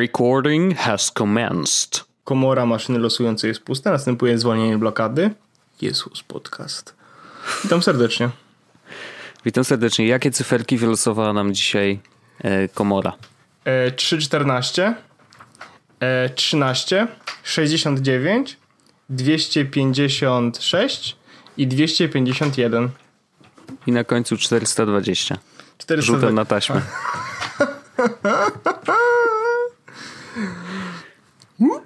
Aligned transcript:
Recording 0.00 0.76
has 0.76 1.10
commenced. 1.10 2.04
Komora 2.24 2.66
maszyny 2.66 2.98
losującej 2.98 3.48
jest 3.48 3.62
pusta, 3.62 3.90
następuje 3.90 4.38
zwolnienie 4.38 4.78
blokady. 4.78 5.30
Jezus 5.80 6.22
Podcast. 6.22 6.94
Witam 7.64 7.82
serdecznie. 7.82 8.28
Witam 9.44 9.64
serdecznie. 9.64 10.06
Jakie 10.06 10.30
cyferki 10.30 10.76
wylosowała 10.76 11.32
nam 11.32 11.54
dzisiaj 11.54 12.00
e, 12.38 12.68
komora? 12.68 13.12
E, 13.64 13.90
314, 13.90 14.94
e, 16.00 16.30
13, 16.30 17.06
69, 17.44 18.56
256 19.10 21.16
i 21.56 21.66
251. 21.66 22.88
I 23.86 23.92
na 23.92 24.04
końcu 24.04 24.36
420. 24.36 25.38
400 25.78 26.12
Rzutem 26.12 26.34
na 26.34 26.44
taśmę. 26.44 26.82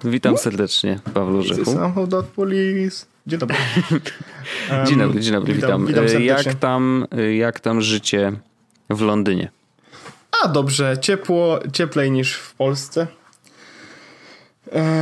Witam 0.03 0.37
serdecznie, 0.37 0.99
Pawlo 1.13 1.41
Rzechu. 1.41 1.65
Samochód 1.65 2.13
od 2.13 2.25
police. 2.25 3.05
Dzień 3.27 3.39
dobry. 3.39 3.55
Dzień 4.87 4.99
dobry, 4.99 5.21
dzień 5.21 5.33
dobry, 5.33 5.53
witam. 5.53 5.85
witam 5.85 6.05
E, 6.05 6.09
serdecznie. 6.09 6.49
jak, 6.51 6.59
tam, 6.59 7.07
e, 7.11 7.35
jak 7.35 7.59
tam 7.59 7.81
życie 7.81 8.31
w 8.89 9.01
Londynie? 9.01 9.51
A 10.43 10.47
dobrze, 10.47 10.97
ciepło, 11.01 11.59
cieplej 11.73 12.11
niż 12.11 12.33
w 12.35 12.53
Polsce. 12.53 13.07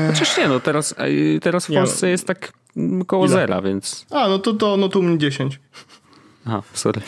Chociaż 0.07 0.37
nie, 0.37 0.47
no 0.47 0.59
teraz, 0.59 0.95
e, 0.97 1.39
teraz 1.39 1.65
w 1.65 1.69
Nie, 1.69 1.77
Polsce 1.77 2.09
jest 2.09 2.27
tak 2.27 2.53
mm, 2.77 3.05
koło 3.05 3.25
Ile? 3.25 3.33
zera, 3.33 3.61
więc... 3.61 4.05
A, 4.11 4.27
no 4.27 4.39
to, 4.39 4.53
to 4.53 4.77
no 4.77 4.89
tu 4.89 5.03
mnie 5.03 5.17
10. 5.17 5.59
Aha, 6.45 6.61
sorry. 6.73 7.01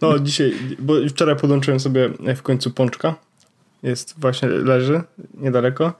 No 0.00 0.18
dzisiaj, 0.18 0.54
bo 0.78 0.94
wczoraj 1.10 1.36
podłączyłem 1.36 1.80
sobie 1.80 2.10
w 2.36 2.42
końcu 2.42 2.70
pączka. 2.70 3.14
Jest 3.84 4.14
właśnie, 4.18 4.48
leży 4.48 5.00
niedaleko. 5.34 5.92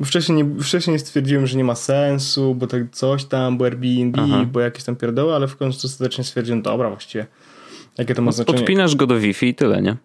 Bo 0.00 0.06
wcześniej, 0.06 0.44
nie, 0.44 0.62
wcześniej 0.62 0.98
stwierdziłem, 0.98 1.46
że 1.46 1.56
nie 1.56 1.64
ma 1.64 1.74
sensu, 1.74 2.54
bo 2.54 2.66
tak 2.66 2.82
coś 2.92 3.24
tam, 3.24 3.58
bo 3.58 3.64
Airbnb, 3.64 4.20
Aha. 4.22 4.44
bo 4.52 4.60
jakieś 4.60 4.84
tam 4.84 4.96
pierdoły, 4.96 5.34
ale 5.34 5.48
w 5.48 5.56
końcu 5.56 5.86
ostatecznie 5.86 6.24
stwierdziłem, 6.24 6.62
dobra 6.62 6.90
właściwie, 6.90 7.26
jakie 7.98 8.14
to 8.14 8.22
ma 8.22 8.32
znaczenie. 8.32 8.58
Podpinasz 8.58 8.96
go 8.96 9.06
do 9.06 9.18
Wi-Fi 9.18 9.46
i 9.46 9.54
tyle, 9.54 9.82
nie? 9.82 9.96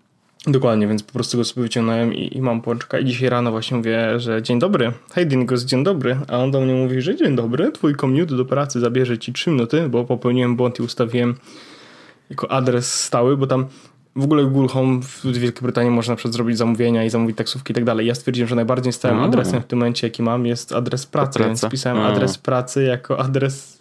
Dokładnie, 0.48 0.88
więc 0.88 1.04
po 1.04 1.14
prostu 1.14 1.38
go 1.38 1.44
sobie 1.44 1.64
wyciągnąłem 1.64 2.14
i, 2.14 2.38
i 2.38 2.42
mam 2.42 2.62
pączka. 2.62 3.00
I 3.00 3.06
dzisiaj 3.06 3.30
rano 3.30 3.52
właśnie 3.52 3.78
mówię, 3.78 4.20
że 4.20 4.42
dzień 4.42 4.60
dobry. 4.60 4.92
Hej 5.14 5.28
Dingos, 5.28 5.64
dzień 5.64 5.84
dobry. 5.84 6.18
A 6.28 6.38
on 6.38 6.52
do 6.52 6.62
mnie 6.62 6.74
mówi, 6.74 7.02
że 7.02 7.16
dzień 7.16 7.36
dobry, 7.36 7.72
twój 7.72 7.96
commute 7.96 8.36
do 8.36 8.46
pracy 8.46 8.80
zabierze 8.80 9.18
ci 9.18 9.34
3 9.34 9.52
minuty, 9.52 9.90
bo 9.90 10.06
popełniłem 10.06 10.56
błąd 10.56 10.80
i 10.80 10.82
ustawiłem 10.82 11.36
jako 12.30 12.52
adres 12.52 13.04
stały, 13.04 13.38
bo 13.38 13.48
tam 13.48 13.66
w 14.18 14.24
ogóle 14.24 14.44
Google 14.44 14.68
Home 14.68 15.02
w 15.02 15.26
Wielkiej 15.26 15.62
Brytanii 15.62 15.92
można 15.92 16.12
na 16.12 16.16
przykład 16.16 16.34
zrobić 16.34 16.58
zamówienia 16.58 17.06
i 17.06 17.10
zamówić 17.10 17.38
taksówki 17.38 17.72
i 17.72 17.76
tak 17.76 17.84
dalej. 17.84 18.08
Ja 18.08 18.16
stwierdziłem, 18.16 18.50
że 18.50 18.56
najbardziej 18.56 18.94
stałym 18.94 19.20
adresem 19.20 19.62
w 19.62 19.66
tym 19.66 19.80
momencie, 19.80 20.08
jaki 20.08 20.24
mam, 20.24 20.46
jest 20.46 20.74
adres 20.74 21.06
pracy, 21.06 21.40
więc 21.40 21.66
pisałem 21.72 22.02
adres 22.02 22.38
pracy 22.38 22.84
jako 22.84 23.20
adres 23.20 23.78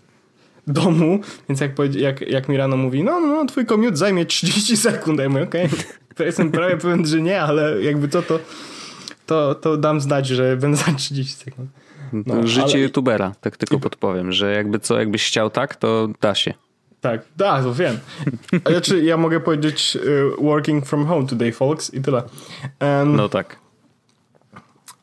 domu, 0.67 1.20
więc 1.48 1.61
jak, 1.61 1.73
jak, 1.95 2.20
jak 2.20 2.48
mi 2.48 2.57
rano 2.57 2.77
mówi, 2.77 3.05
no, 3.05 3.20
no, 3.20 3.27
no 3.27 3.47
twój 3.47 3.67
commute 3.67 3.97
zajmie 3.97 4.27
30 4.27 4.77
sekund, 4.86 5.20
ja 5.20 5.29
mówię, 5.29 5.42
okej, 5.42 5.69
to 6.14 6.25
jestem 6.25 6.51
prawie 6.51 6.77
pewien, 6.83 7.07
że 7.07 7.20
nie, 7.20 7.42
ale 7.42 7.83
jakby 7.83 8.08
co, 8.08 8.23
to, 8.23 8.39
to, 9.27 9.55
to 9.55 9.77
dam 9.77 10.01
znać, 10.01 10.27
że 10.27 10.57
będę 10.57 10.77
za 10.77 10.92
30 10.92 11.35
sekund. 11.35 11.70
No, 12.13 12.46
Życie 12.46 12.63
ale- 12.63 12.79
youtubera, 12.79 13.33
tak 13.41 13.57
tylko 13.57 13.79
podpowiem, 13.79 14.33
że 14.33 14.52
jakby 14.52 14.79
co, 14.79 14.98
jakbyś 14.98 15.27
chciał 15.27 15.51
tak, 15.51 15.77
to 15.77 16.08
da 16.20 16.35
się. 16.35 16.55
Tak, 17.01 17.20
da, 17.36 17.62
to 17.62 17.74
wiem. 17.74 17.98
Znaczy, 18.70 19.05
ja 19.05 19.17
mogę 19.17 19.40
powiedzieć 19.40 19.96
y, 20.05 20.30
working 20.45 20.86
from 20.86 21.07
home 21.07 21.27
today, 21.27 21.52
folks, 21.52 21.95
i 21.95 22.01
tyle. 22.02 22.23
Em, 22.80 23.17
No 23.17 23.29
tak. 23.29 23.57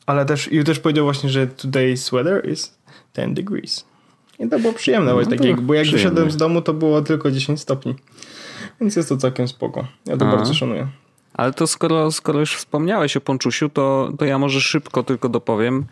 Ale 0.06 0.24
też, 0.26 0.52
i 0.52 0.64
też 0.64 0.78
powiedział 0.80 1.04
właśnie, 1.04 1.30
że 1.30 1.46
today's 1.46 2.12
weather 2.12 2.48
is 2.50 2.78
10 3.16 3.36
degrees. 3.36 3.84
I 4.38 4.48
to 4.48 4.58
było 4.58 4.72
przyjemne, 4.72 5.10
No 5.10 5.16
bo, 5.18 5.24
to 5.24 5.30
takie, 5.30 5.54
bo 5.54 5.74
jak 5.74 5.82
przyjemne. 5.82 6.10
wyszedłem 6.10 6.30
z 6.30 6.36
domu, 6.36 6.62
to 6.62 6.74
było 6.74 7.02
tylko 7.02 7.30
10 7.30 7.60
stopni. 7.60 7.94
Więc 8.80 8.96
jest 8.96 9.08
to 9.08 9.16
całkiem 9.16 9.48
spoko. 9.48 9.86
Ja 10.06 10.16
to 10.16 10.26
Aha. 10.28 10.36
bardzo 10.36 10.54
szanuję. 10.54 10.88
Ale 11.34 11.52
to 11.52 11.66
skoro, 11.66 12.10
skoro 12.12 12.40
już 12.40 12.54
wspomniałeś 12.56 13.16
o 13.16 13.20
Ponczusiu, 13.20 13.68
to, 13.68 14.12
to 14.18 14.24
ja 14.24 14.38
może 14.38 14.60
szybko 14.60 15.02
tylko 15.02 15.28
dopowiem, 15.28 15.84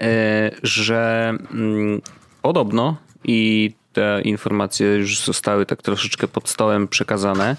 e, 0.00 0.50
że 0.62 1.32
mm, 1.52 2.00
podobno 2.42 2.96
i 3.24 3.70
te 3.92 4.20
informacje 4.24 4.86
już 4.94 5.20
zostały 5.24 5.66
tak 5.66 5.82
troszeczkę 5.82 6.28
pod 6.28 6.48
stołem 6.48 6.88
przekazane. 6.88 7.56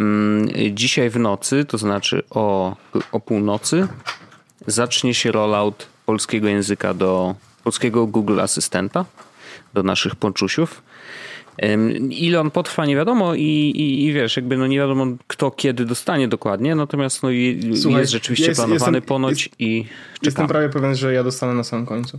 Mm, 0.00 0.48
Dzisiaj 0.72 1.10
w 1.10 1.18
nocy, 1.18 1.64
to 1.64 1.78
znaczy 1.78 2.22
o, 2.30 2.76
o 3.12 3.20
północy, 3.20 3.88
zacznie 4.66 5.14
się 5.14 5.32
rollout 5.32 5.86
polskiego 6.06 6.48
języka 6.48 6.94
do 6.94 7.34
polskiego 7.64 8.06
Google 8.06 8.40
Asystenta, 8.40 9.04
do 9.74 9.82
naszych 9.82 10.16
Ponczusiów. 10.16 10.82
Ile 12.10 12.40
on 12.40 12.50
potrwa, 12.50 12.86
nie 12.86 12.96
wiadomo 12.96 13.34
i, 13.34 13.40
i, 13.76 14.04
i 14.04 14.12
wiesz, 14.12 14.36
jakby 14.36 14.56
no 14.56 14.66
nie 14.66 14.76
wiadomo 14.78 15.06
kto 15.26 15.50
kiedy 15.50 15.84
dostanie 15.84 16.28
dokładnie, 16.28 16.74
natomiast 16.74 17.22
no 17.22 17.28
Słuchaj, 17.82 18.00
jest 18.00 18.12
rzeczywiście 18.12 18.46
jest- 18.48 18.60
planowany 18.60 18.96
jestem- 18.98 19.02
ponoć 19.08 19.46
jest- 19.46 19.60
i 19.60 19.76
Jestem 19.76 20.32
czekam. 20.32 20.48
prawie 20.48 20.68
pewien, 20.68 20.94
że 20.96 21.12
ja 21.12 21.24
dostanę 21.24 21.54
na 21.54 21.64
samym 21.64 21.86
końcu. 21.86 22.18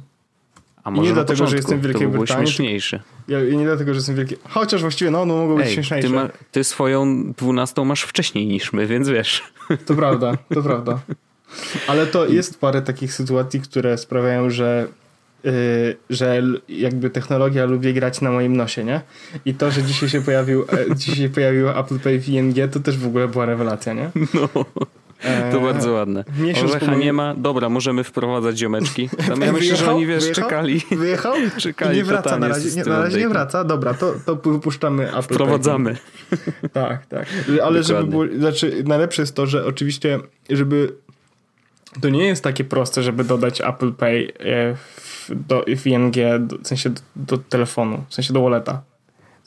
A 0.88 0.92
może 0.92 1.04
nie 1.04 1.10
na 1.10 1.16
dlatego, 1.16 1.38
że 1.38 1.44
początku, 1.44 1.58
jestem 1.58 1.80
w 1.80 1.84
Wielkiej 1.84 2.08
by 2.08 2.18
Brytanii, 2.18 2.48
śmieszniejsze. 2.48 3.00
Ja, 3.28 3.40
nie 3.42 3.66
dlatego, 3.66 3.94
że 3.94 3.98
jestem 3.98 4.16
wielki. 4.16 4.36
Chociaż 4.50 4.82
właściwie, 4.82 5.12
no, 5.12 5.26
no 5.26 5.36
mogło 5.36 5.56
być 5.56 5.68
Ej, 5.68 5.74
śmieszniejsze. 5.74 6.08
ty, 6.08 6.14
ma, 6.14 6.30
ty 6.52 6.64
swoją 6.64 7.32
dwunastą 7.34 7.86
masz 7.86 8.04
wcześniej 8.04 8.48
niż 8.48 8.74
my, 8.74 8.88
więc 8.88 9.10
wiesz. 9.10 9.44
To 9.86 9.96
prawda, 9.96 10.38
to 10.54 10.64
prawda. 10.64 11.00
Ale 11.88 12.08
to 12.08 12.26
jest 12.26 12.60
parę 12.60 12.82
takich 12.82 13.14
sytuacji, 13.14 13.62
które 13.62 13.98
sprawiają, 13.98 14.50
że, 14.50 14.88
yy, 15.44 15.52
że 16.10 16.42
jakby 16.70 17.10
technologia 17.10 17.66
lubi 17.66 17.94
grać 17.94 18.22
na 18.22 18.32
moim 18.32 18.58
nosie, 18.58 18.84
nie? 18.84 19.02
I 19.46 19.54
to, 19.54 19.72
że 19.72 19.84
dzisiaj 19.84 20.10
się 20.10 20.22
pojawił, 20.22 20.62
e, 20.62 20.96
dzisiaj 20.96 21.16
się 21.16 21.30
pojawił 21.30 21.70
Apple 21.70 22.00
Pay 22.00 22.20
w 22.20 22.30
ING, 22.30 22.56
to 22.72 22.80
też 22.80 22.98
w 22.98 23.08
ogóle 23.08 23.28
była 23.28 23.46
rewelacja, 23.46 23.94
nie? 23.94 24.12
No, 24.34 24.66
to 25.52 25.60
bardzo 25.60 25.92
ładne. 25.92 26.24
miesiąc 26.40 26.72
Orzecha 26.72 26.96
nie 26.96 27.14
ma, 27.14 27.36
dobra, 27.36 27.70
możemy 27.70 28.04
wprowadzać 28.04 28.58
ziomeczki. 28.58 29.10
Tam 29.28 29.42
ja 29.42 29.52
myślę, 29.52 29.76
że 29.76 29.92
oni 29.92 30.06
wiesz, 30.06 30.24
Wyjechał? 30.24 30.44
czekali. 30.44 30.82
Wyjechał? 30.92 31.34
Czekali 31.58 31.98
nie 31.98 32.04
wraca 32.04 32.38
na 32.38 32.48
razie, 32.48 32.76
nie, 32.76 32.84
na 32.84 33.02
razie 33.02 33.20
nie 33.20 33.30
wraca. 33.30 33.64
Dobra, 33.64 33.94
to, 33.94 34.14
to 34.26 34.36
wypuszczamy 34.36 35.04
Apple 35.04 35.14
Pay. 35.16 35.24
Wprowadzamy. 35.24 35.98
Tak, 36.74 37.06
tak. 37.06 37.28
Ale 37.64 37.84
żeby 37.84 38.04
było, 38.04 38.24
Dokładnie. 38.24 38.40
znaczy 38.40 38.84
najlepsze 38.86 39.22
jest 39.22 39.36
to, 39.36 39.46
że 39.46 39.66
oczywiście, 39.66 40.20
żeby 40.50 40.94
to 42.02 42.10
nie 42.10 42.26
jest 42.26 42.44
takie 42.44 42.64
proste, 42.64 43.04
żeby 43.04 43.24
dodać 43.24 43.62
Apple 43.62 43.94
Pay 43.94 44.34
e, 44.40 44.76
w, 44.76 45.30
do, 45.48 45.66
w 45.78 45.88
ING, 45.88 46.16
w 46.64 46.68
sensie 46.68 46.90
do, 46.90 47.02
do 47.16 47.38
telefonu, 47.38 48.04
w 48.10 48.14
sensie 48.14 48.34
do 48.34 48.42
walleta. 48.42 48.82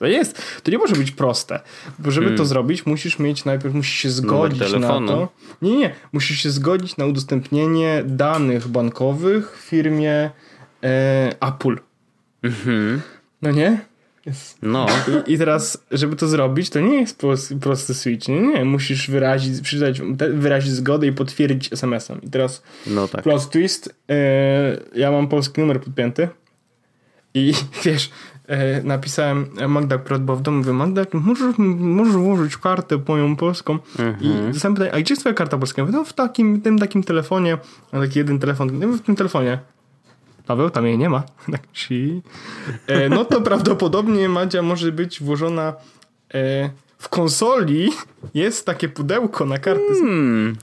To 0.01 0.07
jest, 0.07 0.43
to 0.63 0.71
nie 0.71 0.79
może 0.79 0.95
być 0.97 1.11
proste, 1.11 1.61
bo 1.99 2.11
żeby 2.11 2.37
to 2.37 2.45
zrobić, 2.45 2.87
musisz 2.87 3.19
mieć 3.19 3.45
najpierw, 3.45 3.75
musisz 3.75 3.95
się 3.99 4.11
zgodzić 4.11 4.73
na 4.73 4.89
Hmm. 4.89 5.09
to. 5.09 5.29
Nie, 5.63 5.77
nie, 5.77 5.95
musisz 6.13 6.43
się 6.43 6.51
zgodzić 6.51 6.97
na 6.97 7.07
udostępnienie 7.07 8.03
danych 8.07 8.69
bankowych 8.69 9.59
w 9.59 9.61
firmie 9.61 10.31
e, 10.83 11.35
Apple. 11.41 11.77
Mhm. 12.43 13.01
No 13.43 13.51
nie? 13.51 13.81
Jest. 14.27 14.59
No, 14.63 14.87
I, 15.27 15.33
I 15.33 15.39
teraz, 15.39 15.85
żeby 15.91 16.17
to 16.17 16.29
zrobić, 16.29 16.71
to 16.71 16.81
nie 16.81 17.01
jest 17.01 17.21
pros- 17.23 17.59
prosty 17.59 17.95
switch. 17.95 18.29
Nie, 18.29 18.41
nie. 18.41 18.65
Musisz 18.65 19.11
wyrazić, 19.11 19.61
przydać, 19.61 20.01
wyrazić 20.35 20.73
zgodę 20.73 21.07
i 21.07 21.13
potwierdzić 21.13 21.73
SMS-em. 21.73 22.23
I 22.23 22.31
teraz 22.31 22.63
no 22.87 23.09
tak. 23.09 23.23
plot 23.23 23.51
twist. 23.51 23.95
E, 24.11 24.81
ja 24.95 25.11
mam 25.11 25.29
polski 25.29 25.61
numer 25.61 25.81
podpięty. 25.81 26.29
I 27.35 27.53
wiesz, 27.85 28.11
napisałem 28.85 29.47
Magda 29.69 29.97
akurat 29.97 30.23
była 30.23 30.37
w 30.37 30.43
domu, 30.43 30.59
mówię, 30.59 30.73
Magda, 30.73 31.03
możesz, 31.13 31.55
możesz 31.79 32.15
włożyć 32.15 32.57
kartę 32.57 32.99
moją 33.09 33.37
polską. 33.37 33.79
I 34.21 34.53
dostałem 34.53 34.75
pytanie, 34.75 34.95
a 34.95 35.01
gdzie 35.01 35.13
jest 35.15 35.23
twoja 35.23 35.35
karta 35.35 35.59
polska? 35.59 35.83
Ja 35.83 35.87
Mówię, 35.87 35.99
no 35.99 36.05
w 36.05 36.13
takim, 36.13 36.61
tym 36.61 36.79
takim 36.79 37.03
telefonie, 37.03 37.59
a 37.93 38.01
taki 38.01 38.19
jeden 38.19 38.39
telefon, 38.39 38.79
no 38.79 38.89
w 38.89 39.01
tym 39.01 39.17
telefonie. 39.17 39.59
Paweł, 40.47 40.71
tam 40.71 40.87
jej 40.87 40.99
nie 40.99 41.09
ma. 41.09 41.23
Tak, 41.53 41.63
si. 41.73 42.23
E, 42.87 43.09
no 43.09 43.25
to 43.25 43.41
prawdopodobnie 43.41 44.29
Madzia 44.29 44.63
może 44.63 44.93
być 44.93 45.23
włożona 45.23 45.75
e, 46.35 46.71
w 46.99 47.09
konsoli. 47.09 47.91
Jest 48.35 48.67
takie 48.67 48.89
pudełko 48.89 49.45
na 49.45 49.59
karty. 49.59 49.95
Hmm. 50.01 50.57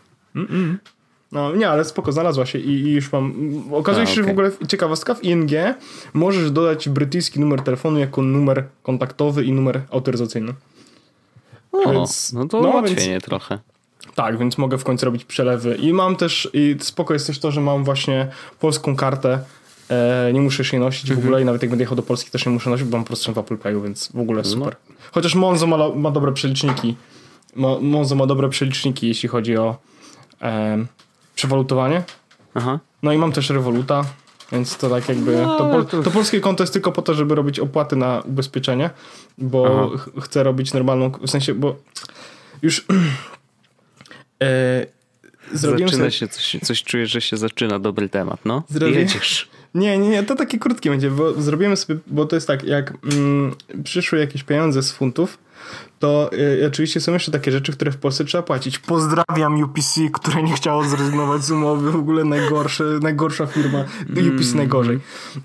No 1.32 1.56
nie, 1.56 1.70
ale 1.70 1.86
spoko, 1.86 2.12
znalazła 2.12 2.46
się 2.46 2.60
i, 2.60 2.70
i 2.70 2.92
już 2.92 3.12
mam. 3.12 3.34
Okazuje 3.72 4.04
A, 4.04 4.10
się, 4.10 4.16
że 4.16 4.24
w 4.24 4.30
ogóle 4.30 4.52
ciekawostka 4.68 5.16
w 5.16 5.24
ING 5.24 5.52
możesz 6.14 6.52
dodać 6.52 6.90
brytyjski 6.90 7.40
numer 7.40 7.62
telefonu 7.62 8.00
jako 8.00 8.22
numer 8.22 8.64
kontaktowy 8.84 9.46
i 9.46 9.52
numer 9.52 9.82
autoryzacyjny. 9.92 10.54
O, 11.72 11.92
Więc- 11.92 12.34
no 12.34 12.48
to 12.48 12.62
no, 12.62 12.70
ułatwienie 12.70 13.22
trochę. 13.22 13.60
Tak, 14.16 14.38
więc 14.38 14.58
mogę 14.58 14.78
w 14.78 14.84
końcu 14.84 15.06
robić 15.06 15.26
przelewy. 15.26 15.76
I 15.76 15.94
mam 15.94 16.16
też, 16.16 16.50
i 16.54 16.76
spoko 16.80 17.14
jest 17.14 17.28
też 17.28 17.40
to, 17.40 17.52
że 17.52 17.62
mam 17.62 17.84
właśnie 17.84 18.28
polską 18.60 18.96
kartę. 18.96 19.40
E, 19.90 20.32
nie 20.34 20.42
muszę 20.42 20.66
się 20.66 20.80
nosić 20.80 21.14
w 21.14 21.18
ogóle 21.18 21.42
i 21.42 21.46
nawet 21.46 21.62
jak 21.62 21.70
będę 21.72 21.84
jechał 21.84 21.96
do 21.96 22.04
Polski 22.04 22.32
też 22.32 22.46
nie 22.46 22.52
muszę 22.52 22.70
nosić, 22.70 22.88
bo 22.88 22.98
mam 22.98 23.06
prostu 23.06 23.34
w 23.34 23.38
Apple 23.38 23.58
Payu, 23.58 23.82
więc 23.82 24.12
w 24.14 24.20
ogóle 24.20 24.44
super. 24.44 24.76
Chociaż 25.12 25.36
Monzo 25.36 25.68
ma, 25.68 25.90
ma 25.90 26.12
dobre 26.12 26.32
przeliczniki. 26.32 26.96
Mo, 27.56 27.80
Monzo 27.82 28.16
ma 28.16 28.26
dobre 28.26 28.50
przeliczniki, 28.50 29.08
jeśli 29.08 29.30
chodzi 29.30 29.58
o, 29.58 29.78
Przewalutowanie. 31.38 32.04
Aha. 32.54 32.80
No 33.04 33.14
i 33.14 33.18
mam 33.18 33.32
też 33.32 33.50
Revoluta, 33.50 34.06
więc 34.52 34.78
to 34.78 34.90
tak 34.90 35.10
jakby. 35.10 35.38
No, 35.38 35.58
to, 35.58 35.70
pol, 35.70 36.04
to 36.04 36.12
polskie 36.12 36.40
konto 36.40 36.64
jest 36.64 36.74
tylko 36.74 36.92
po 36.92 37.02
to, 37.02 37.14
żeby 37.14 37.36
robić 37.36 37.60
opłaty 37.60 37.96
na 37.96 38.22
ubezpieczenie, 38.22 38.90
bo 39.38 39.66
Aha. 39.66 39.98
ch- 39.98 40.24
chcę 40.24 40.44
robić 40.44 40.74
normalną. 40.74 41.12
W 41.12 41.30
sensie, 41.30 41.54
bo 41.54 41.76
już. 42.62 42.86
e, 44.44 44.86
zrobiłem 45.54 45.90
Zaczyna 45.90 46.04
sobie, 46.04 46.12
się, 46.12 46.28
coś, 46.28 46.58
coś 46.64 46.84
czuję, 46.84 47.08
że 47.08 47.22
się 47.22 47.38
zaczyna 47.38 47.80
dobry 47.80 48.10
temat, 48.10 48.40
no. 48.46 48.64
Jedziesz. 48.82 49.50
Nie, 49.76 49.98
nie, 49.98 50.10
nie, 50.10 50.24
to 50.24 50.36
takie 50.36 50.60
krótkie 50.60 50.90
będzie, 50.90 51.12
bo 51.12 51.42
zrobimy 51.42 51.78
sobie, 51.78 52.00
bo 52.08 52.26
to 52.26 52.36
jest 52.36 52.48
tak, 52.48 52.64
jak 52.64 52.94
mm, 53.14 53.56
przyszły 53.84 54.20
jakieś 54.20 54.44
pieniądze 54.44 54.84
z 54.84 54.92
funtów, 54.92 55.38
to 56.00 56.30
y, 56.34 56.68
oczywiście 56.68 57.02
są 57.02 57.14
jeszcze 57.14 57.32
takie 57.32 57.52
rzeczy, 57.52 57.72
które 57.72 57.92
w 57.92 57.98
Polsce 57.98 58.26
trzeba 58.26 58.44
płacić. 58.44 58.80
Pozdrawiam 58.80 59.64
UPC, 59.64 60.02
które 60.14 60.44
nie 60.44 60.54
chciało 60.54 60.84
zrezygnować 60.84 61.44
z 61.44 61.52
umowy, 61.52 61.92
w 61.92 61.96
ogóle 61.96 62.24
najgorsze, 62.24 62.84
najgorsza 63.02 63.46
firma, 63.46 63.86
UPC 64.10 64.56
najgorzej. 64.56 65.00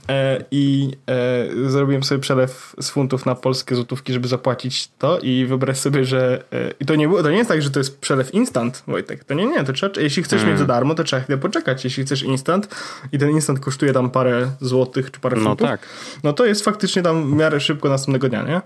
E, 0.09 0.45
I 0.51 0.91
e, 1.07 1.71
zrobiłem 1.71 2.03
sobie 2.03 2.21
przelew 2.21 2.75
z 2.81 2.91
funtów 2.91 3.27
na 3.27 3.35
polskie 3.35 3.75
złotówki, 3.75 4.13
żeby 4.13 4.29
zapłacić 4.29 4.89
to 4.99 5.19
i 5.19 5.47
wyobraź 5.47 5.79
sobie, 5.79 6.05
że 6.05 6.45
e, 6.53 6.75
i 6.81 6.85
to 6.87 6.95
nie 6.95 7.09
było, 7.09 7.23
to 7.23 7.31
nie 7.31 7.37
jest 7.37 7.49
tak, 7.49 7.63
że 7.63 7.71
to 7.71 7.81
jest 7.81 8.01
przelew 8.01 8.35
instant, 8.35 8.83
Wojtek, 8.87 9.25
to 9.25 9.35
nie, 9.35 9.47
nie, 9.47 9.65
to 9.65 9.73
trzeba, 9.73 10.01
jeśli 10.01 10.23
chcesz 10.23 10.45
mieć 10.45 10.59
za 10.59 10.65
darmo, 10.65 10.95
to 10.95 11.05
trzeba 11.05 11.23
chwilę 11.23 11.39
poczekać, 11.39 11.85
jeśli 11.85 12.05
chcesz 12.05 12.23
instant 12.23 12.69
i 13.13 13.19
ten 13.19 13.31
instant 13.31 13.61
kosztuje 13.61 13.93
tam 13.93 14.11
parę 14.11 14.51
złotych 14.61 15.11
czy 15.11 15.21
parę 15.21 15.37
No 15.37 15.45
funtów, 15.45 15.69
tak. 15.69 15.81
no 16.25 16.33
to 16.33 16.47
jest 16.47 16.65
faktycznie 16.65 17.03
tam 17.03 17.31
w 17.31 17.37
miarę 17.37 17.61
szybko 17.61 17.89
następnego 17.89 18.29
dnia, 18.29 18.43
nie? 18.43 18.61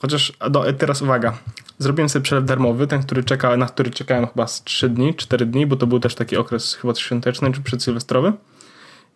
Chociaż 0.00 0.32
no, 0.52 0.72
teraz 0.72 1.02
uwaga. 1.02 1.38
Zrobiłem 1.78 2.08
sobie 2.08 2.22
przelew 2.22 2.44
darmowy, 2.44 2.86
ten, 2.86 3.02
który 3.02 3.24
czeka, 3.24 3.56
na 3.56 3.66
który 3.66 3.90
czekałem 3.90 4.26
chyba 4.26 4.46
z 4.46 4.64
3 4.64 4.88
dni, 4.88 5.14
4 5.14 5.46
dni, 5.46 5.66
bo 5.66 5.76
to 5.76 5.86
był 5.86 6.00
też 6.00 6.14
taki 6.14 6.36
okres 6.36 6.74
chyba 6.74 6.94
świąteczny 6.94 7.52
czy 7.52 7.60
przedsylwestrowy. 7.60 8.32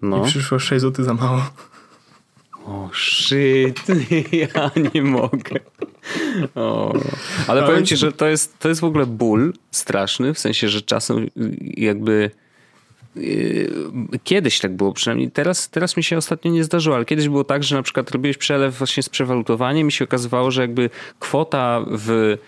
No. 0.03 0.25
I 0.25 0.29
przyszło 0.29 0.59
6 0.59 0.83
zł 0.83 1.05
za 1.05 1.15
mało. 1.15 1.43
O, 2.67 2.91
shit, 2.95 3.83
ja 4.33 4.71
nie 4.95 5.03
mogę. 5.03 5.61
O. 6.55 6.93
Ale 7.47 7.61
Ale 7.61 7.63
powiem 7.63 7.87
ci, 7.87 7.97
że 7.97 8.13
to 8.13 8.27
jest, 8.27 8.59
to 8.59 8.69
jest 8.69 8.81
w 8.81 8.85
ogóle 8.85 9.07
ból 9.07 9.53
straszny, 9.71 10.35
w 10.35 10.39
sensie, 10.39 10.69
że 10.69 10.83
czasem 10.83 11.31
jakby 11.77 12.31
kiedyś 14.25 14.61
tak 14.61 14.77
było 14.77 14.93
przynajmniej, 14.93 15.31
teraz, 15.31 15.71
teraz 15.71 15.97
mi 15.97 16.05
się 16.05 16.17
ostatnio 16.17 16.51
nie 16.51 16.65
zdarzyło, 16.65 16.97
ale 16.97 17.05
kiedyś 17.05 17.29
było 17.29 17.45
tak, 17.45 17.65
że 17.65 17.77
na 17.77 17.83
przykład 17.83 18.11
robiłeś 18.11 18.37
przelew 18.37 18.79
właśnie 18.79 19.03
z 19.03 19.09
przewalutowaniem 19.09 19.89
i 19.89 19.93
się 19.93 20.05
okazywało, 20.05 20.51
że 20.51 20.61
jakby 20.61 20.91
kwota 21.19 21.85
w 21.91 22.39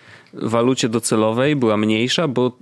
walucie 0.42 0.88
docelowej 0.88 1.56
była 1.56 1.76
mniejsza, 1.76 2.28
bo 2.28 2.52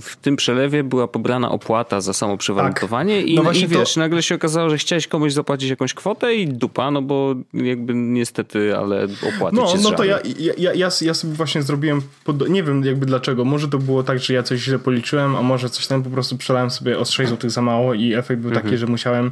w 0.00 0.16
tym 0.16 0.36
przelewie 0.36 0.84
była 0.84 1.08
pobrana 1.08 1.50
opłata 1.50 2.00
za 2.00 2.12
samo 2.12 2.36
przewalutowanie 2.36 3.22
i, 3.22 3.34
No 3.34 3.42
właśnie 3.42 3.64
i 3.64 3.68
wiesz, 3.68 3.94
to- 3.94 4.00
nagle 4.00 4.22
się 4.22 4.34
okazało, 4.34 4.70
że 4.70 4.78
chciałeś 4.78 5.06
komuś 5.06 5.32
zapłacić 5.32 5.70
jakąś 5.70 5.94
kwotę 5.94 6.34
i 6.34 6.48
dupa, 6.48 6.90
no 6.90 7.02
bo 7.02 7.34
jakby 7.54 7.94
niestety, 7.94 8.76
ale 8.76 9.04
opłaty 9.36 9.56
No, 9.56 9.74
no 9.82 9.90
to 9.90 10.04
ja, 10.04 10.18
ja, 10.38 10.52
ja, 10.58 10.72
ja, 10.74 10.88
ja 11.00 11.14
sobie 11.14 11.34
właśnie 11.34 11.62
zrobiłem, 11.62 12.02
pod... 12.24 12.48
nie 12.48 12.62
wiem 12.62 12.84
jakby 12.84 13.06
dlaczego, 13.06 13.44
może 13.44 13.68
to 13.68 13.78
było 13.78 14.02
tak, 14.02 14.18
że 14.18 14.34
ja 14.34 14.42
coś 14.42 14.60
źle 14.60 14.78
policzyłem, 14.78 15.36
a 15.36 15.42
może 15.42 15.70
coś 15.70 15.86
tam 15.86 16.02
po 16.02 16.10
prostu 16.10 16.36
przelałem 16.36 16.70
sobie 16.70 16.98
o 16.98 17.04
6 17.04 17.30
zł 17.30 17.50
za 17.50 17.62
mało 17.62 17.94
i 17.94 18.14
efekt 18.14 18.40
był 18.42 18.50
Mhm. 18.50 18.66
taki, 18.66 18.76
że 18.78 18.86
musiałem 18.86 19.30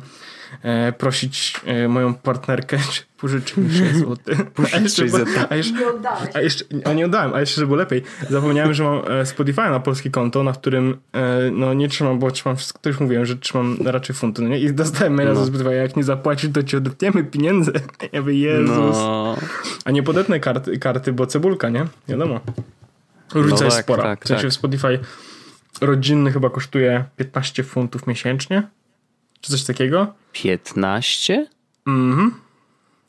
e, 0.62 0.92
prosić 0.92 1.60
e, 1.66 1.88
moją 1.88 2.14
partnerkę, 2.14 2.78
czy 2.92 3.02
pożyczy 3.16 3.60
mi 3.60 3.70
6 3.78 3.94
zł. 3.94 4.16
A 4.74 4.78
jeszcze, 4.78 5.02
6 5.02 5.12
zł. 5.14 5.26
a 5.50 5.56
jeszcze. 5.56 5.74
A 6.34 6.40
jeszcze, 6.40 6.64
a 6.84 6.92
nie 6.92 7.04
oddałem, 7.06 7.34
a 7.34 7.40
jeszcze, 7.40 7.54
żeby 7.56 7.66
było 7.66 7.76
lepiej. 7.78 8.02
Zapomniałem, 8.30 8.74
że 8.74 8.84
mam 8.84 9.02
e, 9.10 9.26
Spotify 9.26 9.60
na 9.60 9.80
polskie 9.80 10.10
konto, 10.10 10.42
na 10.42 10.52
którym 10.52 10.96
e, 11.12 11.50
no 11.52 11.74
nie 11.74 11.88
trzymam, 11.88 12.18
bo 12.18 12.30
trzymam 12.30 12.56
wszystko, 12.56 12.78
to 12.82 12.88
już 12.88 13.00
mówiłem, 13.00 13.26
że 13.26 13.36
trzymam 13.36 13.76
raczej 13.84 14.16
funty, 14.16 14.42
no 14.42 14.48
nie? 14.48 14.58
I 14.58 14.72
dostałem 14.72 15.14
maila 15.14 15.32
No. 15.32 15.40
ze 15.40 15.46
Spotify, 15.46 15.74
jak 15.74 15.96
nie 15.96 16.04
zapłacisz, 16.04 16.50
to 16.52 16.62
ci 16.62 16.76
odetniemy 16.76 17.24
pieniądze. 17.24 17.72
Ja 18.12 18.20
mówię, 18.20 18.34
Jezus. 18.34 18.96
No, 18.96 19.36
A 19.84 19.90
nie 19.90 20.02
podetnę 20.02 20.40
karty, 20.40 20.78
karty, 20.78 21.12
bo 21.12 21.26
cebulka, 21.26 21.68
nie? 21.68 21.86
Wiadomo. 22.08 22.40
Różnica 23.34 23.60
No 23.60 23.64
jest 23.64 23.76
tak, 23.76 23.84
spora. 23.84 24.02
tak, 24.02 24.24
w 24.24 24.28
sensie 24.28 24.42
tak. 24.42 24.50
w 24.50 24.54
Spotify 24.54 24.98
rodzinny 25.80 26.32
chyba 26.32 26.50
kosztuje 26.50 27.04
15 27.16 27.62
funtów 27.64 28.06
miesięcznie, 28.06 28.62
czy 29.40 29.50
coś 29.52 29.64
takiego. 29.64 30.14
15? 30.32 31.46
Mhm. 31.86 32.34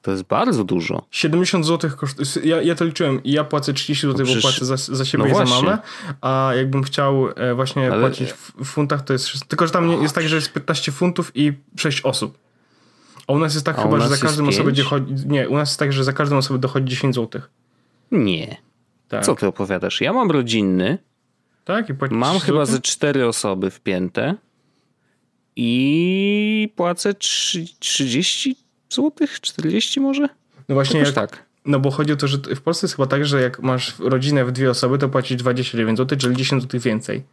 To 0.02 0.12
jest 0.12 0.24
bardzo 0.24 0.64
dużo. 0.64 1.06
70 1.12 1.66
zł 1.66 1.92
kosztuje. 1.98 2.28
Ja, 2.50 2.62
ja 2.62 2.76
to 2.76 2.86
liczyłem 2.86 3.24
i 3.24 3.32
ja 3.32 3.44
płacę 3.44 3.74
30 3.74 4.08
zł, 4.08 4.18
bo 4.18 4.24
przecież- 4.24 4.42
płacę 4.42 4.66
za, 4.66 4.78
za 4.96 5.06
siebie 5.06 5.24
no 5.24 5.30
i 5.44 5.48
za 5.48 5.56
mamę. 5.56 5.78
A 6.22 6.52
jakbym 6.56 6.84
chciał 6.84 7.30
e, 7.36 7.56
właśnie 7.56 7.92
Ale- 7.92 8.02
płacić 8.02 8.34
w, 8.34 8.66
funtach, 8.66 9.02
to 9.04 9.14
jest. 9.14 9.48
Tylko, 9.48 9.68
że 9.68 9.74
tam 9.74 10.02
jest 10.02 10.16
tak, 10.16 10.28
że 10.28 10.36
jest 10.36 10.54
15 10.54 10.92
funtów 10.92 11.32
i 11.36 11.54
6 11.78 12.02
osób. 12.02 12.38
A 13.28 13.34
u 13.34 13.40
nas 13.40 13.54
jest 13.54 13.66
tak 13.66 13.80
A 13.80 13.84
chyba, 13.84 14.00
że 14.00 14.08
za 14.08 14.18
każdą 14.18 14.48
osobę 14.48 14.72
dochodzi. 14.72 15.14
Nie, 15.26 15.50
u 15.50 15.56
nas 15.58 15.70
jest 15.70 15.80
tak, 15.80 15.94
że 15.94 16.04
za 16.04 16.14
każdą 16.14 16.38
osobę 16.38 16.60
dochodzi 16.60 16.86
10 16.86 17.16
zł. 17.16 17.42
Nie. 18.12 18.58
Tak. 19.08 19.26
Co 19.26 19.36
ty 19.36 19.48
opowiadasz? 19.48 20.02
Ja 20.02 20.14
mam 20.14 20.32
rodzinny, 20.32 20.98
Tak? 21.66 21.90
I 21.90 21.94
płacisz 21.94 22.18
mam 22.18 22.30
30 22.30 22.46
chyba 22.46 22.66
ze 22.66 22.80
cztery 22.82 23.28
osoby 23.28 23.72
wpięte 23.72 24.36
i 25.60 26.70
płacę 26.76 27.14
trzy- 27.14 27.66
30 27.80 28.56
zł? 28.90 29.12
40 29.42 30.00
może? 30.00 30.30
No 30.70 30.76
właśnie, 30.76 31.00
jak, 31.00 31.12
tak. 31.12 31.46
No 31.66 31.80
bo 31.80 31.92
chodzi 31.92 32.14
o 32.14 32.16
to, 32.16 32.28
że 32.28 32.38
w 32.38 32.62
Polsce 32.62 32.86
jest 32.86 32.96
chyba 32.96 33.08
tak, 33.08 33.26
że 33.26 33.42
jak 33.42 33.60
masz 33.60 34.00
rodzinę 34.00 34.46
w 34.46 34.52
dwie 34.52 34.70
osoby, 34.70 34.98
to 34.98 35.10
płacisz 35.10 35.38
29 35.38 35.98
zł, 35.98 36.18
czyli 36.18 36.36
10 36.36 36.64
zł 36.64 36.80
więcej. 36.80 37.24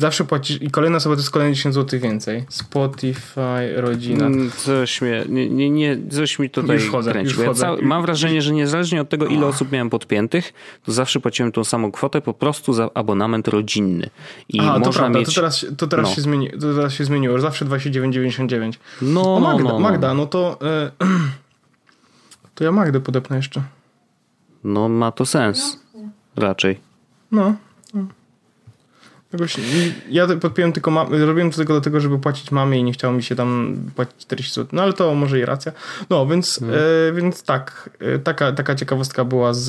Zawsze 0.00 0.24
płacisz 0.24 0.62
i 0.62 0.70
kolejna 0.70 0.96
osoba 0.96 1.14
to 1.16 1.20
jest 1.20 1.30
kolejne 1.30 1.54
10 1.54 1.74
zł 1.74 2.00
więcej. 2.00 2.44
Spotify, 2.48 3.72
rodzina. 3.76 4.26
Mm, 4.26 4.50
Coś 4.50 5.02
mnie, 5.02 5.24
nie, 5.28 5.50
nie, 5.50 5.70
nie, 5.70 5.98
coś 6.10 6.38
mi 6.38 6.50
tutaj 6.50 6.76
Już 6.76 6.84
wchodzę, 6.86 7.10
kręci. 7.10 7.28
już 7.30 7.38
ja 7.38 7.44
wchodzę. 7.44 7.60
cały- 7.60 7.82
mam 7.82 8.02
wrażenie, 8.02 8.42
że 8.42 8.52
niezależnie 8.52 9.00
od 9.00 9.08
tego, 9.08 9.26
ile 9.26 9.46
osób 9.46 9.72
miałem 9.72 9.90
podpiętych, 9.90 10.52
to 10.84 10.92
zawsze 10.92 11.20
płaciłem 11.20 11.52
tą 11.52 11.64
samą 11.64 11.92
kwotę 11.92 12.20
po 12.20 12.34
prostu 12.34 12.72
za 12.72 12.90
abonament 12.94 13.48
rodzinny. 13.48 14.10
I 14.48 14.58
to 14.58 14.64
można 14.78 14.92
prawda, 14.92 15.18
mieć... 15.18 15.28
to 15.28 15.34
teraz, 15.34 15.66
to 15.78 15.86
teraz, 15.86 16.08
no. 16.08 16.14
się, 16.14 16.20
zmieni, 16.20 16.50
to 16.50 16.74
teraz 16.74 16.92
się 16.92 17.04
zmieniło. 17.04 17.40
Zawsze 17.40 17.64
29,99. 17.64 18.72
No, 19.02 19.34
O 19.36 19.40
Magda, 19.40 19.64
no, 19.64 19.70
no. 19.72 19.78
Magda, 19.80 20.14
no 20.14 20.26
to 20.26 20.58
e, 20.62 20.90
to 22.54 22.64
ja 22.64 22.72
Magdę 22.72 23.00
podepnę 23.00 23.36
jeszcze. 23.36 23.62
No 24.64 24.88
ma 24.88 25.12
to 25.12 25.26
sens. 25.26 25.80
Raczej. 26.36 26.80
No. 27.32 27.54
no. 27.94 28.06
Jakoś, 29.32 29.56
ja 30.08 30.26
to 30.26 30.36
podpiąłem 30.36 30.72
tylko 30.72 30.90
mam, 30.90 31.24
robiłem 31.24 31.50
to 31.50 31.56
tylko 31.56 31.72
dlatego, 31.72 32.00
żeby 32.00 32.18
płacić 32.18 32.50
mamie 32.50 32.78
i 32.78 32.84
nie 32.84 32.92
chciało 32.92 33.14
mi 33.14 33.22
się 33.22 33.34
tam 33.36 33.76
płacić 33.94 34.16
40 34.18 34.54
zł. 34.54 34.68
No 34.72 34.82
ale 34.82 34.92
to 34.92 35.14
może 35.14 35.38
i 35.38 35.44
racja. 35.44 35.72
No 36.10 36.26
więc, 36.26 36.60
e, 36.62 37.12
więc 37.12 37.42
tak, 37.42 37.90
e, 38.00 38.18
taka, 38.18 38.52
taka 38.52 38.74
ciekawostka 38.74 39.24
była 39.24 39.54
z, 39.54 39.64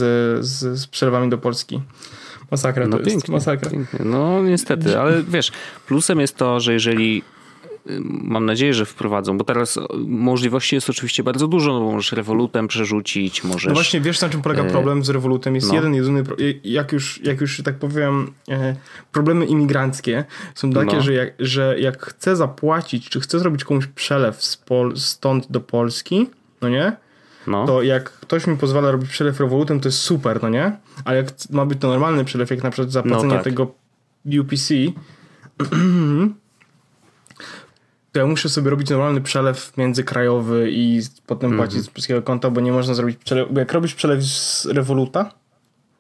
z, 0.46 0.80
z 0.80 0.88
przelewami 0.88 1.30
do 1.30 1.38
Polski. 1.38 1.82
Masakra 2.52 2.88
No 2.88 2.92
to 2.92 2.98
jest. 2.98 3.10
pięknie, 3.12 3.34
Masakra. 3.34 3.70
pięknie. 3.70 4.00
No 4.06 4.44
niestety, 4.44 5.00
ale 5.00 5.24
wiesz, 5.24 5.52
plusem 5.88 6.20
jest 6.20 6.38
to, 6.38 6.60
że 6.60 6.74
jeżeli 6.74 7.24
mam 8.04 8.46
nadzieję, 8.46 8.74
że 8.74 8.86
wprowadzą, 8.86 9.38
bo 9.38 9.44
teraz 9.44 9.80
możliwości 10.08 10.76
jest 10.76 10.90
oczywiście 10.90 11.24
bardzo 11.24 11.48
dużo, 11.48 11.74
no 11.74 11.80
bo 11.80 11.92
możesz 11.92 12.12
rewolutem 12.12 12.68
przerzucić, 12.68 13.44
możesz... 13.44 13.66
No 13.68 13.74
właśnie, 13.74 14.02
wiesz 14.02 14.22
na 14.22 14.30
czym 14.30 14.42
polega 14.42 14.64
problem 14.64 15.04
z 15.04 15.10
Revolutem? 15.10 15.56
Jest 15.56 15.68
no. 15.70 15.76
jeden, 15.76 15.96
jedyny, 15.96 16.24
jak 16.64 16.92
już, 16.92 17.22
jak 17.24 17.42
już 17.42 17.62
tak 17.64 17.76
powiem, 17.76 18.32
e, 18.50 18.76
problemy 19.12 19.46
imigranckie 19.46 20.26
są 20.56 20.72
takie, 20.72 20.96
No. 20.96 21.02
że, 21.02 21.14
jak, 21.14 21.34
że 21.40 21.76
jak 21.80 22.06
chcę 22.06 22.36
zapłacić, 22.36 23.10
czy 23.10 23.20
chcę 23.20 23.40
zrobić 23.40 23.64
komuś 23.64 23.88
przelew 23.88 24.44
z 24.44 24.58
Pol- 24.58 24.98
stąd 24.98 25.52
do 25.52 25.60
Polski, 25.62 26.30
no 26.62 26.70
nie? 26.70 26.96
no. 27.48 27.66
To 27.68 27.82
jak 27.82 28.12
ktoś 28.12 28.48
mi 28.48 28.58
pozwala 28.58 28.92
robić 28.92 29.10
przelew 29.10 29.40
Revolutem, 29.40 29.80
to 29.80 29.88
jest 29.88 29.98
super, 30.00 30.40
no 30.42 30.50
nie? 30.50 30.72
Ale 31.06 31.18
jak 31.18 31.28
ma 31.52 31.66
być 31.66 31.80
to 31.80 31.88
normalny 31.88 32.26
przelew, 32.26 32.50
jak 32.50 32.64
na 32.64 32.72
przykład 32.72 32.92
zapłacenie 32.92 33.28
No 33.28 33.34
tak. 33.36 33.44
tego 33.44 33.72
UPC, 34.42 34.74
to 38.12 38.20
ja 38.20 38.26
muszę 38.26 38.50
sobie 38.50 38.70
robić 38.70 38.90
normalny 38.90 39.22
przelew 39.22 39.78
międzykrajowy 39.78 40.70
i 40.72 41.02
potem 41.28 41.52
Mhm. 41.52 41.70
płacić 41.70 41.86
z 41.86 41.90
polskiego 41.90 42.22
konta, 42.22 42.50
bo 42.50 42.62
nie 42.62 42.72
można 42.72 42.94
zrobić 42.94 43.18
przelew. 43.18 43.48
Bo 43.52 43.60
jak 43.60 43.74
robisz 43.74 43.94
przelew 43.96 44.24
z 44.24 44.66
Revoluta, 44.66 45.32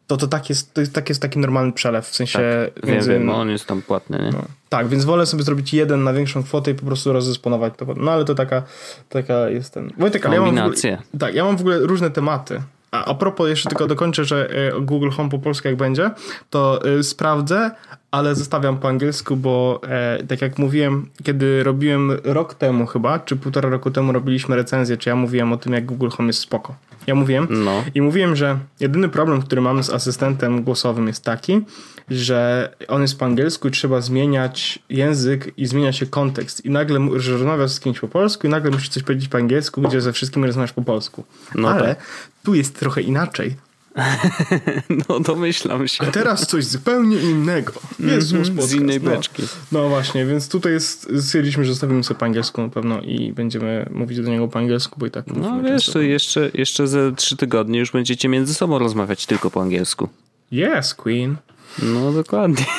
to 0.08 0.18
to 0.18 0.28
tak 0.28 0.50
jest, 0.50 0.74
to 0.74 0.82
jest, 0.82 0.94
tak 0.94 1.10
jest 1.10 1.22
taki 1.22 1.40
normalny 1.40 1.72
przelew, 1.72 2.08
w 2.08 2.16
sensie 2.16 2.40
Tak, 2.76 2.86
między... 2.86 3.12
wiem, 3.12 3.30
on 3.30 3.50
jest 3.50 3.66
tam 3.66 3.82
płatny, 3.82 4.20
nie? 4.20 4.30
No. 4.32 4.46
Tak, 4.70 4.88
więc 4.88 5.06
wolę 5.06 5.26
sobie 5.26 5.44
zrobić 5.44 5.74
jeden 5.74 6.04
na 6.04 6.14
większą 6.14 6.44
kwotę 6.44 6.72
i 6.72 6.76
po 6.76 6.86
prostu 6.86 7.14
rozdysponować 7.14 7.74
to. 7.78 7.86
No 7.98 8.12
ale 8.12 8.26
to 8.26 8.36
taka, 8.36 8.64
taka 9.10 9.50
jest 9.50 9.74
ten. 9.74 9.92
Wojtek, 9.98 10.26
ale 10.26 10.36
ja 10.36 10.42
mam. 10.42 10.58
Ogóle, 10.58 10.98
tak, 11.20 11.36
ja 11.36 11.44
mam 11.44 11.58
w 11.58 11.62
ogóle 11.62 11.80
różne 11.80 12.10
tematy. 12.12 12.62
A, 12.92 13.06
a 13.06 13.14
propos, 13.14 13.50
jeszcze 13.50 13.70
tylko 13.70 13.88
dokończę, 13.88 14.26
że 14.26 14.50
e, 14.50 14.82
Google 14.82 15.10
Home 15.10 15.30
po 15.30 15.40
polsku 15.40 15.68
jak 15.68 15.78
będzie, 15.78 16.12
to 16.50 16.80
e, 17.00 17.04
sprawdzę, 17.04 17.72
ale 18.12 18.36
zostawiam 18.36 18.78
po 18.78 18.88
angielsku, 18.90 19.36
bo 19.36 19.82
e, 19.88 20.24
tak 20.28 20.42
jak 20.42 20.58
mówiłem, 20.58 21.10
kiedy 21.24 21.64
robiłem 21.64 22.12
rok 22.24 22.54
temu 22.54 22.86
chyba, 22.86 23.20
czy 23.20 23.36
półtora 23.36 23.70
roku 23.70 23.92
temu 23.92 24.12
robiliśmy 24.12 24.56
recenzję, 24.56 24.98
czy 24.98 25.10
ja 25.10 25.16
mówiłem 25.16 25.54
o 25.54 25.58
tym, 25.58 25.74
jak 25.74 25.86
Google 25.86 26.10
Home 26.10 26.28
jest 26.28 26.40
spoko. 26.40 26.76
Ja 27.08 27.16
mówiłem 27.16 27.48
No. 27.50 27.84
i 27.96 28.02
mówiłem, 28.02 28.36
że 28.36 28.58
jedyny 28.80 29.10
problem, 29.10 29.42
który 29.42 29.62
mamy 29.62 29.84
z 29.84 29.90
asystentem 29.90 30.64
głosowym 30.64 31.08
jest 31.08 31.24
taki, 31.24 31.62
że 32.10 32.70
on 32.88 33.02
jest 33.02 33.20
po 33.20 33.26
angielsku 33.26 33.68
i 33.68 33.72
trzeba 33.72 34.02
zmieniać 34.02 34.80
język 34.90 35.52
i 35.58 35.66
zmienia 35.66 35.94
się 35.94 36.06
kontekst. 36.06 36.66
I 36.66 36.70
nagle, 36.70 37.00
że 37.16 37.32
rozmawiasz 37.32 37.72
z 37.72 37.80
kimś 37.80 38.00
po 38.00 38.08
polsku 38.08 38.48
i 38.48 38.50
nagle 38.50 38.72
musisz 38.72 38.90
coś 38.90 39.04
powiedzieć 39.04 39.30
po 39.30 39.38
angielsku, 39.38 39.82
gdzie 39.82 40.02
ze 40.02 40.14
wszystkimi 40.14 40.46
rozmawiasz 40.48 40.74
po 40.74 40.82
polsku. 40.82 41.24
No 41.56 41.70
Ale 41.70 41.96
tu 42.44 42.56
jest 42.56 42.80
trochę 42.80 43.02
inaczej. 43.02 43.56
No 45.10 45.20
domyślam 45.20 45.88
się. 45.88 46.04
A 46.08 46.12
teraz 46.12 46.48
coś 46.48 46.66
zupełnie 46.66 47.18
innego. 47.18 47.74
Jezus, 48.00 48.32
Mhm, 48.34 48.46
z 48.46 48.50
podcast, 48.50 48.74
innej 48.76 49.02
no. 49.02 49.12
beczki. 49.12 49.44
No 49.72 49.90
właśnie, 49.90 50.26
więc 50.26 50.50
tutaj 50.50 50.72
jest, 50.74 51.12
stwierdziliśmy, 51.20 51.66
że 51.66 51.72
zostawimy 51.72 52.04
sobie 52.04 52.20
po 52.20 52.26
angielsku 52.26 52.62
na 52.62 52.70
pewno 52.70 53.02
i 53.02 53.34
będziemy 53.34 53.90
mówić 53.94 54.22
do 54.22 54.30
niego 54.30 54.48
po 54.48 54.60
angielsku, 54.60 55.00
bo 55.00 55.06
i 55.06 55.12
tak 55.12 55.28
No 55.28 55.62
wiesz, 55.62 55.72
często. 55.72 55.94
to 55.94 56.02
jeszcze, 56.02 56.52
jeszcze 56.54 56.88
ze 56.88 57.12
trzy 57.16 57.38
tygodnie 57.38 57.80
już 57.80 57.92
będziecie 57.92 58.30
między 58.30 58.54
sobą 58.54 58.80
rozmawiać 58.80 59.26
tylko 59.26 59.52
po 59.52 59.62
angielsku. 59.62 60.10
Yes, 60.52 60.94
Queen. 60.94 61.36
No 61.84 62.12
dokładnie. 62.12 62.66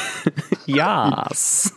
Yes. 0.69 1.71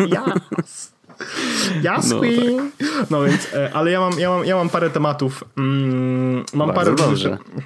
Yes, 1.84 2.10
No, 2.10 2.20
Queen. 2.20 2.72
No 3.10 3.24
więc, 3.24 3.48
e, 3.54 3.74
ale 3.74 3.92
ja 3.92 4.00
mam, 4.00 4.20
ja 4.20 4.30
mam, 4.30 4.46
ja 4.46 4.56
mam 4.56 4.70
parę 4.70 4.90
tematów. 4.90 5.44
Mm, 5.58 6.44
mam 6.54 6.68
Bardzo 6.68 6.82
parę 6.92 6.96
dobrze. 6.96 7.30
rzeczy. 7.30 7.66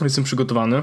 Jestem 0.00 0.24
przygotowany. 0.24 0.82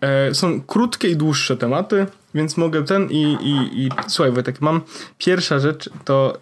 E, 0.00 0.34
są 0.34 0.60
krótkie 0.62 1.08
i 1.08 1.16
dłuższe 1.16 1.56
tematy, 1.56 2.06
więc 2.34 2.56
mogę 2.56 2.84
ten 2.84 3.10
i, 3.10 3.22
i, 3.40 3.84
i 3.84 3.88
słuchaj 4.08 4.32
Wojtek, 4.32 4.60
mam 4.60 4.80
pierwsza 5.18 5.58
rzecz 5.58 5.90
to 6.04 6.38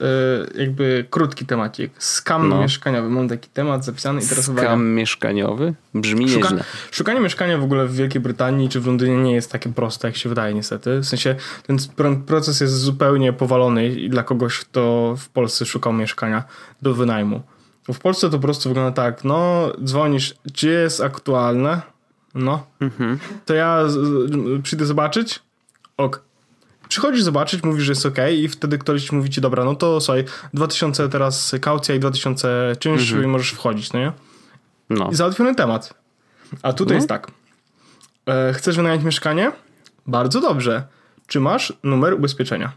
e, 0.57 0.61
jakby 0.61 1.07
krótki 1.11 1.47
temacik. 1.47 1.93
Skam 1.99 2.49
No. 2.49 2.61
mieszkaniowy. 2.61 3.09
Mam 3.11 3.29
taki 3.29 3.49
temat 3.49 3.85
zapisany 3.85 4.21
i 4.23 4.27
teraz 4.27 4.49
uwaga. 4.49 4.67
Skam 4.69 4.87
mieszkaniowy? 4.89 5.75
Brzmi 5.95 6.29
Szuka, 6.29 6.49
nieźle. 6.51 6.65
szukanie 6.91 7.21
mieszkania 7.21 7.59
w 7.59 7.63
ogóle 7.65 7.87
w 7.87 7.95
Wielkiej 7.97 8.21
Brytanii 8.21 8.69
czy 8.69 8.81
w 8.81 8.87
Londynie 8.87 9.17
nie 9.17 9.35
jest 9.35 9.53
takie 9.53 9.73
proste, 9.73 10.09
jak 10.09 10.17
się 10.17 10.29
wydaje 10.29 10.55
niestety. 10.55 10.99
W 11.01 11.05
sensie 11.07 11.37
ten 11.67 11.77
pro- 11.97 12.17
proces 12.17 12.61
jest 12.61 12.75
zupełnie 12.75 13.33
powalony 13.33 14.09
dla 14.09 14.23
kogoś, 14.23 14.59
kto 14.59 15.15
w 15.19 15.29
Polsce 15.29 15.67
szukał 15.67 15.93
mieszkania 15.93 16.45
do 16.83 16.95
wynajmu. 16.95 17.43
W 17.95 17.99
Polsce 17.99 18.31
to 18.31 18.37
po 18.39 18.43
prostu 18.43 18.69
wygląda 18.69 18.93
tak, 18.93 19.25
no 19.25 19.69
dzwonisz, 19.85 20.35
czy 20.55 20.69
jest 20.69 21.01
aktualne? 21.01 21.94
No. 22.35 22.67
Mhm. 22.81 23.19
To 23.47 23.55
ja 23.55 23.79
przyjdę 24.63 24.87
zobaczyć? 24.87 25.43
Ok. 25.97 26.23
Przychodzisz 26.89 27.23
zobaczyć, 27.23 27.63
mówisz, 27.65 27.85
że 27.85 27.93
jest 27.93 28.07
ok 28.07 28.19
i 28.33 28.49
wtedy 28.49 28.79
ktoś 28.79 29.13
mówi 29.13 29.31
ci, 29.31 29.41
dobra, 29.41 29.65
no 29.65 29.75
to 29.75 30.01
słuchaj, 30.01 30.25
2000 30.55 31.09
teraz 31.09 31.55
kaucja 31.61 31.95
i 31.95 32.01
2000 32.01 32.73
czynszu 32.79 33.23
i 33.23 33.27
możesz 33.27 33.51
wchodzić, 33.51 33.93
no 33.93 34.01
nie? 34.01 34.13
No. 34.91 35.09
I 35.13 35.15
załatwiony 35.15 35.55
temat. 35.55 35.95
A 36.63 36.73
tutaj 36.73 36.95
No. 36.95 36.95
jest 36.95 37.09
tak. 37.09 37.31
E, 38.27 38.53
chcesz 38.53 38.77
wynająć 38.77 39.05
mieszkanie? 39.05 39.53
Bardzo 40.07 40.41
dobrze. 40.41 40.87
Czy 41.27 41.41
masz 41.41 41.73
numer 41.83 42.15
ubezpieczenia? 42.15 42.73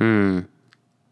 Mm. 0.00 0.42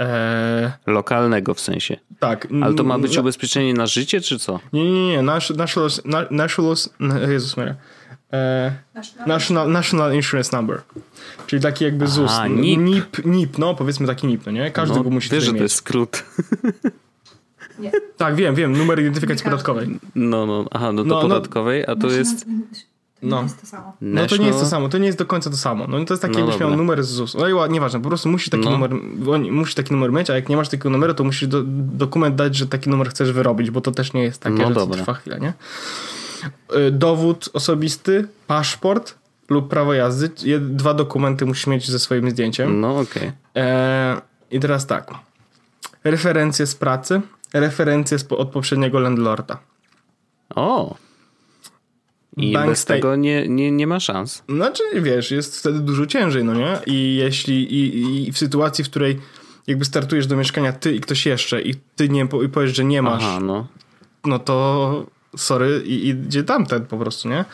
E, 0.06 0.72
Lokalnego 0.86 1.54
w 1.54 1.60
sensie. 1.60 1.96
tak. 2.20 2.48
Ale 2.62 2.74
to 2.74 2.84
ma 2.84 2.98
być 2.98 3.18
ubezpieczenie 3.18 3.74
na 3.74 3.86
życie, 3.86 4.20
czy 4.20 4.38
co? 4.38 4.60
Nie, 4.72 4.84
nie, 4.92 5.06
nie. 5.06 5.18
Nash- 5.22 5.56
National, 5.56 5.90
na- 6.04 6.26
national, 6.30 6.76
Jezus 7.28 7.56
Maria. 7.56 7.74
E, 8.32 8.72
national, 9.26 9.70
national 9.70 10.14
Insurance 10.14 10.56
Number. 10.56 10.82
Czyli 11.46 11.62
taki 11.62 11.84
jakby 11.84 12.06
ZUS. 12.06 12.30
A, 12.30 12.46
NIP. 12.46 12.80
NIP, 12.80 13.24
NIP, 13.24 13.58
no 13.58 13.74
powiedzmy 13.74 14.06
taki 14.06 14.26
NIP, 14.26 14.46
no 14.46 14.52
nie? 14.52 14.70
Każdy 14.70 14.96
No, 14.96 15.02
go 15.04 15.10
musi 15.10 15.30
wiesz, 15.30 15.42
że 15.44 15.46
to 15.48 15.52
mieć. 15.54 15.62
jest 15.62 15.74
skrót. 15.74 16.24
Tak, 18.16 18.34
wiem, 18.34 18.54
wiem. 18.54 18.72
Numer 18.76 19.00
identyfikacji 19.00 19.44
Nie 19.44 19.50
podatkowej. 19.50 19.98
No, 20.14 20.46
no, 20.46 20.64
aha, 20.70 20.92
no 20.92 21.02
to 21.02 21.08
No, 21.08 21.14
no. 21.14 21.22
podatkowej, 21.22 21.84
a 21.86 21.96
to 21.96 22.10
jest 22.10 22.40
To 22.44 22.50
No. 23.22 23.36
nie 23.36 23.42
jest 23.42 23.60
to 23.60 23.66
samo. 23.66 23.92
No 24.00 24.26
to 24.26 24.36
nie 24.36 24.46
jest 24.46 24.60
to 24.60 24.66
samo, 24.66 24.88
to 24.88 24.98
nie 24.98 25.06
jest 25.06 25.18
do 25.18 25.26
końca 25.26 25.50
to 25.50 25.56
samo. 25.56 25.86
No 25.86 26.04
to 26.04 26.14
jest 26.14 26.22
taki, 26.22 26.34
No 26.34 26.40
jakbyś 26.40 26.60
miał 26.60 26.76
numer 26.76 27.04
z 27.04 27.08
ZUS. 27.08 27.34
No 27.34 27.66
i 27.66 27.70
nieważne, 27.70 28.00
po 28.00 28.08
prostu 28.08 28.28
musisz 28.28 28.48
taki 28.48 28.64
No. 28.64 28.70
numer, 28.70 28.90
musisz 29.50 29.74
taki 29.74 29.92
numer 29.92 30.12
mieć, 30.12 30.30
a 30.30 30.34
jak 30.34 30.48
nie 30.48 30.56
masz 30.56 30.68
takiego 30.68 30.90
numeru, 30.90 31.14
to 31.14 31.24
musisz 31.24 31.48
do, 31.48 31.62
dokument 31.66 32.34
dać, 32.34 32.56
że 32.56 32.66
taki 32.66 32.90
numer 32.90 33.08
chcesz 33.10 33.32
wyrobić, 33.32 33.70
bo 33.70 33.80
to 33.80 33.92
też 33.92 34.12
nie 34.12 34.22
jest 34.22 34.40
takie, 34.40 34.56
No 34.62 34.68
że 34.68 34.74
to 34.74 34.86
trwa 34.86 35.14
chwilę, 35.14 35.40
nie? 35.40 35.52
Y, 36.76 36.90
Dowód 36.90 37.48
osobisty, 37.52 38.28
paszport 38.46 39.14
lub 39.48 39.68
prawo 39.68 39.94
jazdy. 39.94 40.30
Dwa 40.60 40.94
dokumenty 40.94 41.46
musisz 41.46 41.66
mieć 41.66 41.90
ze 41.90 41.98
swoim 41.98 42.30
zdjęciem. 42.30 42.80
No 42.80 42.98
okej. 42.98 43.32
E, 43.56 44.20
I 44.50 44.60
teraz 44.60 44.86
tak. 44.86 45.10
Referencje 46.04 46.66
z 46.66 46.74
pracy, 46.74 47.20
referencje 47.52 48.18
od 48.30 48.50
poprzedniego 48.50 48.98
landlorda. 48.98 49.58
O! 50.54 50.94
I 52.36 52.52
Bank 52.52 52.68
bez 52.70 52.84
tego 52.84 53.16
nie, 53.16 53.48
nie, 53.48 53.70
nie 53.72 53.86
ma 53.86 54.00
szans. 54.00 54.42
Znaczy, 54.48 54.82
wiesz, 54.96 55.30
jest 55.30 55.58
wtedy 55.58 55.78
dużo 55.80 56.06
ciężej, 56.06 56.44
no 56.44 56.54
nie? 56.54 56.78
I 56.86 57.16
jeśli, 57.16 57.74
i, 57.74 58.28
i 58.28 58.32
w 58.32 58.38
sytuacji, 58.38 58.84
w 58.84 58.90
której 58.90 59.18
jakby 59.66 59.84
startujesz 59.84 60.26
do 60.26 60.36
mieszkania 60.36 60.72
ty 60.72 60.94
i 60.94 61.00
ktoś 61.00 61.26
jeszcze 61.26 61.62
i 61.62 61.74
ty 61.96 62.08
nie 62.08 62.28
i 62.44 62.48
powiesz, 62.48 62.76
że 62.76 62.84
nie 62.84 63.02
masz, 63.02 63.22
Aha, 63.26 63.40
no. 63.40 63.66
no 64.24 64.38
to 64.38 65.06
sorry 65.36 65.82
i 65.86 66.08
idzie 66.08 66.44
tamten 66.44 66.86
po 66.86 66.98
prostu, 66.98 67.28
nie? 67.28 67.44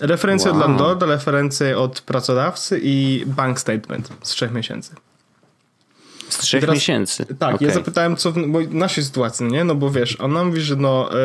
Referencje 0.00 0.50
Wow. 0.50 0.60
od 0.60 0.66
landlorda, 0.68 1.06
referencje 1.06 1.78
od 1.78 2.00
pracodawcy 2.00 2.80
i 2.82 3.24
bank 3.26 3.60
statement 3.60 4.12
z 4.22 4.30
trzech 4.30 4.52
miesięcy. 4.52 4.94
Z 6.28 6.38
trzech 6.38 6.60
teraz- 6.60 6.74
miesięcy. 6.74 7.26
Tak, 7.38 7.54
Okej. 7.54 7.68
ja 7.68 7.74
zapytałem, 7.74 8.16
co 8.16 8.32
w 8.32 8.36
naszej 8.74 9.04
sytuacji, 9.04 9.46
nie? 9.46 9.64
No 9.64 9.74
bo 9.74 9.90
wiesz, 9.90 10.20
ona 10.20 10.44
mówi, 10.44 10.60
że 10.60 10.76
no 10.76 11.12
e, 11.12 11.16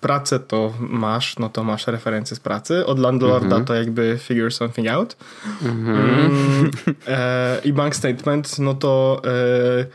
pracę 0.00 0.40
to 0.40 0.72
masz, 0.80 1.38
no 1.38 1.48
to 1.48 1.64
masz 1.64 1.86
referencje 1.86 2.36
z 2.36 2.40
pracy. 2.40 2.86
Od 2.86 2.98
landlorda 2.98 3.46
Mhm. 3.46 3.64
to 3.64 3.74
jakby 3.74 4.18
figure 4.22 4.50
something 4.50 4.88
out. 4.88 5.16
Mm, 5.62 6.70
e, 7.06 7.60
I 7.64 7.72
bank 7.72 7.96
statement, 7.96 8.58
no 8.58 8.74
to 8.74 9.22
e, 9.24 9.86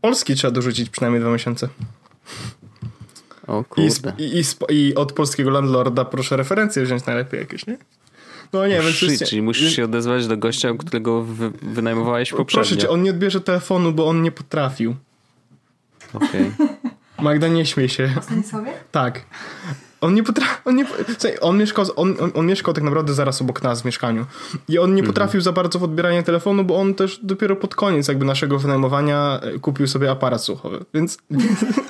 Polski 0.00 0.34
trzeba 0.34 0.50
dorzucić 0.50 0.90
przynajmniej 0.90 1.20
dwa 1.22 1.30
miesiące. 1.32 1.68
O 3.46 3.64
kurde. 3.64 4.12
i, 4.18 4.40
i, 4.40 4.44
I 4.88 4.94
od 4.94 5.12
polskiego 5.12 5.50
landlorda 5.50 6.04
proszę 6.04 6.36
referencje 6.36 6.82
wziąć 6.84 7.06
najlepiej 7.06 7.40
jakieś, 7.40 7.66
nie? 7.66 7.78
No 8.52 8.66
nie, 8.66 8.80
więc... 8.80 8.96
Shit, 8.96 9.10
jest- 9.10 9.24
czyli 9.24 9.42
musisz 9.42 9.76
się 9.76 9.84
odezwać 9.84 10.26
do 10.26 10.36
gościa, 10.36 10.68
którego 10.78 11.22
wy, 11.22 11.50
wynajmowałeś 11.62 12.30
poprzednio. 12.30 12.62
Proszę 12.64 12.76
cię, 12.76 12.90
on 12.90 13.02
nie 13.02 13.10
odbierze 13.10 13.40
telefonu, 13.40 13.92
bo 13.92 14.08
on 14.08 14.22
nie 14.22 14.32
potrafił. 14.32 14.96
Okej. 16.14 16.52
Magda, 17.20 17.48
nie 17.48 17.66
śmiej 17.66 17.88
się. 17.88 18.14
Stanisławie? 18.22 18.72
Tak. 18.92 19.24
On 20.02 20.14
nie 20.14 20.22
potrafił. 20.22 20.56
On, 20.64 20.76
nie, 20.76 20.86
słuchaj, 20.86 21.38
on, 21.40 21.58
mieszkał, 21.58 21.84
on, 21.96 22.14
on, 22.20 22.30
on 22.34 22.46
mieszkał 22.46 22.74
tak 22.74 22.84
naprawdę 22.84 23.14
zaraz 23.14 23.42
obok 23.42 23.62
nas 23.62 23.82
w 23.82 23.84
mieszkaniu. 23.84 24.26
I 24.68 24.78
on 24.78 24.94
nie 24.94 25.02
potrafił 25.02 25.40
za 25.40 25.52
bardzo 25.52 25.78
w 25.78 25.82
odbieranie 25.82 26.22
telefonu, 26.22 26.64
bo 26.64 26.76
on 26.76 26.94
też 26.94 27.20
dopiero 27.22 27.56
pod 27.56 27.74
koniec 27.74 28.08
jakby 28.08 28.24
naszego 28.24 28.58
wynajmowania 28.58 29.40
e, 29.42 29.58
kupił 29.58 29.86
sobie 29.86 30.10
aparat 30.10 30.44
słuchowy. 30.44 30.84
Więc, 30.94 31.18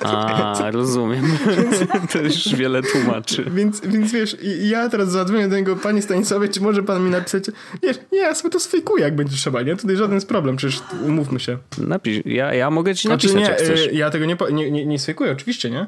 A, 0.01 0.63
rozumiem. 0.71 1.37
to 2.13 2.21
już 2.21 2.55
wiele 2.55 2.83
tłumaczy. 2.83 3.45
więc, 3.51 3.81
więc 3.81 4.11
wiesz, 4.11 4.37
ja 4.61 4.89
teraz 4.89 5.11
zadzwonię 5.11 5.47
do 5.47 5.55
niego, 5.55 5.75
panie 5.75 6.01
Stanisławie, 6.01 6.47
czy 6.49 6.61
może 6.61 6.83
pan 6.83 7.03
mi 7.05 7.09
napisać? 7.09 7.43
Wiesz, 7.83 7.97
nie, 8.11 8.19
ja 8.19 8.35
sobie 8.35 8.49
to 8.49 8.59
sfejkuję, 8.59 9.03
jak 9.03 9.15
będzie 9.15 9.37
trzeba, 9.37 9.61
nie? 9.61 9.75
Tutaj 9.75 9.95
żaden 9.95 10.15
jest 10.15 10.27
problem, 10.27 10.55
przecież 10.55 10.81
umówmy 11.05 11.39
się. 11.39 11.57
Napisz, 11.77 12.21
ja, 12.25 12.53
ja 12.53 12.69
mogę 12.69 12.95
ci 12.95 13.07
Znaczy 13.07 13.27
napisać, 13.27 13.43
nie, 13.43 13.53
jak 13.53 13.61
chcesz. 13.61 13.87
e, 13.87 13.91
ja 13.91 14.09
tego 14.09 14.25
nie, 14.25 14.37
nie, 14.51 14.71
nie, 14.71 14.85
nie 14.85 14.99
sfejkuję, 14.99 15.31
oczywiście, 15.31 15.69
nie? 15.69 15.87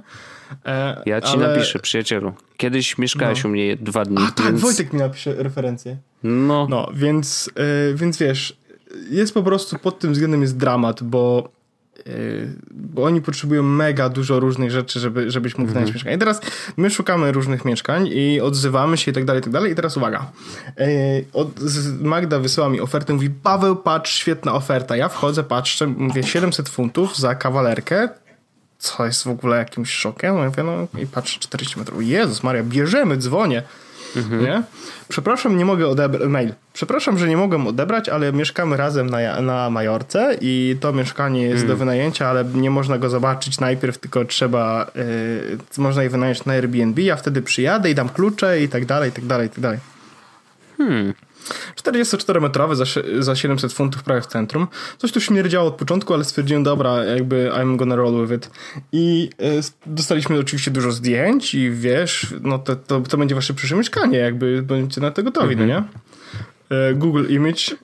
E, 0.66 1.02
Ja 1.06 1.22
ci 1.22 1.34
ale- 1.38 1.48
napiszę, 1.48 1.80
przyjacielu. 1.80 2.34
Kiedyś 2.58 2.98
mieszkałeś 2.98 3.46
u 3.46 3.50
mnie 3.50 3.76
dwa 3.76 4.06
dni, 4.06 4.18
A 4.28 4.32
tak, 4.32 4.46
więc... 4.46 4.62
Wojtek 4.62 4.94
mi 4.94 5.00
napisze 5.00 5.34
referencję. 5.34 5.98
No, 6.24 6.68
No, 6.70 6.90
więc, 6.94 7.50
y, 7.92 7.96
więc 7.96 8.18
wiesz, 8.18 8.58
jest 9.10 9.34
po 9.34 9.44
prostu 9.44 9.80
pod 9.80 10.00
tym 10.00 10.14
względem 10.14 10.42
jest 10.42 10.58
dramat, 10.58 11.04
bo, 11.04 11.50
y, 12.08 12.48
bo 12.72 13.04
oni 13.04 13.22
potrzebują 13.22 13.64
mega 13.64 14.10
dużo 14.10 14.40
różnych 14.40 14.72
rzeczy, 14.72 15.00
żeby, 15.00 15.32
żebyś 15.32 15.58
mógł 15.58 15.68
wynająć 15.70 15.94
mieszkanie. 15.94 16.16
I 16.16 16.20
teraz 16.20 16.42
my 16.78 16.90
szukamy 16.90 17.32
różnych 17.32 17.66
mieszkań 17.66 18.08
i 18.12 18.42
odzywamy 18.42 18.98
się 18.98 19.12
i 19.12 19.14
tak 19.14 19.26
dalej, 19.26 19.40
i 19.40 19.44
tak 19.44 19.54
dalej. 19.54 19.72
I 19.72 19.76
teraz 19.76 19.98
uwaga. 19.98 20.32
Magda 22.02 22.40
wysyła 22.40 22.70
mi 22.70 22.82
ofertę, 22.82 23.14
mówi 23.14 23.30
Paweł, 23.30 23.76
patrz, 23.76 24.14
świetna 24.14 24.54
oferta. 24.54 24.96
Ja 24.98 25.10
wchodzę, 25.10 25.44
patrzę, 25.44 25.88
mówię 25.88 26.24
700 26.24 26.70
funtów 26.70 27.18
za 27.18 27.36
kawalerkę, 27.36 28.10
co 28.86 29.06
jest 29.06 29.24
w 29.24 29.28
ogóle 29.28 29.58
jakimś 29.58 29.90
szokiem. 29.90 30.46
Mówię, 30.46 30.64
no 30.64 31.02
i 31.02 31.08
patrzę 31.08 31.40
40 31.40 31.80
metrów. 31.80 32.04
Jezus 32.04 32.44
Maria, 32.44 32.64
bierzemy, 32.64 33.18
dzwonię. 33.18 33.64
Nie? 34.42 34.64
Przepraszam, 35.08 35.58
nie 35.58 35.66
mogę 35.66 35.88
odebrać. 35.88 36.30
Mail. 36.30 36.54
Przepraszam, 36.74 37.18
że 37.18 37.28
nie 37.28 37.38
mogę 37.38 37.68
odebrać, 37.68 38.10
ale 38.10 38.34
mieszkamy 38.34 38.78
razem 38.78 39.10
na, 39.10 39.42
na 39.42 39.70
Majorce 39.70 40.38
i 40.42 40.78
to 40.80 40.94
mieszkanie 40.94 41.42
jest 41.42 41.68
do 41.68 41.78
wynajęcia, 41.78 42.28
ale 42.28 42.46
nie 42.46 42.70
można 42.70 42.98
go 42.98 43.10
zobaczyć 43.10 43.60
najpierw, 43.60 43.98
tylko 43.98 44.26
trzeba. 44.26 44.92
Yy, 44.96 45.58
można 45.78 46.04
je 46.04 46.10
wynająć 46.10 46.46
na 46.46 46.54
Airbnb. 46.54 47.02
Ja 47.02 47.16
wtedy 47.16 47.42
przyjadę 47.42 47.92
i 47.92 47.96
dam 47.96 48.10
klucze 48.10 48.62
i 48.62 48.70
tak 48.70 48.86
dalej, 48.86 49.10
i 49.10 49.14
tak 49.14 49.26
dalej, 49.26 49.48
i 49.48 49.50
tak 49.50 49.60
dalej. 49.60 49.80
hmm. 50.78 51.14
44-metrowy 51.76 52.76
za, 52.76 52.86
za 53.20 53.36
700 53.36 53.74
funtów 53.74 54.04
prawie 54.04 54.22
w 54.22 54.28
centrum. 54.28 54.68
Coś 54.98 55.12
tu 55.12 55.22
śmierdziało 55.22 55.68
od 55.68 55.76
początku, 55.76 56.14
ale 56.14 56.24
stwierdziłem, 56.24 56.64
dobra, 56.64 57.04
jakby 57.04 57.50
I'm 57.54 57.76
gonna 57.76 57.96
roll 57.96 58.28
with 58.28 58.34
it. 58.34 58.52
I 58.92 59.30
y, 59.42 59.62
dostaliśmy 59.86 60.40
oczywiście 60.40 60.72
dużo 60.72 60.92
zdjęć 60.92 61.56
i 61.56 61.72
wiesz, 61.72 62.34
no 62.42 62.60
to, 62.60 62.76
to, 62.76 63.02
to 63.02 63.18
będzie 63.18 63.36
wasze 63.36 63.54
przyszłe 63.54 63.78
mieszkanie, 63.78 64.18
jakby 64.18 64.62
będziecie 64.62 65.02
na 65.02 65.12
to 65.12 65.24
gotowi, 65.24 65.54
mhm. 65.54 65.70
no 65.70 65.76
nie? 65.76 65.84
Google 66.96 67.26
Image, 67.30 67.76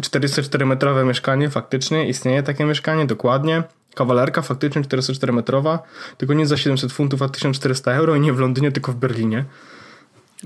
44-metrowe 0.00 1.06
mieszkanie, 1.06 1.50
faktycznie 1.50 2.08
istnieje 2.08 2.42
takie 2.42 2.64
mieszkanie, 2.64 3.06
dokładnie. 3.06 3.62
Kawalerka 3.94 4.42
faktycznie 4.42 4.82
404-metrowa, 4.82 5.78
tylko 6.18 6.34
nie 6.34 6.46
za 6.46 6.56
700 6.56 6.92
funtów, 6.92 7.22
a 7.22 7.28
1400 7.28 7.92
euro 7.92 8.16
i 8.16 8.20
nie 8.20 8.32
w 8.32 8.38
Londynie, 8.38 8.72
tylko 8.72 8.92
w 8.92 8.96
Berlinie. 8.96 9.44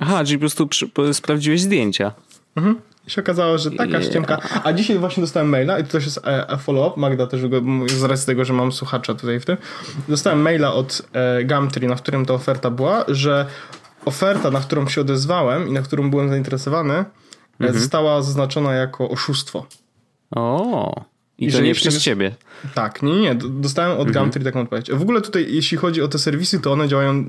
Aha, 0.01 0.25
czyli 0.25 0.39
po 0.39 0.41
prostu 0.41 0.67
przy, 0.67 0.91
sprawdziłeś 1.13 1.61
zdjęcia. 1.61 2.13
Mhm. 2.57 2.81
I 3.07 3.11
się 3.11 3.23
okazało, 3.23 3.59
że 3.59 3.71
taka 3.71 3.91
yeah. 3.91 4.05
ściemka. 4.05 4.41
A 4.65 4.73
dzisiaj 4.73 4.99
właśnie 4.99 5.21
dostałem 5.21 5.49
maila 5.49 5.79
i 5.79 5.85
to 5.85 5.91
też 5.91 6.05
jest 6.05 6.21
e, 6.25 6.59
follow-up. 6.59 7.01
Magda 7.01 7.27
też 7.27 7.47
go, 7.47 7.63
z 7.87 8.03
racji 8.03 8.27
tego, 8.27 8.45
że 8.45 8.53
mam 8.53 8.73
słuchacza 8.73 9.15
tutaj 9.15 9.41
w 9.41 9.45
tym. 9.45 9.57
Dostałem 10.09 10.43
maila 10.43 10.75
od 10.75 11.03
e, 11.13 11.45
Gumtree, 11.45 11.87
na 11.87 11.97
którym 11.97 12.27
ta 12.27 12.35
oferta 12.35 12.71
była, 12.71 13.05
że 13.09 13.47
oferta, 14.05 14.51
na 14.51 14.61
którą 14.61 14.89
się 14.89 15.01
odezwałem 15.01 15.69
i 15.69 15.73
na 15.73 15.83
którą 15.83 16.11
byłem 16.11 16.29
zainteresowany, 16.29 16.95
e, 16.95 17.05
mhm. 17.61 17.79
została 17.79 18.23
zaznaczona 18.23 18.75
jako 18.75 19.11
oszustwo. 19.11 19.67
O. 20.31 21.05
I, 21.39 21.47
I 21.47 21.53
to 21.53 21.61
nie 21.61 21.75
przez 21.75 21.99
ciebie. 21.99 22.35
Tak, 22.75 23.03
nie, 23.03 23.21
nie. 23.21 23.35
Dostałem 23.35 23.93
od 23.99 24.09
mhm. 24.09 24.25
Gumtree 24.25 24.45
taką 24.45 24.61
odpowiedź. 24.61 24.91
W 24.91 25.03
ogóle 25.03 25.21
tutaj, 25.21 25.47
jeśli 25.55 25.79
chodzi 25.79 26.03
o 26.03 26.09
te 26.09 26.19
serwisy, 26.19 26.61
to 26.61 26.73
one 26.73 26.89
działają 26.89 27.29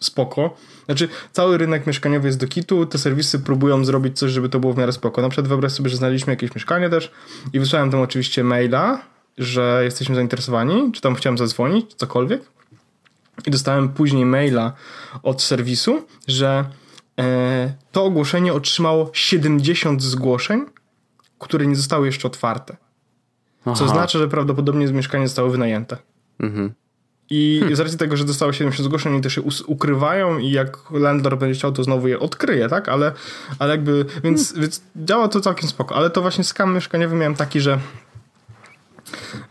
spoko. 0.00 0.56
Znaczy, 0.86 1.08
cały 1.32 1.58
rynek 1.58 1.86
mieszkaniowy 1.86 2.26
jest 2.28 2.38
do 2.38 2.48
kitu, 2.48 2.86
te 2.86 2.98
serwisy 2.98 3.38
próbują 3.38 3.84
zrobić 3.84 4.18
coś, 4.18 4.30
żeby 4.30 4.48
to 4.48 4.60
było 4.60 4.72
w 4.72 4.78
miarę 4.78 4.92
spoko. 4.92 5.22
Na 5.22 5.28
przykład 5.28 5.48
wyobraź 5.48 5.72
sobie, 5.72 5.90
że 5.90 5.96
znaleźliśmy 5.96 6.32
jakieś 6.32 6.54
mieszkanie 6.54 6.90
też 6.90 7.12
i 7.52 7.60
wysłałem 7.60 7.90
tam 7.90 8.00
oczywiście 8.00 8.44
maila, 8.44 9.02
że 9.38 9.80
jesteśmy 9.84 10.14
zainteresowani, 10.14 10.92
czy 10.92 11.00
tam 11.00 11.14
chciałem 11.14 11.38
zadzwonić, 11.38 11.94
cokolwiek. 11.94 12.42
I 13.46 13.50
dostałem 13.50 13.88
później 13.88 14.26
maila 14.26 14.72
od 15.22 15.42
serwisu, 15.42 16.06
że 16.28 16.64
e, 17.18 17.74
to 17.92 18.04
ogłoszenie 18.04 18.52
otrzymało 18.52 19.10
70 19.12 20.02
zgłoszeń, 20.02 20.66
które 21.38 21.66
nie 21.66 21.76
zostały 21.76 22.06
jeszcze 22.06 22.28
otwarte. 22.28 22.76
Aha. 23.66 23.76
Co 23.76 23.88
znaczy, 23.88 24.18
że 24.18 24.28
prawdopodobnie 24.28 24.86
mieszkanie 24.86 25.28
zostało 25.28 25.50
wynajęte. 25.50 25.96
Mhm. 26.40 26.72
I 27.30 27.56
hmm. 27.60 27.76
z 27.76 27.80
racji 27.80 27.98
tego, 27.98 28.16
że 28.16 28.24
dostało 28.24 28.52
70 28.52 28.86
zgłoszeń, 28.86 29.12
oni 29.12 29.22
też 29.22 29.34
się 29.34 29.42
ukrywają 29.66 30.38
i 30.38 30.50
jak 30.50 30.78
landlord 30.90 31.40
będzie 31.40 31.58
chciał, 31.58 31.72
to 31.72 31.84
znowu 31.84 32.08
je 32.08 32.18
odkryje, 32.18 32.68
tak? 32.68 32.88
Ale, 32.88 33.12
ale 33.58 33.70
jakby, 33.70 34.06
więc, 34.24 34.48
hmm. 34.48 34.62
więc 34.62 34.82
działa 34.96 35.28
to 35.28 35.40
całkiem 35.40 35.68
spoko. 35.68 35.96
Ale 35.96 36.10
to 36.10 36.22
właśnie 36.22 36.44
skam 36.44 36.74
mieszkaniowy 36.74 37.16
miałem 37.16 37.34
taki, 37.34 37.60
że 37.60 37.78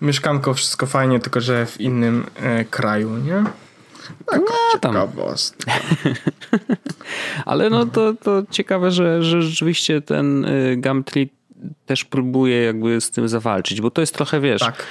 mieszkanko, 0.01 0.53
wszystko 0.53 0.86
fajnie, 0.86 1.19
tylko 1.19 1.41
że 1.41 1.65
w 1.65 1.81
innym 1.81 2.25
e, 2.36 2.65
kraju, 2.65 3.17
nie? 3.17 3.43
Taka 4.25 4.41
no, 4.41 4.79
ciekawostka. 4.79 5.71
Ale 7.45 7.69
no 7.69 7.86
to, 7.86 8.13
to 8.13 8.43
ciekawe, 8.51 8.91
że, 8.91 9.24
że 9.24 9.41
rzeczywiście 9.41 10.01
ten 10.01 10.45
y, 10.45 10.77
Gumtree 10.77 11.29
też 11.86 12.06
próbuje 12.06 12.63
jakby 12.63 13.01
z 13.01 13.12
tym 13.12 13.30
zawalczyć, 13.30 13.82
bo 13.82 13.92
to 13.92 14.01
jest 14.01 14.13
trochę, 14.13 14.39
wiesz, 14.39 14.62
tak. 14.62 14.86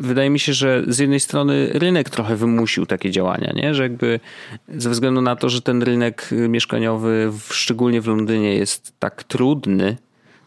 wydaje 0.00 0.30
mi 0.30 0.38
się, 0.38 0.52
że 0.52 0.84
z 0.88 0.98
jednej 0.98 1.20
strony 1.20 1.70
rynek 1.72 2.10
trochę 2.10 2.36
wymusił 2.36 2.86
takie 2.86 3.10
działania, 3.10 3.52
nie? 3.54 3.74
że 3.74 3.82
jakby 3.82 4.20
ze 4.68 4.90
względu 4.90 5.20
na 5.20 5.36
to, 5.36 5.48
że 5.48 5.62
ten 5.62 5.82
rynek 5.82 6.30
mieszkaniowy, 6.48 7.32
szczególnie 7.50 8.00
w 8.00 8.06
Londynie 8.06 8.54
jest 8.54 8.92
tak 8.98 9.24
trudny, 9.24 9.96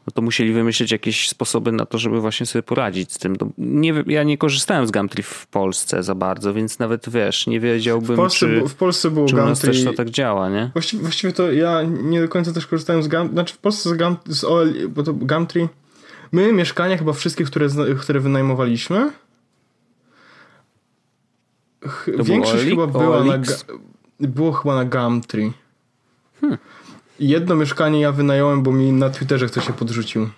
no 0.07 0.11
to 0.13 0.21
musieli 0.21 0.53
wymyślić 0.53 0.91
jakieś 0.91 1.29
sposoby 1.29 1.71
na 1.71 1.85
to, 1.85 1.97
żeby 1.97 2.21
właśnie 2.21 2.45
sobie 2.45 2.63
poradzić 2.63 3.13
z 3.13 3.17
tym. 3.17 3.35
Nie, 3.57 4.03
ja 4.07 4.23
nie 4.23 4.37
korzystałem 4.37 4.87
z 4.87 4.91
Gumtree 4.91 5.23
w 5.23 5.47
Polsce 5.47 6.03
za 6.03 6.15
bardzo, 6.15 6.53
więc 6.53 6.79
nawet 6.79 7.09
wiesz, 7.09 7.47
nie 7.47 7.59
wiedziałbym, 7.59 8.15
w 8.15 8.17
Polsce, 8.17 8.39
czy, 8.39 8.67
w 8.67 8.75
Polsce 8.75 9.11
było 9.11 9.27
czy 9.27 9.35
Gumtree... 9.35 9.71
też 9.71 9.83
to 9.83 9.93
tak 9.93 10.09
działa, 10.09 10.49
nie? 10.49 10.69
Właściwie, 10.73 11.03
właściwie 11.03 11.33
to 11.33 11.51
ja 11.51 11.81
nie 11.83 12.21
do 12.21 12.27
końca 12.27 12.53
też 12.53 12.67
korzystałem 12.67 13.03
z 13.03 13.07
Gumtree, 13.07 13.33
znaczy 13.33 13.53
w 13.53 13.57
Polsce 13.57 13.89
z, 13.89 13.93
Gum, 13.93 14.15
z 14.25 14.43
OL, 14.43 14.73
bo 14.89 15.03
to 15.03 15.13
Gumtree, 15.13 15.67
my 16.31 16.53
mieszkania 16.53 16.97
chyba 16.97 17.13
wszystkie, 17.13 17.43
które, 17.43 17.67
które 17.99 18.19
wynajmowaliśmy, 18.19 19.11
ch, 21.87 22.09
większość 22.23 22.65
chyba 22.65 22.87
była 22.87 23.23
na, 23.23 23.39
było 24.19 24.51
chyba 24.51 24.75
na 24.75 24.85
Gumtree. 24.85 25.51
Hmm. 26.41 26.59
Jedno 27.27 27.55
mieszkanie 27.55 27.99
ja 27.99 28.11
wynająłem, 28.11 28.63
bo 28.63 28.71
mi 28.71 28.91
na 28.91 29.09
Twitterze 29.09 29.47
ktoś 29.47 29.67
się 29.67 29.73
podrzucił. 29.73 30.29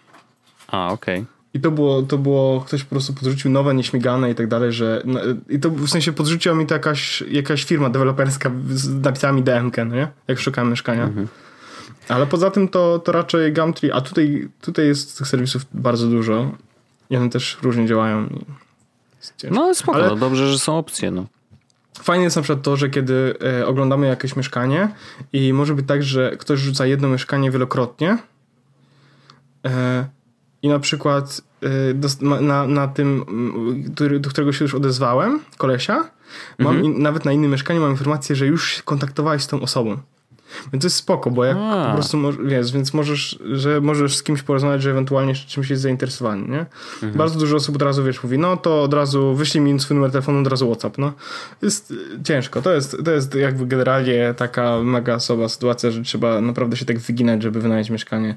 A, 0.67 0.91
okej. 0.91 1.19
Okay. 1.19 1.35
I 1.53 1.59
to 1.59 1.71
było, 1.71 2.01
to 2.01 2.17
było, 2.17 2.61
ktoś 2.61 2.83
po 2.83 2.89
prostu 2.89 3.13
podrzucił 3.13 3.51
nowe, 3.51 3.75
nieśmigane 3.75 4.31
i 4.31 4.35
tak 4.35 4.47
dalej, 4.47 4.71
że 4.71 5.01
no, 5.05 5.19
i 5.49 5.59
to 5.59 5.69
w 5.69 5.89
sensie 5.89 6.13
podrzuciła 6.13 6.55
mi 6.55 6.65
to 6.65 6.73
jakaś, 6.73 7.21
jakaś 7.21 7.63
firma 7.63 7.89
deweloperska 7.89 8.51
z 8.69 9.03
napisami 9.03 9.43
DMK, 9.43 9.77
no 9.77 9.95
nie? 9.95 10.07
Jak 10.27 10.39
szukałem 10.39 10.69
mieszkania. 10.69 11.03
Mhm. 11.03 11.27
Ale 12.09 12.27
poza 12.27 12.51
tym 12.51 12.67
to, 12.67 12.99
to 12.99 13.11
raczej 13.11 13.53
Gumtree, 13.53 13.91
a 13.91 14.01
tutaj, 14.01 14.49
tutaj 14.61 14.87
jest 14.87 15.17
tych 15.17 15.27
serwisów 15.27 15.65
bardzo 15.73 16.07
dużo 16.07 16.51
i 17.09 17.17
one 17.17 17.29
też 17.29 17.57
różnie 17.61 17.87
działają. 17.87 18.29
No 19.51 19.75
spoko, 19.75 19.97
Ale... 19.97 20.07
no 20.07 20.15
dobrze, 20.15 20.51
że 20.51 20.59
są 20.59 20.77
opcje, 20.77 21.11
no. 21.11 21.25
Fajnie 22.01 22.23
jest 22.23 22.35
na 22.35 22.41
przykład 22.41 22.63
to, 22.63 22.77
że 22.77 22.89
kiedy 22.89 23.33
e, 23.59 23.67
oglądamy 23.67 24.07
jakieś 24.07 24.35
mieszkanie 24.35 24.89
i 25.33 25.53
może 25.53 25.75
być 25.75 25.87
tak, 25.87 26.03
że 26.03 26.37
ktoś 26.37 26.59
rzuca 26.59 26.85
jedno 26.85 27.07
mieszkanie 27.07 27.51
wielokrotnie 27.51 28.17
e, 29.65 30.05
i 30.61 30.69
na 30.69 30.79
przykład 30.79 31.41
e, 32.21 32.41
na, 32.41 32.67
na 32.67 32.87
tym, 32.87 33.25
który, 33.93 34.19
do 34.19 34.29
którego 34.29 34.53
się 34.53 34.65
już 34.65 34.75
odezwałem, 34.75 35.39
kolesia, 35.57 36.09
mam 36.59 36.75
mhm. 36.75 37.01
nawet 37.01 37.25
na 37.25 37.31
innym 37.31 37.51
mieszkaniu 37.51 37.81
mam 37.81 37.91
informację, 37.91 38.35
że 38.35 38.47
już 38.47 38.81
kontaktowałeś 38.85 39.43
z 39.43 39.47
tą 39.47 39.61
osobą. 39.61 39.97
Więc 40.73 40.81
to 40.81 40.85
jest 40.85 40.95
spoko, 40.95 41.31
bo 41.31 41.45
jak 41.45 41.57
A. 41.59 41.85
po 41.87 41.93
prostu 41.93 42.17
wiesz, 42.45 42.71
więc 42.71 42.93
możesz, 42.93 43.39
że 43.53 43.81
możesz 43.81 44.15
z 44.15 44.23
kimś 44.23 44.41
porozmawiać, 44.41 44.81
że 44.81 44.91
ewentualnie 44.91 45.35
czymś 45.35 45.69
jest 45.69 45.81
zainteresowany, 45.81 46.47
nie? 46.47 46.65
Mhm. 46.93 47.13
Bardzo 47.13 47.39
dużo 47.39 47.55
osób 47.55 47.75
od 47.75 47.81
razu, 47.81 48.03
wiesz, 48.03 48.23
mówi, 48.23 48.37
no 48.37 48.57
to 48.57 48.83
od 48.83 48.93
razu 48.93 49.35
wyślij 49.35 49.63
mi 49.63 49.79
swój 49.79 49.95
numer 49.95 50.11
telefonu, 50.11 50.39
od 50.39 50.47
razu 50.47 50.67
WhatsApp, 50.67 50.97
no. 50.97 51.13
Jest 51.61 51.93
ciężko. 52.23 52.61
To 52.61 52.73
jest, 52.73 52.97
to 53.05 53.11
jest 53.11 53.35
jakby 53.35 53.65
generalnie 53.65 54.33
taka 54.37 54.79
mega 54.83 55.15
osoba 55.15 55.49
sytuacja, 55.49 55.91
że 55.91 56.01
trzeba 56.01 56.41
naprawdę 56.41 56.77
się 56.77 56.85
tak 56.85 56.99
wyginać, 56.99 57.43
żeby 57.43 57.61
wynająć 57.61 57.89
mieszkanie. 57.89 58.35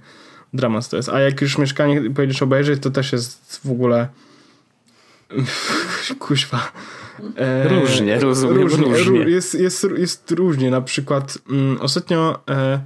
Dramat 0.52 0.88
to 0.88 0.96
jest. 0.96 1.08
A 1.08 1.20
jak 1.20 1.40
już 1.40 1.58
mieszkanie 1.58 2.10
pojedziesz 2.10 2.42
obejrzeć, 2.42 2.82
to 2.82 2.90
też 2.90 3.12
jest 3.12 3.60
w 3.66 3.70
ogóle 3.70 4.08
kuźwa 6.18 6.72
E, 7.36 7.68
różnie, 7.68 8.20
rozumiem, 8.20 8.62
różnie. 8.62 8.86
różnie. 8.86 9.18
Jest, 9.18 9.54
jest, 9.54 9.86
jest 9.96 10.30
różnie. 10.30 10.70
Na 10.70 10.80
przykład 10.80 11.38
mm, 11.50 11.80
ostatnio 11.80 12.40
e, 12.50 12.54
e, 12.54 12.80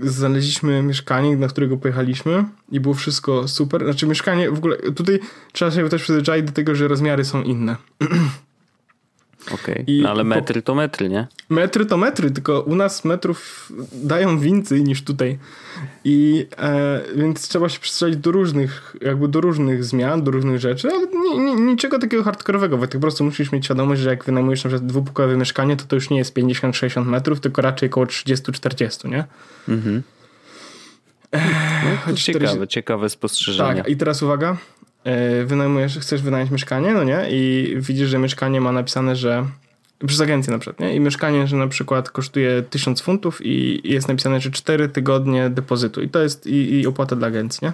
znaleźliśmy 0.00 0.82
mieszkanie, 0.82 1.36
na 1.36 1.48
którego 1.48 1.76
pojechaliśmy 1.76 2.44
i 2.72 2.80
było 2.80 2.94
wszystko 2.94 3.48
super. 3.48 3.84
Znaczy 3.84 4.06
mieszkanie, 4.06 4.50
w 4.50 4.58
ogóle 4.58 4.76
tutaj 4.76 5.20
trzeba 5.52 5.70
się 5.70 5.88
też 5.88 6.02
przyzwyczaić 6.02 6.46
do 6.46 6.52
tego, 6.52 6.74
że 6.74 6.88
rozmiary 6.88 7.24
są 7.24 7.42
inne. 7.42 7.76
Okej, 9.52 9.82
okay. 9.82 10.00
no 10.02 10.10
ale 10.10 10.24
metry 10.24 10.62
to 10.62 10.74
metry, 10.74 11.08
nie? 11.08 11.26
Metry 11.48 11.86
to 11.86 11.96
metry, 11.96 12.30
tylko 12.30 12.60
u 12.60 12.74
nas 12.74 13.04
metrów 13.04 13.72
dają 13.92 14.38
więcej 14.38 14.84
niż 14.84 15.04
tutaj. 15.04 15.38
I 16.04 16.46
e, 16.58 17.00
więc 17.16 17.48
trzeba 17.48 17.68
się 17.68 17.80
przyzwyczaić 17.80 18.16
do 18.16 18.32
różnych, 18.32 18.96
jakby 19.00 19.28
do 19.28 19.40
różnych 19.40 19.84
zmian, 19.84 20.22
do 20.22 20.30
różnych 20.30 20.60
rzeczy, 20.60 20.88
ale 20.88 21.06
nie, 21.06 21.38
nie, 21.38 21.54
niczego 21.54 21.98
takiego 21.98 22.22
hardkorowego. 22.22 22.86
Ty 22.86 22.98
po 22.98 23.00
prostu 23.00 23.24
musisz 23.24 23.52
mieć 23.52 23.64
świadomość, 23.64 24.00
że 24.00 24.10
jak 24.10 24.24
wynajmujesz 24.24 24.64
na 24.64 24.68
przykład 24.68 24.86
dwupokojowe 24.86 25.36
mieszkanie, 25.36 25.76
to 25.76 25.84
to 25.84 25.96
już 25.96 26.10
nie 26.10 26.18
jest 26.18 26.36
50-60 26.36 27.06
metrów, 27.06 27.40
tylko 27.40 27.62
raczej 27.62 27.88
około 27.88 28.06
30-40, 28.06 29.08
nie? 29.08 29.24
Mhm. 29.68 30.02
No, 32.06 32.14
ciekawe, 32.14 32.46
40... 32.46 32.68
ciekawe 32.68 33.08
spostrzeżenie. 33.10 33.82
Tak, 33.82 33.88
i 33.88 33.96
teraz 33.96 34.22
uwaga, 34.22 34.56
wynajmujesz, 35.46 35.98
chcesz 35.98 36.22
wynająć 36.22 36.50
mieszkanie, 36.50 36.92
no 36.92 37.04
nie? 37.04 37.26
I 37.30 37.74
widzisz, 37.78 38.08
że 38.08 38.18
mieszkanie 38.18 38.60
ma 38.60 38.72
napisane, 38.72 39.16
że 39.16 39.44
przez 40.06 40.20
agencję 40.20 40.52
na 40.52 40.58
przykład, 40.58 40.80
nie? 40.80 40.96
I 40.96 41.00
mieszkanie, 41.00 41.46
że 41.46 41.56
na 41.56 41.68
przykład 41.68 42.10
kosztuje 42.10 42.62
1000 42.70 43.00
funtów 43.00 43.40
i 43.46 43.80
jest 43.84 44.08
napisane, 44.08 44.40
że 44.40 44.50
4 44.50 44.88
tygodnie 44.88 45.50
depozytu 45.50 46.02
i 46.02 46.08
to 46.08 46.22
jest 46.22 46.46
i, 46.46 46.80
i 46.80 46.86
opłata 46.86 47.16
dla 47.16 47.26
agencji, 47.26 47.58
nie? 47.62 47.72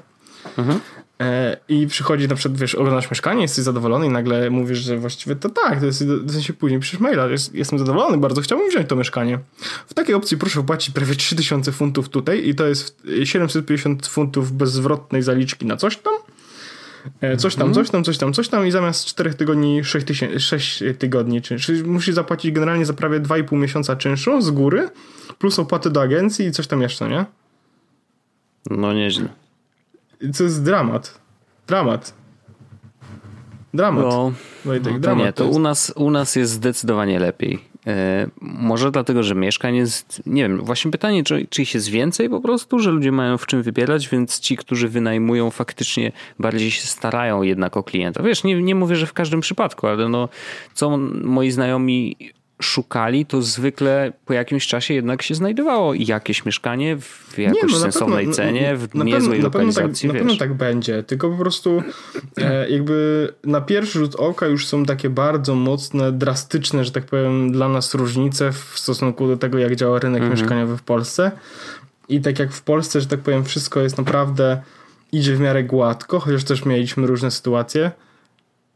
Mhm. 0.58 0.80
E, 1.20 1.56
I 1.68 1.86
przychodzi 1.86 2.28
na 2.28 2.34
przykład, 2.34 2.58
wiesz, 2.58 2.74
oglądasz 2.74 3.10
mieszkanie, 3.10 3.42
jesteś 3.42 3.64
zadowolony 3.64 4.06
i 4.06 4.10
nagle 4.10 4.50
mówisz, 4.50 4.78
że 4.78 4.96
właściwie 4.96 5.36
to 5.36 5.48
tak, 5.48 5.80
to 5.80 5.86
jest 5.86 6.04
w 6.04 6.32
sensie 6.32 6.52
później 6.52 6.80
piszesz 6.80 7.00
maila, 7.00 7.26
jest, 7.26 7.54
jestem 7.54 7.78
zadowolony, 7.78 8.18
bardzo 8.18 8.40
chciałbym 8.40 8.68
wziąć 8.68 8.88
to 8.88 8.96
mieszkanie. 8.96 9.38
W 9.86 9.94
takiej 9.94 10.14
opcji 10.14 10.36
proszę 10.36 10.62
płacić 10.62 10.94
prawie 10.94 11.14
3000 11.14 11.72
funtów 11.72 12.08
tutaj 12.08 12.48
i 12.48 12.54
to 12.54 12.66
jest 12.66 13.02
750 13.24 14.06
funtów 14.06 14.52
bezzwrotnej 14.52 15.22
zaliczki 15.22 15.66
na 15.66 15.76
coś 15.76 15.96
tam 15.96 16.14
E, 16.14 16.29
coś 17.38 17.54
tam, 17.54 17.74
coś 17.74 17.90
tam, 17.90 18.04
coś 18.04 18.18
tam, 18.18 18.32
coś 18.32 18.48
tam 18.48 18.66
i 18.66 18.70
zamiast 18.70 19.04
4 19.04 19.34
tygodni 19.34 19.84
6, 19.84 20.06
tysięcy, 20.06 20.40
6 20.40 20.82
tygodni 20.98 21.42
czynsz. 21.42 21.66
Czyli 21.66 21.84
musisz 21.84 22.14
zapłacić 22.14 22.52
generalnie 22.52 22.86
za 22.86 22.92
prawie 22.92 23.20
2,5 23.20 23.56
miesiąca 23.56 23.96
czynszu 23.96 24.40
z 24.40 24.50
góry, 24.50 24.88
plus 25.38 25.58
opłaty 25.58 25.90
do 25.90 26.02
agencji 26.02 26.46
i 26.46 26.52
coś 26.52 26.66
tam 26.66 26.82
jeszcze, 26.82 27.08
nie? 27.08 27.24
No 28.70 28.92
nieźle. 28.92 29.28
Co 30.32 30.44
jest 30.44 30.64
dramat. 30.64 31.20
Dramat. 31.66 32.14
Dramat. 33.74 34.04
No, 34.04 34.32
Wojtek, 34.64 34.92
no 34.92 34.98
to 34.98 34.98
dramat 34.98 35.26
nie, 35.26 35.32
to, 35.32 35.44
to 35.44 35.50
u, 35.50 35.58
nas, 35.58 35.92
u 35.96 36.10
nas 36.10 36.36
jest 36.36 36.52
zdecydowanie 36.52 37.18
lepiej. 37.18 37.69
E, 37.90 38.26
może 38.40 38.90
dlatego, 38.90 39.22
że 39.22 39.34
mieszkań 39.34 39.76
jest, 39.76 40.22
nie 40.26 40.42
wiem, 40.42 40.64
właśnie 40.64 40.90
pytanie, 40.90 41.24
czy, 41.24 41.46
czy 41.50 41.62
ich 41.62 41.74
jest 41.74 41.88
więcej 41.88 42.30
po 42.30 42.40
prostu, 42.40 42.78
że 42.78 42.90
ludzie 42.90 43.12
mają 43.12 43.38
w 43.38 43.46
czym 43.46 43.62
wybierać, 43.62 44.08
więc 44.08 44.40
ci, 44.40 44.56
którzy 44.56 44.88
wynajmują 44.88 45.50
faktycznie 45.50 46.12
bardziej 46.38 46.70
się 46.70 46.86
starają 46.86 47.42
jednak 47.42 47.76
o 47.76 47.82
klienta. 47.82 48.22
Wiesz, 48.22 48.44
nie, 48.44 48.62
nie 48.62 48.74
mówię, 48.74 48.96
że 48.96 49.06
w 49.06 49.12
każdym 49.12 49.40
przypadku, 49.40 49.86
ale 49.86 50.08
no, 50.08 50.28
co 50.74 50.98
moi 51.22 51.50
znajomi 51.50 52.16
szukali, 52.60 53.26
to 53.26 53.42
zwykle 53.42 54.12
po 54.24 54.32
jakimś 54.32 54.66
czasie 54.66 54.94
jednak 54.94 55.22
się 55.22 55.34
znajdowało 55.34 55.94
jakieś 55.94 56.44
mieszkanie 56.44 56.96
w 57.00 57.38
jakiejś 57.38 57.72
no, 57.72 57.78
sensownej 57.78 58.26
pewno, 58.26 58.34
cenie, 58.34 58.76
w 58.76 58.94
na 58.94 59.04
niezłej 59.04 59.30
pewno, 59.30 59.44
lokalizacji. 59.44 60.08
Na 60.08 60.14
pewno, 60.14 60.30
tak, 60.30 60.40
na 60.48 60.54
pewno 60.54 60.66
tak 60.68 60.74
będzie, 60.74 61.02
tylko 61.02 61.30
po 61.30 61.36
prostu 61.36 61.82
e, 62.36 62.70
jakby 62.70 63.28
na 63.44 63.60
pierwszy 63.60 63.98
rzut 63.98 64.14
oka 64.14 64.46
już 64.46 64.66
są 64.66 64.84
takie 64.84 65.10
bardzo 65.10 65.54
mocne, 65.54 66.12
drastyczne, 66.12 66.84
że 66.84 66.90
tak 66.90 67.04
powiem, 67.04 67.52
dla 67.52 67.68
nas 67.68 67.94
różnice 67.94 68.52
w 68.52 68.78
stosunku 68.78 69.26
do 69.26 69.36
tego, 69.36 69.58
jak 69.58 69.76
działa 69.76 69.98
rynek 69.98 70.22
mhm. 70.22 70.38
mieszkaniowy 70.38 70.76
w 70.76 70.82
Polsce. 70.82 71.30
I 72.08 72.20
tak 72.20 72.38
jak 72.38 72.52
w 72.52 72.62
Polsce, 72.62 73.00
że 73.00 73.06
tak 73.06 73.20
powiem, 73.20 73.44
wszystko 73.44 73.80
jest 73.80 73.98
naprawdę, 73.98 74.62
idzie 75.12 75.36
w 75.36 75.40
miarę 75.40 75.64
gładko, 75.64 76.20
chociaż 76.20 76.44
też 76.44 76.64
mieliśmy 76.64 77.06
różne 77.06 77.30
sytuacje. 77.30 77.90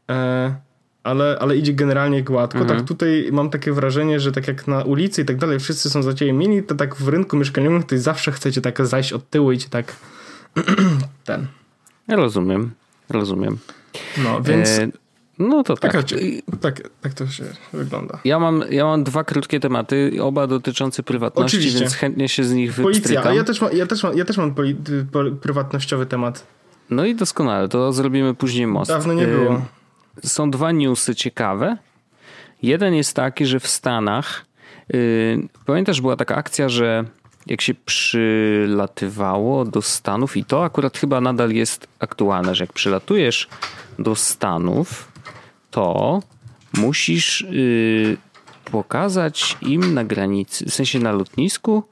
E, 0.09 0.55
ale, 1.05 1.37
ale 1.39 1.57
idzie 1.57 1.73
generalnie 1.73 2.23
gładko. 2.23 2.59
Tak 2.59 2.61
mhm. 2.61 2.79
Tak 2.79 2.87
tutaj 2.87 3.29
mam 3.31 3.49
takie 3.49 3.71
wrażenie, 3.71 4.19
że 4.19 4.31
tak 4.31 4.47
jak 4.47 4.67
na 4.67 4.83
ulicy 4.83 5.21
i 5.21 5.25
tak 5.25 5.37
dalej 5.37 5.59
wszyscy 5.59 5.89
są 5.89 6.03
zaciejmieni, 6.03 6.63
to 6.63 6.75
tak 6.75 6.95
w 6.95 7.07
rynku 7.07 7.37
mieszkaniowym 7.37 7.83
to 7.83 7.97
zawsze 7.97 8.31
chcecie 8.31 8.61
tak 8.61 8.85
zajść 8.85 9.13
od 9.13 9.29
tyłu 9.29 9.51
i 9.51 9.57
tak 9.57 9.95
ten. 11.25 11.47
Rozumiem, 12.07 12.71
rozumiem. 13.09 13.57
No, 14.23 14.41
więc... 14.41 14.69
E, 14.69 14.87
no 15.39 15.63
to 15.63 15.77
tak. 15.77 15.91
Tak, 15.91 16.05
tak. 16.61 16.89
tak 17.01 17.13
to 17.13 17.27
się 17.27 17.43
wygląda. 17.73 18.19
Ja 18.25 18.39
mam, 18.39 18.63
ja 18.69 18.85
mam 18.85 19.03
dwa 19.03 19.23
krótkie 19.23 19.59
tematy, 19.59 20.11
oba 20.21 20.47
dotyczące 20.47 21.03
prywatności, 21.03 21.57
Oczywiście. 21.57 21.79
więc 21.79 21.93
chętnie 21.93 22.29
się 22.29 22.43
z 22.43 22.53
nich 22.53 22.73
Policja, 22.73 23.23
a 23.23 23.33
ja 23.33 23.43
też, 23.43 23.61
mam, 23.61 23.71
ja 23.73 23.85
też 23.87 24.03
mam, 24.03 24.17
ja 24.17 24.25
też 24.25 24.37
mam 24.37 24.55
poli, 24.55 24.75
prywatnościowy 25.41 26.05
temat. 26.05 26.47
No 26.89 27.05
i 27.05 27.15
doskonale, 27.15 27.67
to 27.67 27.93
zrobimy 27.93 28.33
później 28.33 28.67
most. 28.67 28.91
Dawno 28.91 29.13
nie 29.13 29.27
było 29.27 29.61
są 30.23 30.51
dwa 30.51 30.71
newsy 30.71 31.15
ciekawe. 31.15 31.77
Jeden 32.63 32.93
jest 32.93 33.15
taki, 33.15 33.45
że 33.45 33.59
w 33.59 33.67
Stanach, 33.67 34.45
yy, 34.89 35.47
pamiętasz, 35.65 36.01
była 36.01 36.15
taka 36.15 36.35
akcja, 36.35 36.69
że 36.69 37.05
jak 37.47 37.61
się 37.61 37.73
przylatywało 37.73 39.65
do 39.65 39.81
Stanów, 39.81 40.37
i 40.37 40.45
to 40.45 40.63
akurat 40.63 40.97
chyba 40.97 41.21
nadal 41.21 41.51
jest 41.51 41.87
aktualne, 41.99 42.55
że 42.55 42.63
jak 42.63 42.73
przylatujesz 42.73 43.47
do 43.99 44.15
Stanów, 44.15 45.11
to 45.71 46.19
musisz 46.73 47.45
yy, 47.49 48.17
pokazać 48.71 49.57
im 49.61 49.93
na 49.93 50.03
granicy, 50.03 50.65
w 50.65 50.73
sensie 50.73 50.99
na 50.99 51.11
lotnisku, 51.11 51.83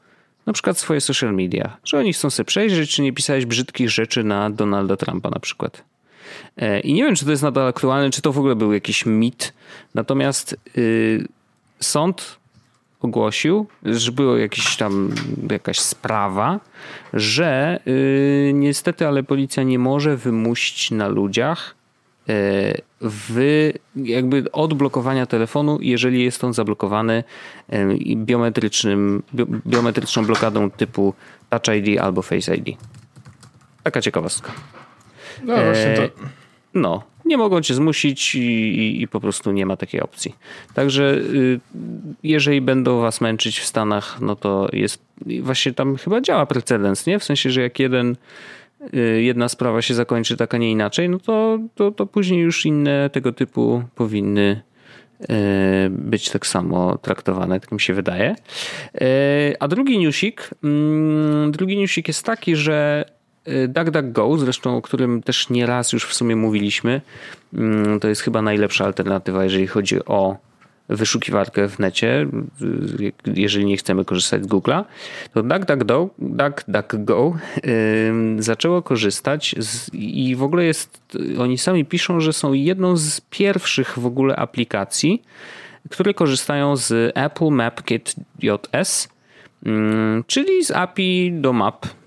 na 0.45 0.53
przykład 0.53 0.77
swoje 0.77 1.01
social 1.01 1.33
media, 1.33 1.77
że 1.83 1.99
oni 1.99 2.13
chcą 2.13 2.29
sobie 2.29 2.45
przejrzeć, 2.45 2.91
czy 2.91 3.01
nie 3.01 3.13
pisałeś 3.13 3.45
brzydkich 3.45 3.89
rzeczy 3.89 4.23
na 4.23 4.49
Donalda 4.49 4.97
Trumpa 4.97 5.29
na 5.29 5.39
przykład. 5.39 5.83
E, 6.57 6.79
I 6.79 6.93
nie 6.93 7.03
wiem, 7.03 7.15
czy 7.15 7.25
to 7.25 7.31
jest 7.31 7.43
nadal 7.43 7.67
aktualne, 7.67 8.09
czy 8.09 8.21
to 8.21 8.31
w 8.33 8.37
ogóle 8.37 8.55
był 8.55 8.73
jakiś 8.73 9.05
mit. 9.05 9.53
Natomiast 9.95 10.57
yy, 10.75 11.27
sąd 11.79 12.37
ogłosił, 13.01 13.67
że 13.85 14.11
była 14.11 14.39
jakiś 14.39 14.77
tam 14.77 15.11
jakaś 15.51 15.79
sprawa, 15.79 16.59
że 17.13 17.79
yy, 17.85 18.51
niestety, 18.53 19.07
ale 19.07 19.23
policja 19.23 19.63
nie 19.63 19.79
może 19.79 20.17
wymusić 20.17 20.91
na 20.91 21.07
ludziach 21.07 21.75
yy, 22.27 22.35
wy, 23.01 23.73
jakby 23.95 24.51
odblokowania 24.51 25.25
telefonu, 25.25 25.77
jeżeli 25.81 26.23
jest 26.23 26.43
on 26.43 26.53
zablokowany 26.53 27.23
yy, 27.69 28.15
biometrycznym, 28.15 29.23
biometryczną 29.67 30.25
blokadą 30.25 30.71
typu 30.71 31.13
Touch 31.49 31.75
ID 31.75 31.99
albo 31.99 32.21
Face 32.21 32.55
ID. 32.55 32.77
Taka 33.83 34.01
ciekawostka. 34.01 34.51
No 35.43 35.56
właśnie 35.56 35.93
to... 35.95 36.10
No, 36.73 37.03
nie 37.25 37.38
mogą 37.38 37.62
cię 37.62 37.73
zmusić 37.73 38.36
i, 38.36 38.39
i, 38.39 39.01
i, 39.01 39.08
po 39.08 39.19
prostu 39.19 39.51
nie 39.51 39.65
ma 39.65 39.77
takiej 39.77 40.01
opcji. 40.01 40.36
Także 40.73 41.15
y, 41.15 41.60
jeżeli 42.23 42.62
będą 42.62 43.01
was 43.01 43.21
męczyć 43.21 43.60
w 43.60 43.65
Stanach, 43.65 44.21
no 44.21 44.36
to 44.36 44.69
jest 44.73 45.01
właśnie 45.41 45.73
tam 45.73 45.95
chyba 45.95 46.21
działa 46.21 46.45
precedens, 46.45 47.06
nie? 47.06 47.19
W 47.19 47.23
sensie, 47.23 47.51
że 47.51 47.62
jak 47.62 47.79
jeden 47.79 48.15
y, 48.93 49.21
jedna 49.21 49.49
sprawa 49.49 49.82
się 49.82 49.93
zakończy 49.93 50.38
tak, 50.38 50.53
a 50.53 50.58
nie 50.58 50.71
inaczej, 50.71 51.10
no 51.10 51.19
to, 51.19 51.60
to, 51.75 51.91
to 51.91 52.06
później 52.06 52.41
już 52.41 52.65
inne 52.65 53.10
tego 53.10 53.32
typu 53.32 53.84
powinny 53.95 54.62
y, 55.21 55.25
być 55.89 56.29
tak 56.29 56.47
samo 56.47 56.97
traktowane, 56.97 57.60
tak 57.60 57.71
mi 57.71 57.79
się 57.79 57.93
wydaje. 57.93 58.36
A 59.60 59.67
drugi 59.67 59.99
newsik, 59.99 60.49
mm, 60.63 61.51
drugi 61.51 61.77
newsik 61.77 62.08
jest 62.08 62.25
taki, 62.25 62.56
że 62.56 63.06
DuckDuckGo, 63.67 64.38
zresztą 64.38 64.77
o 64.77 64.82
którym 64.82 65.23
też 65.23 65.49
nieraz 65.49 65.93
już 65.93 66.06
w 66.06 66.13
sumie 66.13 66.36
mówiliśmy, 66.36 67.01
mm, 67.53 67.99
to 67.99 68.08
jest 68.08 68.21
chyba 68.21 68.41
najlepsza 68.41 68.86
alternatywa, 68.86 69.43
jeżeli 69.43 69.67
chodzi 69.67 70.06
o 70.06 70.38
wyszukiwarkę 70.89 71.69
w 71.69 71.79
necie, 71.79 72.27
y, 73.01 73.13
jeżeli 73.36 73.65
nie 73.65 73.77
chcemy 73.77 74.06
korzystać 74.06 74.43
z 74.43 74.47
Google'a, 74.47 74.84
to 75.34 75.43
DuckDuckGo, 75.43 76.10
DuckDuckGo 76.19 77.38
zaczęło 78.38 78.82
korzystać 78.82 79.56
z, 79.58 79.93
i 79.93 80.36
w 80.36 80.43
ogóle 80.43 80.65
jest, 80.65 81.17
oni 81.39 81.58
sami 81.58 81.86
piszą, 81.86 82.19
że 82.19 82.34
są 82.34 82.53
jedną 82.53 82.97
z 82.97 83.21
pierwszych 83.21 83.99
w 83.99 84.06
ogóle 84.06 84.36
aplikacji, 84.36 85.23
które 85.89 86.13
korzystają 86.13 86.75
z 86.75 87.12
Apple 87.17 87.49
MapKit 87.49 88.15
JS, 88.41 89.10
czyli 90.27 90.65
z 90.65 90.71
API 90.71 91.32
do 91.34 91.53
map. 91.53 91.86
Y, 91.86 92.02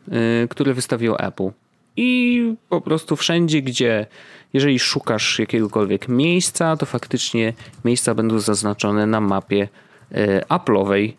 które 0.51 0.75
wystawiło 0.75 1.21
Apple. 1.21 1.51
I 1.97 2.42
po 2.69 2.81
prostu 2.81 3.16
wszędzie, 3.16 3.62
gdzie 3.62 4.07
jeżeli 4.53 4.79
szukasz 4.79 5.38
jakiegokolwiek 5.38 6.09
miejsca, 6.09 6.77
to 6.77 6.87
faktycznie 6.87 7.53
miejsca 7.85 8.14
będą 8.14 8.38
zaznaczone 8.38 9.07
na 9.07 9.21
mapie 9.21 9.69
y, 10.12 10.16
Apple'owej. 10.49 11.12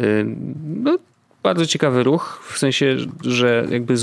Y, 0.00 0.26
no, 0.64 0.98
bardzo 1.42 1.66
ciekawy 1.66 2.02
ruch, 2.02 2.42
w 2.52 2.58
sensie, 2.58 2.96
że 3.22 3.66
jakby 3.70 3.94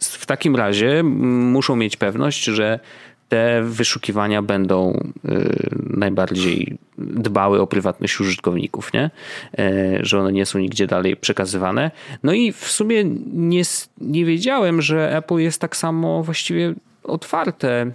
w 0.00 0.26
takim 0.26 0.56
razie 0.56 1.02
muszą 1.02 1.76
mieć 1.76 1.96
pewność, 1.96 2.44
że 2.44 2.80
te 3.28 3.62
wyszukiwania 3.62 4.42
będą 4.42 5.10
y, 5.24 5.70
najbardziej 5.96 6.78
dbały 6.98 7.60
o 7.60 7.66
prywatność 7.66 8.20
użytkowników, 8.20 8.92
nie? 8.92 9.10
E, 9.58 9.98
że 10.00 10.18
one 10.18 10.32
nie 10.32 10.46
są 10.46 10.58
nigdzie 10.58 10.86
dalej 10.86 11.16
przekazywane. 11.16 11.90
No 12.22 12.32
i 12.32 12.52
w 12.52 12.70
sumie 12.70 13.04
nie, 13.32 13.62
nie 14.00 14.24
wiedziałem, 14.24 14.82
że 14.82 15.16
Apple 15.16 15.38
jest 15.38 15.60
tak 15.60 15.76
samo 15.76 16.22
właściwie 16.22 16.74
otwarte. 17.04 17.90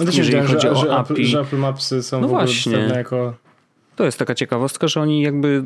No 0.00 0.06
też 0.06 0.16
jeżeli 0.16 0.46
chodzi 0.46 0.60
że, 0.60 0.70
o 0.70 0.76
że 0.76 0.96
API. 0.96 1.12
Apple, 1.12 1.24
że 1.24 1.40
Apple 1.40 1.56
Mapsy 1.56 2.02
są 2.02 2.20
no 2.20 2.28
właśnie. 2.28 2.78
jako 2.78 3.34
to 3.98 4.04
jest 4.04 4.18
taka 4.18 4.34
ciekawostka, 4.34 4.88
że 4.88 5.00
oni 5.00 5.22
jakby 5.22 5.64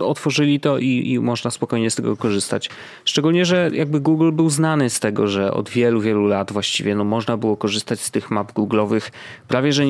otworzyli 0.00 0.60
to 0.60 0.78
i, 0.78 1.12
i, 1.12 1.20
można 1.20 1.50
spokojnie 1.50 1.90
z 1.90 1.94
tego 1.94 2.16
korzystać. 2.16 2.70
Szczególnie, 3.04 3.44
że 3.44 3.70
jakby 3.72 4.00
Google 4.00 4.32
był 4.32 4.50
znany 4.50 4.90
z 4.90 5.00
tego, 5.00 5.28
że 5.28 5.52
od 5.52 5.70
wielu, 5.70 6.00
wielu 6.00 6.26
lat 6.26 6.52
właściwie 6.52 6.94
no 6.94 7.04
można 7.04 7.36
było 7.36 7.56
korzystać 7.56 8.00
z 8.00 8.10
tych 8.10 8.30
map 8.30 8.52
Google'owych 8.52 9.10
prawie 9.48 9.72
że 9.72 9.84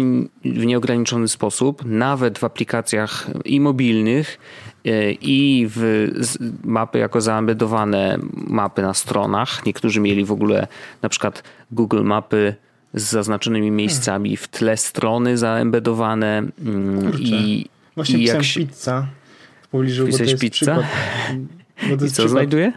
w 0.44 0.66
nieograniczony 0.66 1.28
sposób, 1.28 1.84
nawet 1.84 2.38
w 2.38 2.44
aplikacjach 2.44 3.30
i 3.44 3.60
mobilnych, 3.60 4.38
e, 4.84 5.12
i 5.12 5.66
w 5.70 6.08
mapy 6.64 6.98
jako 6.98 7.20
zaembedowane 7.20 8.18
mapy 8.46 8.82
na 8.82 8.94
stronach. 8.94 9.66
Niektórzy 9.66 10.00
mieli 10.00 10.24
w 10.24 10.32
ogóle 10.32 10.66
na 11.02 11.08
przykład 11.08 11.42
Google 11.70 12.02
Mapy 12.02 12.54
z 12.94 13.02
zaznaczonymi 13.02 13.70
miejscami 13.70 14.36
w 14.36 14.48
tle 14.48 14.76
strony 14.76 15.38
zaembedowane 15.38 16.38
mm, 16.38 17.12
i 17.18 17.66
Właśnie 17.94 18.18
I 18.18 18.24
jak 18.24 18.44
się... 18.44 18.60
pizza 18.60 19.06
w 19.62 19.68
pobliżu, 19.68 20.06
bo 20.06 20.16
to 20.18 20.24
jest 20.24 20.40
pizza? 20.40 20.82
przykład. 20.82 20.86
Bo 21.90 21.96
to 21.96 22.04
I 22.06 22.08
co 22.08 22.12
przykład... 22.12 22.30
znajduje? 22.30 22.72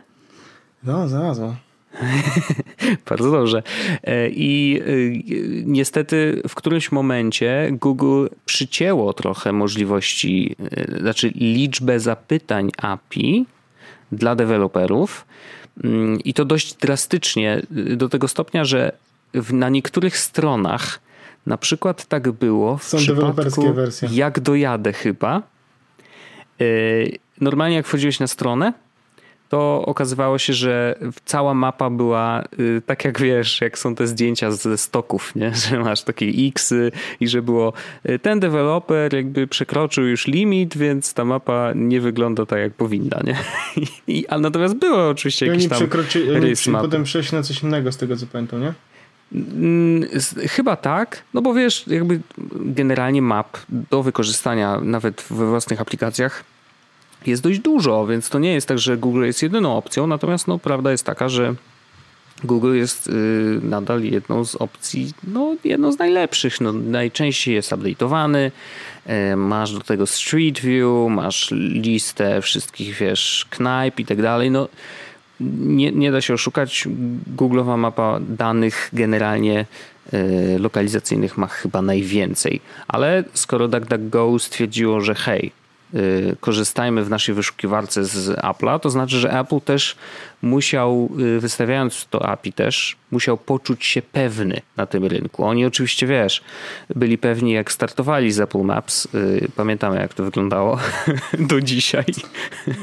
No, 0.83 1.07
znalazło. 1.07 1.55
Bardzo 3.09 3.31
dobrze. 3.31 3.63
E, 4.03 4.29
I 4.29 4.81
e, 4.81 4.83
niestety 5.65 6.41
w 6.47 6.55
którymś 6.55 6.91
momencie 6.91 7.69
Google 7.71 8.27
przycięło 8.45 9.13
trochę 9.13 9.53
możliwości, 9.53 10.55
e, 10.71 10.99
znaczy 10.99 11.29
liczbę 11.35 11.99
zapytań 11.99 12.71
API 12.77 13.45
dla 14.11 14.35
deweloperów 14.35 15.25
mm, 15.83 16.19
i 16.23 16.33
to 16.33 16.45
dość 16.45 16.73
drastycznie 16.73 17.61
do 17.71 18.09
tego 18.09 18.27
stopnia, 18.27 18.65
że 18.65 18.91
na 19.53 19.69
niektórych 19.69 20.17
stronach 20.17 20.99
na 21.47 21.57
przykład 21.57 22.05
tak 22.05 22.31
było 22.31 22.77
w 22.77 22.83
Są 22.83 22.97
przypadku 22.97 23.73
wersje. 23.73 24.09
jak 24.11 24.39
dojadę 24.39 24.93
chyba. 24.93 25.41
E, 26.61 26.63
normalnie 27.41 27.75
jak 27.75 27.87
wchodziłeś 27.87 28.19
na 28.19 28.27
stronę, 28.27 28.73
to 29.49 29.83
okazywało 29.85 30.37
się, 30.37 30.53
że 30.53 30.95
cała 31.25 31.53
mapa 31.53 31.89
była 31.89 32.43
y, 32.59 32.81
tak 32.85 33.05
jak 33.05 33.21
wiesz, 33.21 33.61
jak 33.61 33.79
są 33.79 33.95
te 33.95 34.07
zdjęcia 34.07 34.51
ze 34.51 34.77
stoków, 34.77 35.35
nie? 35.35 35.51
że 35.69 35.79
masz 35.79 36.01
takie 36.01 36.25
X 36.25 36.73
i 37.19 37.27
że 37.27 37.41
było 37.41 37.73
y, 38.09 38.19
ten 38.19 38.39
deweloper 38.39 39.13
jakby 39.13 39.47
przekroczył 39.47 40.07
już 40.07 40.27
limit, 40.27 40.77
więc 40.77 41.13
ta 41.13 41.25
mapa 41.25 41.71
nie 41.75 42.01
wygląda 42.01 42.45
tak 42.45 42.59
jak 42.59 42.73
powinna. 42.73 43.21
Nie? 43.23 43.37
I, 44.15 44.27
a 44.27 44.37
natomiast 44.37 44.75
było 44.75 45.09
oczywiście 45.09 45.45
jakiś 45.45 45.67
tam 45.67 45.77
przekroczy, 45.77 46.39
rys 46.39 46.67
mapy. 46.67 46.85
Potem 46.85 47.03
przeszli 47.03 47.37
na 47.37 47.43
coś 47.43 47.63
innego 47.63 47.91
z 47.91 47.97
tego 47.97 48.17
co 48.17 48.25
pamiętam, 48.27 48.61
nie? 48.61 48.73
Mm, 49.33 50.09
chyba 50.47 50.75
tak, 50.75 51.23
no 51.33 51.41
bo 51.41 51.53
wiesz, 51.53 51.87
jakby 51.87 52.19
generalnie 52.55 53.21
map 53.21 53.57
do 53.69 54.03
wykorzystania 54.03 54.79
nawet 54.81 55.23
we 55.29 55.47
własnych 55.47 55.81
aplikacjach 55.81 56.43
jest 57.25 57.43
dość 57.43 57.59
dużo, 57.59 58.07
więc 58.07 58.29
to 58.29 58.39
nie 58.39 58.53
jest 58.53 58.67
tak, 58.67 58.79
że 58.79 58.97
Google 58.97 59.25
jest 59.25 59.43
jedyną 59.43 59.77
opcją, 59.77 60.07
natomiast 60.07 60.47
no, 60.47 60.59
prawda 60.59 60.91
jest 60.91 61.03
taka, 61.03 61.29
że 61.29 61.55
Google 62.43 62.75
jest 62.75 63.07
y, 63.07 63.11
nadal 63.63 64.03
jedną 64.03 64.45
z 64.45 64.55
opcji, 64.55 65.13
no 65.23 65.55
jedną 65.63 65.91
z 65.91 65.99
najlepszych. 65.99 66.61
No, 66.61 66.73
najczęściej 66.73 67.55
jest 67.55 67.71
update'owany, 67.71 68.51
y, 69.31 69.35
masz 69.35 69.73
do 69.73 69.79
tego 69.79 70.07
Street 70.07 70.59
View, 70.59 71.09
masz 71.09 71.51
listę 71.51 72.41
wszystkich, 72.41 72.95
wiesz, 72.95 73.47
knajp 73.49 73.99
i 73.99 74.05
tak 74.05 74.21
dalej. 74.21 74.51
No, 74.51 74.67
nie, 75.39 75.91
nie 75.91 76.11
da 76.11 76.21
się 76.21 76.33
oszukać. 76.33 76.87
Google'owa 77.37 77.77
mapa 77.77 78.19
danych 78.29 78.89
generalnie 78.93 79.65
y, 80.13 80.59
lokalizacyjnych 80.59 81.37
ma 81.37 81.47
chyba 81.47 81.81
najwięcej, 81.81 82.61
ale 82.87 83.23
skoro 83.33 83.67
DuckDuckGo 83.67 84.39
stwierdziło, 84.39 85.01
że 85.01 85.15
hej, 85.15 85.51
Y, 85.93 86.35
korzystajmy 86.39 87.03
w 87.03 87.09
naszej 87.09 87.35
wyszukiwarce 87.35 88.05
z 88.05 88.39
Apple'a, 88.39 88.79
to 88.79 88.89
znaczy, 88.89 89.19
że 89.19 89.39
Apple 89.39 89.61
też 89.61 89.95
musiał, 90.41 91.09
y, 91.19 91.39
wystawiając 91.39 92.07
to 92.09 92.25
API 92.25 92.53
też, 92.53 92.95
musiał 93.11 93.37
poczuć 93.37 93.85
się 93.85 94.01
pewny 94.01 94.61
na 94.77 94.85
tym 94.85 95.05
rynku. 95.05 95.43
Oni 95.43 95.65
oczywiście, 95.65 96.07
wiesz, 96.07 96.41
byli 96.95 97.17
pewni 97.17 97.51
jak 97.51 97.71
startowali 97.71 98.31
z 98.31 98.39
Apple 98.39 98.61
Maps. 98.61 99.07
Y, 99.15 99.47
pamiętamy 99.55 99.99
jak 99.99 100.13
to 100.13 100.23
wyglądało 100.23 100.79
do 101.49 101.61
dzisiaj. 101.61 102.05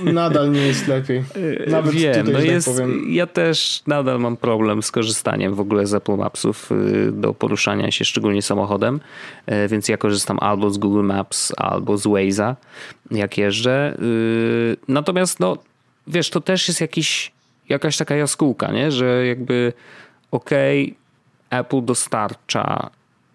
Nadal 0.05 0.53
nie 0.53 0.67
jest 0.67 0.89
lepiej. 0.89 1.25
Nawet 1.67 1.95
Wiem, 1.95 2.27
no 2.27 2.33
tak 2.33 2.45
jest, 2.45 2.69
powiem. 2.69 3.05
ja 3.09 3.27
też 3.27 3.83
nadal 3.87 4.21
mam 4.21 4.37
problem 4.37 4.83
z 4.83 4.91
korzystaniem 4.91 5.55
w 5.55 5.61
ogóle 5.61 5.87
z 5.87 5.95
Apple 5.95 6.17
Mapsów 6.17 6.71
do 7.13 7.35
poruszania 7.35 7.91
się, 7.91 8.05
szczególnie 8.05 8.43
samochodem, 8.43 9.01
więc 9.69 9.89
ja 9.89 9.97
korzystam 9.97 10.39
albo 10.41 10.71
z 10.71 10.79
Google 10.79 11.05
Maps, 11.05 11.53
albo 11.57 11.99
z 11.99 12.07
Waze'a 12.07 12.55
jak 13.11 13.39
jeżdżę. 13.39 13.97
Y, 14.03 14.77
natomiast 14.89 15.41
no, 15.41 15.59
wiesz, 16.07 16.31
to 16.31 16.41
też 16.41 16.69
jest 16.69 16.81
jakiś, 16.81 17.33
jakaś 17.69 17.97
taka 17.97 18.17
jaskółka, 18.17 18.73
nie? 18.73 18.91
że 18.91 19.27
jakby 19.27 19.73
okej, 20.31 20.85
okay, 20.85 21.61
Apple 21.61 21.85
dostarcza 21.85 22.91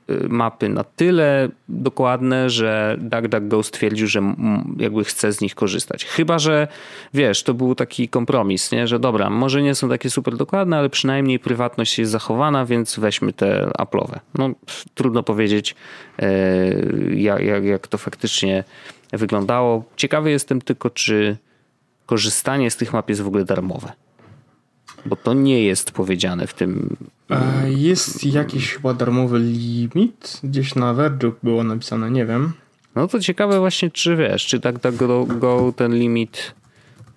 y, 0.10 0.30
mapy 0.30 0.70
na 0.70 0.84
tyle 0.84 1.50
dokładne, 1.70 2.50
że 2.50 2.98
DuckDuckGo 3.00 3.64
stwierdził, 3.64 4.08
że 4.08 4.22
jakby 4.78 5.04
chce 5.04 5.34
z 5.34 5.42
nich 5.42 5.56
korzystać. 5.56 6.06
Chyba, 6.06 6.40
że 6.40 6.68
wiesz, 7.14 7.44
to 7.44 7.54
był 7.54 7.76
taki 7.76 8.10
kompromis, 8.10 8.72
nie? 8.72 8.88
że 8.88 9.00
dobra, 9.00 9.30
może 9.30 9.62
nie 9.62 9.76
są 9.76 9.90
takie 9.90 10.10
super 10.10 10.38
dokładne, 10.38 10.78
ale 10.78 10.90
przynajmniej 10.90 11.40
prywatność 11.40 12.00
jest 12.00 12.12
zachowana, 12.12 12.66
więc 12.66 13.00
weźmy 13.00 13.34
te 13.34 13.72
Apple'owe. 13.80 14.20
No, 14.38 14.50
trudno 14.94 15.24
powiedzieć, 15.24 15.76
e, 16.20 16.30
jak, 17.14 17.42
jak, 17.42 17.66
jak 17.66 17.88
to 17.88 17.98
faktycznie 17.98 18.64
wyglądało. 19.14 19.84
Ciekawy 19.96 20.32
jestem 20.32 20.62
tylko, 20.62 20.90
czy 20.90 21.38
korzystanie 22.06 22.72
z 22.72 22.78
tych 22.78 22.94
map 22.94 23.10
jest 23.10 23.22
w 23.22 23.28
ogóle 23.28 23.46
darmowe. 23.46 23.92
Bo 25.06 25.16
to 25.16 25.34
nie 25.34 25.64
jest 25.64 25.92
powiedziane 25.92 26.48
w 26.48 26.54
tym. 26.54 26.98
Jest 27.68 28.26
jakiś 28.26 28.74
chyba 28.74 28.94
darmowy 28.94 29.40
limit. 29.40 30.40
Gdzieś 30.44 30.76
na 30.76 30.94
Verge 30.94 31.32
było 31.44 31.64
napisane, 31.64 32.12
nie 32.12 32.26
wiem. 32.26 32.52
No 32.96 33.08
to 33.08 33.20
ciekawe 33.20 33.60
właśnie, 33.60 33.92
czy 33.92 34.16
wiesz, 34.16 34.46
czy 34.46 34.60
tak, 34.60 34.80
tak 34.80 34.96
go, 34.96 35.26
go 35.26 35.74
ten 35.76 35.96
limit 35.96 36.54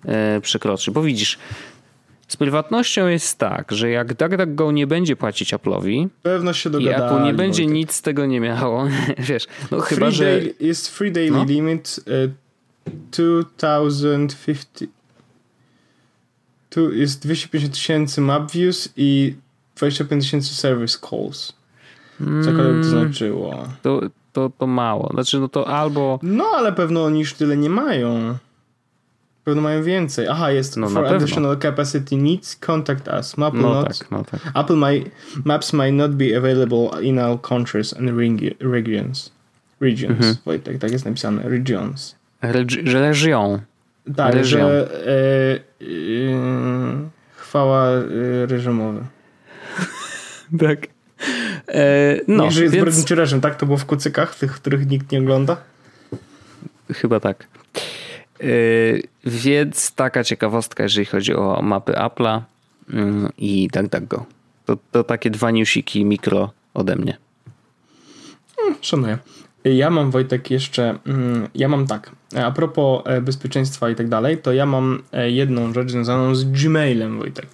e, 0.05 0.41
przekroczy. 0.41 0.91
Bo 0.91 1.01
widzisz, 1.01 1.37
z 2.27 2.37
prywatnością 2.37 3.07
jest 3.07 3.37
tak, 3.37 3.71
że 3.71 3.89
jak 3.89 4.13
DuckDuckGo 4.13 4.71
nie 4.71 4.87
będzie 4.87 5.15
płacić 5.15 5.53
Apple'owi 5.53 6.07
Pewno 6.21 6.53
się 6.53 6.69
i 6.79 6.87
Apple 6.87 7.23
nie 7.23 7.33
będzie 7.33 7.65
nic 7.65 7.93
z 7.93 8.01
tego 8.01 8.25
nie 8.25 8.39
miało, 8.39 8.87
wiesz, 9.29 9.47
no 9.71 9.81
free 9.81 9.95
chyba, 9.95 10.11
że... 10.11 10.23
Daily, 10.23 10.53
jest 10.59 10.87
free 10.89 11.11
daily 11.11 11.31
no? 11.31 11.45
limit 11.45 11.99
uh, 11.99 12.31
2050 13.11 14.83
tu 16.73 16.93
jest 16.93 17.21
250 17.21 17.73
tysięcy 17.73 18.21
map 18.21 18.51
views 18.51 18.89
i 18.97 19.35
25 19.75 20.23
tysięcy 20.23 20.55
service 20.55 20.99
calls. 21.09 21.53
Cokolwiek 22.19 22.55
to 22.55 22.69
mm. 22.69 22.83
znaczyło. 22.83 23.67
To, 23.81 24.01
to, 24.33 24.51
to 24.57 24.67
mało. 24.67 25.09
Znaczy, 25.13 25.39
no 25.39 25.47
to 25.47 25.67
albo... 25.67 26.19
No, 26.23 26.45
ale 26.57 26.73
pewno 26.73 27.03
oni 27.03 27.19
już 27.19 27.33
tyle 27.33 27.57
nie 27.57 27.69
mają. 27.69 28.37
Pewno 29.43 29.61
mają 29.61 29.83
więcej. 29.83 30.27
Aha, 30.27 30.51
jest 30.51 30.77
no, 30.77 30.89
for 30.89 31.05
additional 31.05 31.57
capacity 31.57 32.17
needs, 32.17 32.55
contact 32.55 33.07
us. 33.19 33.37
Map 33.37 33.53
no 33.53 33.61
not, 33.61 33.97
tak, 33.97 34.11
no 34.11 34.23
tak. 34.23 34.41
Apple 34.53 35.01
Maps 35.45 35.73
may 35.73 35.93
not 35.93 36.11
be 36.11 36.37
available 36.37 37.03
in 37.03 37.19
all 37.19 37.39
countries 37.39 37.93
and 37.93 38.09
regions. 38.59 39.31
Regions. 39.79 40.17
Mhm. 40.17 40.35
Wojtek, 40.45 40.77
tak 40.77 40.91
jest 40.91 41.05
napisane. 41.05 41.49
Regions. 41.49 42.15
że 42.83 42.99
leżą. 42.99 43.59
Tak, 44.15 44.33
Region. 44.35 44.61
że 44.61 44.89
e, 45.07 45.55
e, 45.55 45.89
chwała 47.35 47.87
e, 47.87 48.01
reżimowy. 48.45 49.03
tak. 50.59 50.87
E, 51.67 52.19
no, 52.27 52.43
Nie, 52.43 52.51
że 52.51 52.63
jest 52.63 52.75
więc... 52.75 53.41
tak? 53.41 53.55
To 53.55 53.65
było 53.65 53.77
w 53.77 53.85
kucykach, 53.85 54.35
tych, 54.35 54.51
których 54.51 54.89
nikt 54.89 55.11
nie 55.11 55.19
ogląda? 55.19 55.57
Chyba 56.93 57.19
tak. 57.19 57.47
Yy, 58.39 59.03
więc 59.25 59.91
taka 59.91 60.23
ciekawostka, 60.23 60.83
jeżeli 60.83 61.05
chodzi 61.05 61.35
o 61.35 61.61
mapy 61.61 61.91
Apple'a 61.91 62.41
mm, 62.93 63.29
i 63.37 63.69
tak 63.71 63.89
tak 63.89 64.05
go. 64.07 64.25
To, 64.65 64.77
to 64.91 65.03
takie 65.03 65.29
dwa 65.29 65.51
newsiki 65.51 66.05
mikro 66.05 66.51
ode 66.73 66.95
mnie. 66.95 67.17
Hmm, 68.57 68.75
szanuję. 68.81 69.17
Ja 69.63 69.89
mam 69.89 70.11
Wojtek 70.11 70.51
jeszcze, 70.51 70.99
mm, 71.05 71.47
ja 71.55 71.67
mam 71.69 71.87
tak, 71.87 72.11
a 72.35 72.51
propos 72.51 73.01
e, 73.05 73.21
bezpieczeństwa 73.21 73.89
i 73.89 73.95
tak 73.95 74.07
dalej, 74.07 74.37
to 74.37 74.53
ja 74.53 74.65
mam 74.65 75.03
e, 75.11 75.31
jedną 75.31 75.73
rzecz 75.73 75.91
związaną 75.91 76.35
z 76.35 76.43
Gmailem 76.43 77.17
Wojtek. 77.17 77.47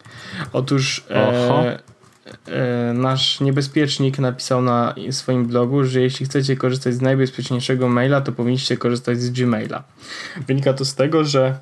Otóż 0.53 1.05
Oho. 1.09 1.63
E, 2.47 2.93
nasz 2.93 3.39
niebezpiecznik 3.39 4.19
napisał 4.19 4.61
na 4.61 4.95
swoim 5.11 5.45
blogu, 5.45 5.83
że 5.83 6.01
jeśli 6.01 6.25
chcecie 6.25 6.55
korzystać 6.55 6.93
z 6.93 7.01
najbezpieczniejszego 7.01 7.89
maila, 7.89 8.21
to 8.21 8.31
powinniście 8.31 8.77
korzystać 8.77 9.21
z 9.21 9.29
Gmaila. 9.29 9.83
Wynika 10.47 10.73
to 10.73 10.85
z 10.85 10.95
tego, 10.95 11.25
że 11.25 11.59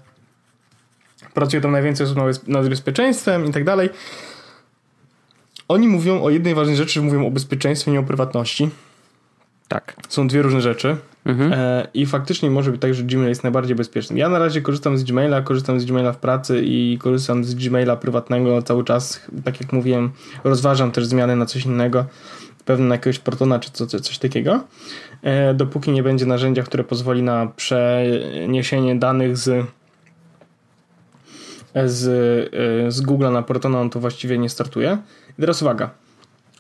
pracuje 1.34 1.62
tam 1.62 1.72
najwięcej 1.72 2.06
osób 2.06 2.48
nad 2.48 2.70
bezpieczeństwem 2.70 3.46
i 3.46 3.52
tak 3.52 3.64
dalej. 3.64 3.90
Oni 5.68 5.88
mówią 5.88 6.24
o 6.24 6.30
jednej 6.30 6.56
ważnej 6.56 6.76
rzeczy, 6.76 7.02
mówią 7.02 7.28
o 7.28 7.32
bezpieczeństwie, 7.32 7.92
nie 7.92 8.00
o 8.00 8.04
prywatności. 8.04 8.70
Tak. 9.68 9.96
Są 10.10 10.28
dwie 10.28 10.42
różne 10.42 10.62
rzeczy. 10.62 10.98
Mhm. 11.26 11.54
E, 11.54 11.88
I 11.94 12.06
faktycznie 12.06 12.50
może 12.50 12.72
być 12.72 12.82
tak, 12.82 12.94
że 12.94 13.04
Gmail 13.04 13.30
jest 13.30 13.44
najbardziej 13.44 13.76
bezpieczny. 13.76 14.18
Ja 14.20 14.30
na 14.30 14.40
razie 14.40 14.62
korzystam 14.62 14.98
z 14.98 15.04
Gmaila, 15.04 15.42
korzystam 15.42 15.80
z 15.80 15.86
Gmaila 15.86 16.14
w 16.14 16.18
pracy 16.18 16.62
i 16.66 16.98
korzystam 16.98 17.44
z 17.44 17.56
Gmaila 17.56 17.96
prywatnego 17.96 18.62
cały 18.62 18.84
czas. 18.84 19.22
Tak 19.44 19.62
jak 19.62 19.74
mówiłem, 19.74 20.12
rozważam 20.44 20.92
też 20.92 21.06
zmiany 21.06 21.36
na 21.36 21.46
coś 21.46 21.66
innego, 21.66 22.06
pewnie 22.66 22.86
na 22.86 22.96
jakiegoś 22.96 23.20
Protona 23.20 23.60
czy 23.60 23.72
coś, 23.72 23.90
coś 23.90 24.18
takiego. 24.18 24.64
E, 25.22 25.54
dopóki 25.54 25.92
nie 25.92 26.04
będzie 26.04 26.26
narzędzia, 26.26 26.64
które 26.64 26.84
pozwoli 26.84 27.24
na 27.24 27.48
przeniesienie 27.56 28.96
danych 28.96 29.38
z 29.38 29.68
z, 31.86 32.08
e, 32.88 32.92
z 32.92 33.02
Google 33.02 33.32
na 33.32 33.42
Protona, 33.44 33.82
on 33.82 33.90
to 33.90 34.00
właściwie 34.00 34.38
nie 34.38 34.50
startuje. 34.50 34.98
I 35.38 35.42
teraz 35.42 35.62
uwaga. 35.62 35.90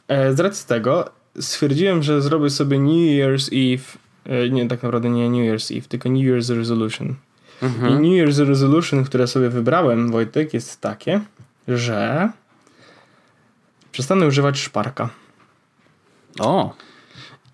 Z 0.10 0.39
racji 0.39 0.67
tego 0.67 1.16
stwierdziłem, 1.39 2.04
że 2.04 2.21
zrobię 2.21 2.50
sobie 2.50 2.80
New 2.80 2.89
Year's 2.89 3.73
Eve 3.73 3.97
E, 4.30 4.50
nie, 4.50 4.67
tak 4.67 4.84
naprawdę 4.84 5.10
nie 5.10 5.30
New 5.30 5.39
Year's 5.39 5.78
Eve, 5.78 5.88
tylko 5.88 6.10
New 6.10 6.21
Year's 6.21 6.58
Resolution. 6.58 7.15
Mhm. 7.62 7.91
I 7.91 7.95
New 7.95 8.28
Year's 8.28 8.47
Resolution, 8.47 9.04
które 9.04 9.28
sobie 9.28 9.50
wybrałem, 9.50 10.12
Wojtek, 10.12 10.54
jest 10.54 10.82
takie, 10.82 11.21
że 11.67 12.30
przestanę 13.91 14.28
używać 14.28 14.60
szparka. 14.60 15.10
O! 16.39 16.73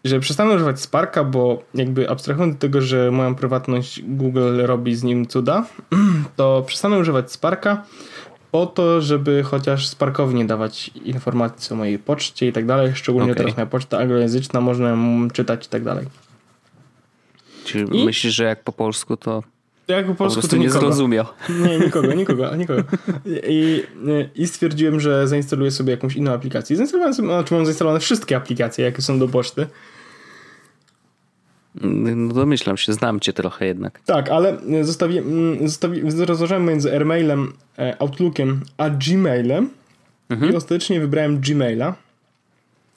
Że 0.04 0.19
przestanę 0.19 0.56
używać 0.56 0.82
Sparka, 0.82 1.24
bo 1.24 1.63
jakby 1.74 2.10
abstrahując 2.10 2.54
od 2.54 2.60
tego, 2.60 2.82
że 2.82 3.12
moją 3.12 3.36
prywatność 3.36 4.02
Google 4.02 4.62
robi 4.65 4.96
z 4.96 5.04
nim 5.04 5.28
cuda, 5.28 5.65
to 6.36 6.63
przestanę 6.67 6.98
używać 6.98 7.32
Sparka 7.32 7.84
po 8.54 8.66
to, 8.66 9.02
żeby 9.02 9.44
chociaż 9.44 9.88
Sparkowi 9.88 10.36
nie 10.36 10.46
dawać 10.46 10.88
informacji 10.88 11.74
o 11.74 11.76
mojej 11.76 12.00
poczcie 12.00 12.48
i 12.48 12.54
tak 12.54 12.66
dalej. 12.66 12.92
Szczególnie 12.96 13.32
okay. 13.32 13.44
teraz 13.44 13.58
moja 13.58 13.66
poczta 13.66 13.98
anglojęzyczna, 13.98 14.62
można 14.62 14.89
ją 14.89 15.30
czytać 15.30 15.66
i 15.66 15.70
tak 15.70 15.84
dalej. 15.84 16.06
Czy 17.66 17.86
I? 17.92 18.06
myślisz, 18.06 18.36
że 18.36 18.44
jak 18.44 18.63
po 18.63 18.72
polsku 18.72 19.18
to 19.18 19.44
Ja 19.88 20.04
po 20.04 20.16
polsku 20.16 20.42
po 20.42 20.48
to 20.48 20.56
nie 20.56 20.66
nikogo. 20.66 20.80
zrozumiał. 20.80 21.26
Nie, 21.50 21.80
nikogo, 21.86 22.13
nikogo, 22.13 22.56
nikogo. 22.56 22.84
I, 23.48 23.84
I 24.36 24.48
stwierdziłem, 24.48 25.00
że 25.00 25.28
zainstaluję 25.28 25.72
sobie 25.72 25.92
jakąś 25.92 26.16
inną 26.16 26.34
aplikację. 26.34 26.76
Zainstalowałem 26.76 27.13
sobie, 27.13 27.28
znaczy 27.28 27.54
mam 27.54 27.66
zainstalowane 27.66 28.00
wszystkie 28.00 28.36
aplikacje, 28.36 28.86
jakie 28.86 29.02
są 29.02 29.20
do 29.20 29.28
poczty. 29.28 29.68
No 31.82 32.34
domyślam 32.34 32.78
się, 32.78 32.94
znam 32.94 33.20
cię 33.20 33.34
trochę 33.34 33.66
jednak. 33.66 34.00
Tak, 34.06 34.30
ale 34.30 34.58
zostawi, 34.82 35.18
mm, 35.18 35.68
zostawi, 35.68 36.02
rozważałem 36.26 36.66
między 36.66 36.92
Airmailem, 36.92 37.54
e, 37.80 38.02
Outlookiem 38.02 38.62
a 38.78 38.90
Gmailem 38.90 39.70
i 40.52 40.56
ostatecznie 40.56 41.00
wybrałem 41.00 41.40
Gmaila. 41.40 41.96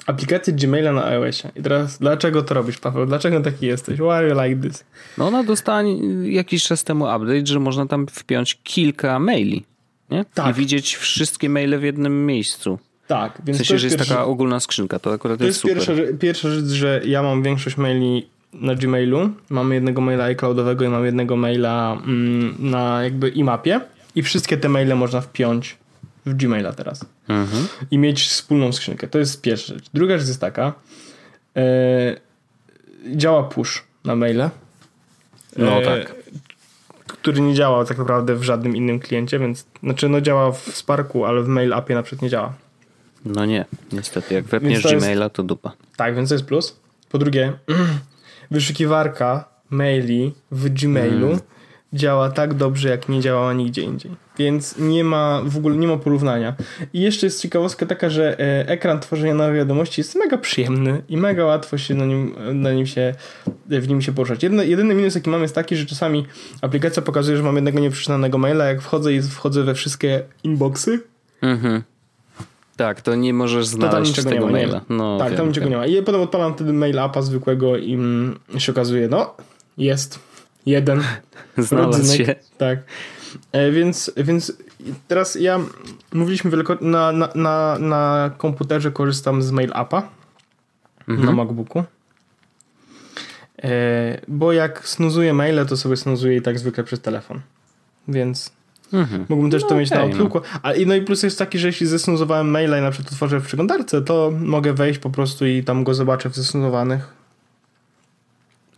Aplikację 0.07 0.53
Gmaila 0.53 0.93
na 0.93 1.05
iOSie. 1.05 1.51
I 1.57 1.63
teraz 1.63 1.99
dlaczego 1.99 2.43
to 2.43 2.55
robisz, 2.55 2.79
Paweł? 2.79 3.07
Dlaczego 3.07 3.41
taki 3.41 3.67
jesteś? 3.67 3.99
Why 3.99 4.11
are 4.11 4.29
you 4.29 4.43
like 4.43 4.69
this? 4.69 4.85
No 5.19 5.27
ona 5.27 5.45
dostała 5.45 5.83
jakiś 6.23 6.65
czas 6.65 6.85
temu 6.85 7.05
update, 7.05 7.47
że 7.47 7.61
można 7.61 7.87
tam 7.87 8.07
wpiąć 8.07 8.59
kilka 8.63 9.19
maili. 9.19 9.65
Nie? 10.11 10.25
Tak. 10.35 10.57
I 10.57 10.59
widzieć 10.61 10.97
wszystkie 10.97 11.49
maile 11.49 11.79
w 11.79 11.83
jednym 11.83 12.27
miejscu. 12.27 12.79
Tak, 13.07 13.33
W 13.43 13.47
więc 13.47 13.59
sensie, 13.59 13.69
to 13.69 13.75
jest, 13.75 13.81
że 13.81 13.87
jest 13.87 13.97
pierwszy, 13.97 14.15
taka 14.15 14.25
ogólna 14.25 14.61
skrzynka, 14.61 14.99
to 14.99 15.13
akurat 15.13 15.39
to 15.39 15.45
jest, 15.45 15.65
jest 15.65 15.79
super. 15.85 15.97
pierwsza, 15.97 16.19
pierwsza 16.19 16.51
rzecz, 16.51 16.67
że 16.67 17.01
ja 17.05 17.23
mam 17.23 17.43
większość 17.43 17.77
maili 17.77 18.29
na 18.61 18.75
Gmailu. 18.75 19.31
Mamy 19.51 19.75
jednego 19.75 20.01
maila 20.01 20.25
iCloudowego 20.25 20.85
i 20.85 20.89
mam 20.89 21.05
jednego 21.05 21.37
maila 21.37 21.99
mm, 22.07 22.55
na 22.59 23.05
jakby 23.05 23.29
imapie 23.29 23.81
i 24.15 24.23
wszystkie 24.23 24.57
te 24.57 24.69
maile 24.69 24.97
można 24.97 25.21
wpiąć 25.21 25.77
w 26.27 26.35
Gmaila 26.35 26.73
teraz. 26.73 27.05
Mhm. 27.29 27.67
i 27.91 27.99
mieć 27.99 28.23
wspólną 28.23 28.73
skrzynkę. 28.73 29.09
To 29.09 29.19
jest 29.19 29.43
pierwsza 29.43 29.75
rzecz. 29.75 29.87
Druga 29.95 30.19
rzecz 30.19 30.29
jest 30.29 30.41
taka, 30.41 30.73
e, 31.57 31.63
działa 33.17 33.43
push 33.43 33.85
na 34.05 34.17
maile. 34.17 34.51
No 35.57 35.83
e, 35.83 35.85
tak. 35.85 36.15
Który 37.07 37.41
nie 37.41 37.55
działa 37.55 37.85
tak 37.85 37.99
naprawdę 37.99 38.35
w 38.35 38.43
żadnym 38.43 38.77
innym 38.77 39.01
kliencie, 39.01 39.39
więc 39.39 39.67
znaczy 39.83 40.09
no 40.09 40.21
działa 40.21 40.53
w 40.53 40.59
Sparku, 40.59 41.25
ale 41.25 41.43
w 41.43 41.49
mail 41.49 41.73
appie 41.73 41.95
na 41.95 42.03
przykład 42.03 42.23
nie 42.23 42.31
działa. 42.31 42.53
No 43.25 43.45
nie, 43.45 43.65
niestety. 43.93 44.35
Jak 44.35 44.45
wepniesz 44.45 44.83
to 44.83 44.93
jest- 44.93 45.07
Gmaila, 45.07 45.29
to 45.29 45.43
dupa. 45.43 45.73
Tak, 45.97 46.17
więc 46.17 46.29
to 46.29 46.35
jest 46.35 46.45
plus. 46.45 46.77
Po 47.09 47.19
drugie, 47.19 47.53
wyszukiwarka 48.51 49.45
maili 49.71 50.35
w 50.51 50.69
Gmailu 50.69 51.27
Mm. 51.27 51.41
działa 51.93 52.31
tak 52.31 52.55
dobrze, 52.55 52.89
jak 52.89 53.09
nie 53.09 53.21
działała 53.21 53.53
nigdzie 53.53 53.83
indziej. 53.83 54.11
Więc 54.39 54.79
nie 54.79 55.05
ma 55.05 55.43
w 55.45 55.57
ogóle 55.57 55.77
nie 55.77 55.87
ma 55.87 55.97
porównania. 55.97 56.55
I 56.93 57.01
jeszcze 57.01 57.27
jest 57.27 57.43
ciekawostka 57.43 57.87
taka, 57.87 58.11
że 58.11 58.41
e, 58.41 58.69
ekran 58.69 59.01
tworzenia 59.01 59.35
nowych 59.35 59.57
wiadomości 59.57 60.01
jest 60.01 60.15
mega 60.17 60.39
przyjemny 60.39 61.03
i 61.09 61.17
mega 61.17 61.45
łatwo 61.45 61.79
się 61.79 61.95
na 61.95 62.05
nim, 62.07 62.35
na 62.55 62.73
nim 62.73 62.87
się, 62.87 63.15
w 63.67 63.89
nim 63.89 64.03
się 64.03 64.13
poruszać. 64.13 64.43
Jedno, 64.43 64.63
jedyny 64.63 64.95
minus, 64.95 65.15
jaki 65.15 65.31
mam, 65.31 65.43
jest 65.43 65.55
taki, 65.55 65.77
że 65.77 65.87
czasami 65.87 66.27
aplikacja 66.63 67.03
pokazuje, 67.03 67.37
że 67.37 67.43
mam 67.43 67.55
jednego 67.55 67.79
nieprzeczytanego 67.81 68.39
maila, 68.39 68.65
jak 68.65 68.83
wchodzę 68.83 69.13
i 69.15 69.23
wchodzę 69.23 69.63
we 69.63 69.75
wszystkie 69.75 70.23
inboxy, 70.45 71.01
Mhm. 71.43 71.83
Tak, 72.77 73.01
to 73.01 73.15
nie 73.15 73.35
możesz 73.35 73.71
to 73.71 73.79
tam 73.79 73.91
znaleźć 73.91 74.15
tego 74.15 74.31
nie 74.31 74.41
ma. 74.41 74.47
nie 74.47 74.53
maila. 74.53 74.81
ma. 74.89 74.97
No, 74.97 75.19
tak, 75.19 75.29
wiem, 75.29 75.37
tam 75.37 75.49
niczego 75.49 75.65
wiem. 75.65 75.71
nie 75.73 75.77
ma. 75.77 75.87
I 75.87 76.03
potem 76.03 76.21
odpalam 76.21 76.55
wtedy 76.55 76.73
mail 76.73 76.99
appa 76.99 77.23
zwykłego 77.23 77.77
i 77.77 77.95
mm, 77.95 78.39
się 78.59 78.73
okazuje, 78.73 79.09
no, 79.09 79.35
jest 79.79 80.19
jeden. 80.67 81.03
Znalazł 81.59 81.99
rodzynek. 81.99 82.27
się. 82.27 82.35
Tak. 82.59 82.79
E, 83.53 83.71
więc, 83.71 84.13
więc 84.17 84.53
teraz 85.09 85.35
ja 85.35 85.61
mówiliśmy 86.15 86.51
wieloko, 86.51 86.77
na, 86.81 87.13
na, 87.13 87.29
na, 87.35 87.79
na 87.79 88.31
komputerze 88.39 88.91
korzystam 88.93 89.43
z 89.43 89.51
mail 89.51 89.71
appa 89.75 90.09
Mhm. 91.09 91.27
na 91.27 91.33
MacBooku. 91.33 91.85
E, 93.63 94.21
bo 94.29 94.53
jak 94.53 94.89
snuzuję 94.89 95.35
maile, 95.35 95.67
to 95.67 95.77
sobie 95.77 95.97
snuzuję 95.97 96.37
i 96.37 96.43
tak 96.43 96.59
zwykle 96.59 96.85
przez 96.85 97.01
telefon. 97.01 97.41
Więc 98.09 98.53
Mhm. 98.93 99.27
mógłbym 99.29 99.51
też 99.51 99.63
to 99.63 99.69
No 99.71 99.77
mieć 99.81 99.91
na 99.91 99.97
okej, 99.97 100.09
no. 100.15 100.23
Outlooku. 100.25 100.47
A, 100.63 100.73
i- 100.73 100.87
no 100.87 100.95
i 100.95 101.03
plus 101.03 101.23
jest 101.23 101.39
taki, 101.39 101.59
że 101.59 101.67
jeśli 101.67 101.87
zesnuzowałem 101.87 102.51
maila 102.51 102.79
i 102.79 102.83
na 102.83 102.91
przykład 102.91 103.13
otworzę 103.13 103.41
w 103.41 103.47
przeglądarce, 103.47 104.03
to 104.03 104.33
mogę 104.41 104.73
wejść 104.73 104.99
po 105.01 105.11
prostu 105.11 105.47
i 105.47 105.63
tam 105.65 105.85
go 105.85 105.95
zobaczę 105.95 106.31
w 106.31 106.35
zesnuzowanych. 106.37 107.09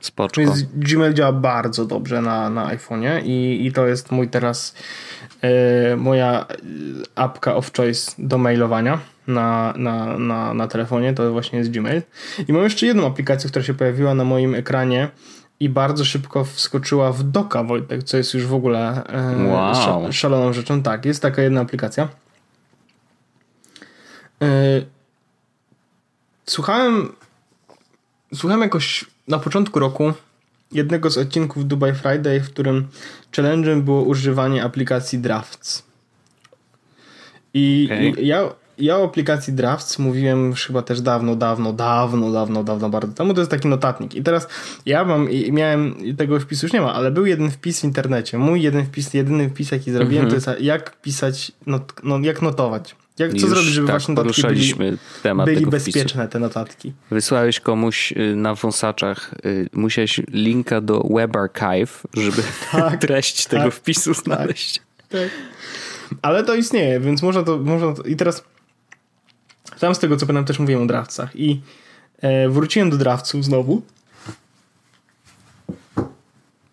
Spoczko. 0.00 0.40
Więc 0.40 0.62
Gmail 0.74 1.14
działa 1.14 1.32
bardzo 1.32 1.84
dobrze 1.86 2.22
na, 2.22 2.50
na 2.50 2.76
iPhone'ie 2.76 3.22
i, 3.24 3.66
i 3.66 3.72
to 3.72 3.86
jest 3.86 4.10
mój 4.10 4.28
teraz 4.28 4.74
e, 5.42 5.96
moja 5.96 6.46
e, 6.50 6.54
apka 7.14 7.54
of 7.56 7.72
choice 7.76 8.12
do 8.18 8.38
mailowania 8.38 8.98
na, 9.26 9.74
na, 9.76 10.18
na, 10.18 10.54
na 10.54 10.68
telefonie, 10.68 11.14
to 11.14 11.32
właśnie 11.32 11.58
jest 11.58 11.70
Gmail. 11.70 12.02
I 12.48 12.52
mam 12.52 12.62
jeszcze 12.62 12.86
jedną 12.86 13.06
aplikację, 13.06 13.50
która 13.50 13.64
się 13.64 13.74
pojawiła 13.74 14.14
na 14.14 14.24
moim 14.24 14.54
ekranie 14.54 15.08
i 15.60 15.68
bardzo 15.68 16.04
szybko 16.04 16.44
wskoczyła 16.44 17.12
w 17.12 17.22
doka, 17.22 17.62
Wojtek, 17.64 18.02
co 18.02 18.16
jest 18.16 18.34
już 18.34 18.46
w 18.46 18.54
ogóle 18.54 19.04
e, 19.06 19.46
Wow. 19.52 19.74
sza- 19.74 20.12
szaloną 20.12 20.52
rzeczą. 20.52 20.82
Tak, 20.82 21.04
jest 21.04 21.22
taka 21.22 21.42
jedna 21.42 21.60
aplikacja. 21.60 22.08
E, 24.42 24.46
słuchałem 26.46 27.12
słuchałem 28.34 28.62
jakoś 28.62 29.04
na 29.28 29.38
początku 29.38 29.78
roku 29.78 30.12
jednego 30.72 31.10
z 31.10 31.18
odcinków 31.18 31.66
Dubai 31.66 31.94
Friday, 31.94 32.40
w 32.40 32.50
którym 32.50 32.88
challenge'em 33.32 33.82
było 33.82 34.02
używanie 34.02 34.64
aplikacji 34.64 35.18
Drafts. 35.18 35.82
I 37.54 37.88
Okej. 37.92 38.26
ja, 38.26 38.42
ja 38.78 38.96
o 38.98 39.04
aplikacji 39.04 39.52
Drafts 39.52 39.98
mówiłem 39.98 40.46
już 40.50 40.66
chyba 40.66 40.82
też 40.82 41.00
dawno, 41.00 41.36
dawno, 41.36 41.72
dawno, 41.72 42.30
dawno, 42.32 42.64
dawno, 42.64 42.90
bardzo 42.90 43.12
temu. 43.12 43.34
To 43.34 43.40
jest 43.40 43.50
taki 43.50 43.68
notatnik. 43.68 44.14
I 44.14 44.22
teraz 44.22 44.48
ja 44.86 45.04
mam, 45.04 45.30
i 45.30 45.52
miałem, 45.52 45.94
tego 46.16 46.40
wpisu 46.40 46.66
już 46.66 46.72
nie 46.72 46.80
ma, 46.80 46.94
ale 46.94 47.10
był 47.10 47.26
jeden 47.26 47.50
wpis 47.50 47.80
w 47.80 47.84
internecie. 47.84 48.38
Mój 48.38 48.62
jeden 48.62 48.86
wpis, 48.86 49.14
jedyny 49.14 49.48
wpis, 49.50 49.70
jaki 49.70 49.92
zrobiłem, 49.92 50.24
Mhm. 50.24 50.42
to 50.42 50.50
jest 50.50 50.60
jak 50.62 51.00
pisać, 51.00 51.52
not, 51.66 51.92
no, 52.02 52.18
jak 52.22 52.42
notować. 52.42 52.96
Jak, 53.18 53.30
co 53.30 53.36
Już 53.36 53.50
zrobić, 53.50 53.68
żeby 53.70 53.86
tak, 53.86 53.94
właśnie 54.00 54.14
notatki 54.14 54.42
byli, 54.76 54.98
temat 55.22 55.44
byli 55.46 55.58
tego 55.58 55.70
wpisu. 55.70 55.84
bezpieczne, 55.86 56.28
te 56.28 56.38
notatki. 56.38 56.92
Wysłałeś 57.10 57.60
komuś 57.60 58.12
y, 58.12 58.36
na 58.36 58.54
wąsaczach, 58.54 59.34
y, 59.46 59.68
musiałeś 59.72 60.20
linka 60.32 60.80
do 60.80 61.06
Web 61.10 61.36
Archive, 61.36 62.02
żeby 62.14 62.42
Tak, 62.72 63.00
treść 63.06 63.46
tego 63.46 63.64
tak, 63.64 63.74
wpisu 63.74 64.14
znaleźć. 64.14 64.82
Tak. 65.08 65.28
Ale 66.22 66.44
to 66.44 66.54
istnieje, 66.54 67.00
więc 67.00 67.22
można 67.22 67.42
to, 67.42 67.58
można 67.58 67.94
to... 67.94 68.02
I 68.02 68.16
teraz 68.16 68.44
tam 69.80 69.94
z 69.94 69.98
tego, 69.98 70.16
co 70.16 70.26
pamiętam, 70.26 70.44
też 70.44 70.58
mówiłem 70.58 70.82
o 70.82 70.86
drawcach. 70.86 71.36
I 71.36 71.60
e, 72.18 72.48
wróciłem 72.48 72.90
do 72.90 72.96
drawców 72.96 73.44
znowu. 73.44 73.82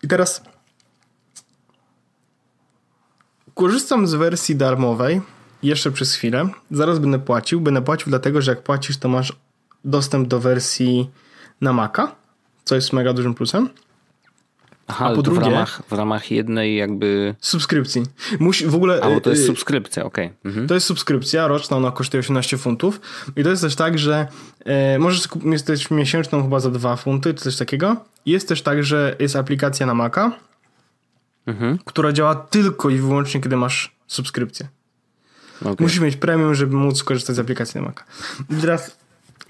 I 0.02 0.08
teraz 0.08 0.42
korzystam 3.54 4.06
z 4.06 4.14
wersji 4.14 4.56
darmowej 4.56 5.20
jeszcze 5.62 5.90
przez 5.90 6.14
chwilę. 6.14 6.48
Zaraz 6.70 6.98
będę 6.98 7.18
płacił. 7.18 7.60
Będę 7.60 7.82
płacił 7.82 8.10
dlatego, 8.10 8.42
że 8.42 8.50
jak 8.52 8.62
płacisz, 8.62 8.98
to 8.98 9.08
masz 9.08 9.32
dostęp 9.84 10.28
do 10.28 10.40
wersji 10.40 11.10
na 11.60 11.72
Maca, 11.72 12.16
co 12.64 12.74
jest 12.74 12.92
mega 12.92 13.12
dużym 13.12 13.34
plusem. 13.34 13.68
Aha, 14.88 15.06
A 15.06 15.14
po 15.14 15.22
to 15.22 15.30
w 15.30 15.34
drugie- 15.34 15.50
ramach, 15.50 15.82
w 15.88 15.92
ramach 15.92 16.30
jednej 16.30 16.76
jakby... 16.76 17.34
Subskrypcji. 17.40 18.02
Musi 18.40 18.66
w 18.66 18.74
ogóle... 18.74 19.00
A, 19.02 19.08
bo 19.10 19.20
to 19.20 19.30
jest 19.30 19.42
y, 19.42 19.46
subskrypcja, 19.46 20.04
okej. 20.04 20.32
Mhm. 20.44 20.66
To 20.68 20.74
jest 20.74 20.86
subskrypcja 20.86 21.48
roczna, 21.48 21.76
ona 21.76 21.90
kosztuje 21.90 22.20
18 22.20 22.58
funtów. 22.58 23.00
I 23.36 23.42
to 23.44 23.50
jest 23.50 23.62
też 23.62 23.76
tak, 23.76 23.98
że 23.98 24.26
e, 24.64 24.98
możesz 24.98 25.28
kup- 25.28 25.44
mieć 25.44 25.62
też 25.62 25.90
miesięczną 25.90 26.42
chyba 26.42 26.60
za 26.60 26.70
2 26.70 26.96
funty, 26.96 27.34
czy 27.34 27.40
coś 27.40 27.56
takiego. 27.56 27.96
Jest 28.26 28.48
też 28.48 28.62
tak, 28.62 28.84
że 28.84 29.16
jest 29.18 29.36
aplikacja 29.36 29.86
na 29.86 29.94
Maca, 29.94 30.32
Mhm. 31.46 31.78
która 31.84 32.12
działa 32.12 32.34
tylko 32.34 32.90
i 32.90 32.96
wyłącznie, 32.98 33.40
kiedy 33.40 33.56
masz 33.56 33.96
subskrypcję. 34.06 34.68
okej. 35.60 35.76
Musisz 35.80 36.00
mieć 36.00 36.16
premium, 36.16 36.54
żeby 36.54 36.76
móc 36.76 36.98
skorzystać 36.98 37.36
z 37.36 37.38
aplikacji 37.38 37.80
na 37.80 37.86
Maca. 37.86 38.04
I 38.50 38.54
teraz, 38.60 38.96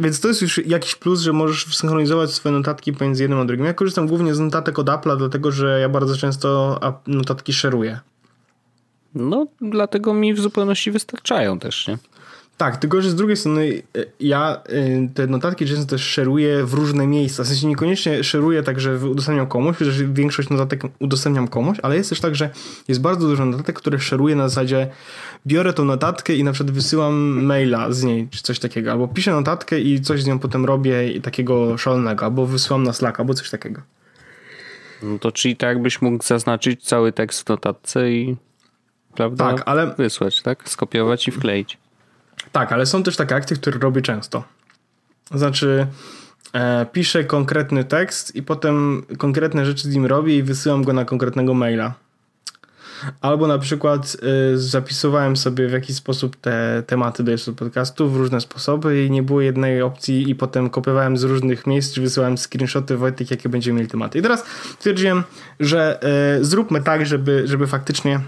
więc 0.01 0.21
to 0.21 0.29
jest 0.29 0.43
już 0.43 0.67
jakiś 0.67 0.95
plus, 0.95 1.21
że 1.21 1.33
możesz 1.33 1.77
synchronizować 1.77 2.33
swoje 2.33 2.55
notatki 2.55 2.93
pomiędzy 2.93 3.23
jednym 3.23 3.41
a 3.41 3.45
drugim. 3.45 3.67
Ja 3.67 3.75
korzystam 3.75 4.07
głównie 4.07 4.35
z 4.35 4.41
notatek 4.41 4.79
od 4.79 4.87
Apple'a, 4.87 5.19
dlatego 5.19 5.53
że 5.53 5.81
ja 5.81 5.89
bardzo 5.89 6.17
często 6.17 6.81
notatki 7.07 7.53
szeruję. 7.53 8.01
No, 9.15 9.47
dlatego 9.61 10.15
mi 10.15 10.35
w 10.35 10.41
zupełności 10.41 10.91
wystarczają 10.91 11.59
też, 11.59 11.89
nie? 11.89 11.99
Tak, 12.57 12.77
tylko 12.77 13.03
że 13.03 13.11
z 13.11 13.15
drugiej 13.15 13.37
strony 13.37 13.83
e, 13.99 14.05
ja 14.21 14.63
e, 14.65 15.09
te 15.15 15.27
notatki 15.27 15.67
często 15.67 15.87
też 15.87 16.03
szeruję 16.03 16.65
w 16.65 16.75
różne 16.75 17.07
miejsca. 17.07 17.45
W 17.45 17.47
sensie 17.47 17.67
niekoniecznie 17.67 18.25
szeruję 18.25 18.63
tak, 18.63 18.81
że 18.81 18.97
udostępniam 18.97 19.47
komuś, 19.47 19.79
że 19.79 20.05
większość 20.05 20.51
notatek 20.51 20.83
udostępniam 20.99 21.49
komuś, 21.49 21.79
ale 21.83 21.97
jest 21.97 22.11
też 22.11 22.21
tak, 22.21 22.35
że 22.35 22.51
jest 22.89 23.01
bardzo 23.01 23.29
dużo 23.29 23.45
notatek, 23.45 23.77
które 23.77 23.99
szeruję 23.99 24.37
na 24.37 24.49
zasadzie 24.49 24.91
biorę 25.47 25.73
tą 25.73 25.85
notatkę 25.85 26.35
i 26.35 26.45
na 26.45 26.53
przykład 26.53 26.75
wysyłam 26.75 27.45
maila 27.45 27.93
z 27.93 28.03
niej, 28.03 28.29
czy 28.31 28.43
coś 28.43 28.59
takiego, 28.59 28.93
albo 28.93 29.09
piszę 29.09 29.33
notatkę 29.33 29.81
i 29.81 30.01
coś 30.01 30.23
z 30.23 30.27
nią 30.27 30.39
potem 30.39 30.65
robię 30.65 31.13
i 31.13 31.21
takiego 31.21 31.79
szalonego, 31.79 32.25
albo 32.25 32.47
wysyłam 32.47 32.83
na 32.83 32.93
Slack, 32.93 33.21
albo 33.21 33.35
coś 33.35 33.51
takiego. 33.51 33.83
No 35.03 35.19
to 35.19 35.33
czyli 35.33 35.57
tak 35.57 35.69
jakbyś 35.69 36.03
mógł 36.03 36.25
zaznaczyć 36.25 36.85
cały 36.85 37.13
tekst 37.13 37.43
w 37.43 37.49
notatce 37.49 38.11
i 38.11 38.37
prawda? 39.15 39.53
Tak, 39.53 39.63
ale 39.67 39.95
Wysłać, 39.99 40.43
tak? 40.43 40.69
Skopiować 40.69 41.29
i 41.29 41.31
wkleić. 41.31 41.79
Tak, 42.53 42.73
ale 42.73 42.87
są 42.87 43.03
też 43.03 43.17
takie 43.17 43.35
akcje, 43.35 43.57
które 43.57 43.79
robię 43.79 44.03
często. 44.03 44.45
Znaczy, 45.35 45.87
e, 46.53 46.87
piszę 46.93 47.25
konkretny 47.25 47.85
tekst 47.85 48.37
i 48.37 48.43
potem 48.43 49.03
konkretne 49.19 49.67
rzeczy 49.67 49.83
z 49.83 49.95
nim 49.95 50.07
robię 50.07 50.37
i 50.37 50.43
wysyłam 50.43 50.85
go 50.85 50.93
na 50.93 51.05
konkretnego 51.05 51.55
maila. 51.55 51.95
Albo 53.21 53.47
na 53.47 53.59
przykład 53.59 54.17
y, 54.55 54.59
zapisywałem 54.59 55.37
sobie 55.37 55.69
w 55.69 55.73
jakiś 55.73 55.97
sposób 55.97 56.37
te 56.37 56.83
tematy 56.87 57.25
do 57.25 57.33
podcastu 57.57 58.11
w 58.11 58.17
różne 58.17 58.41
sposoby 58.41 59.05
i 59.05 59.11
nie 59.11 59.23
było 59.23 59.41
jednej 59.41 59.83
opcji 59.83 60.31
i 60.31 60.35
potem 60.35 60.71
kopiowałem 60.71 61.17
z 61.17 61.23
różnych 61.23 61.67
miejsc, 61.67 61.95
czy 61.95 62.01
wysyłałem 62.01 62.39
screenshoty 62.39 62.97
Wojtek, 62.97 63.31
jakie 63.31 63.49
będziemy 63.49 63.77
mieli 63.77 63.91
tematy. 63.91 64.19
I 64.19 64.23
teraz 64.23 64.45
stwierdziłem, 64.79 65.25
że 65.61 66.01
y, 66.41 66.45
zróbmy 66.45 66.83
tak, 66.83 67.07
żeby, 67.07 67.43
żeby 67.45 67.67
faktycznie 67.67 68.21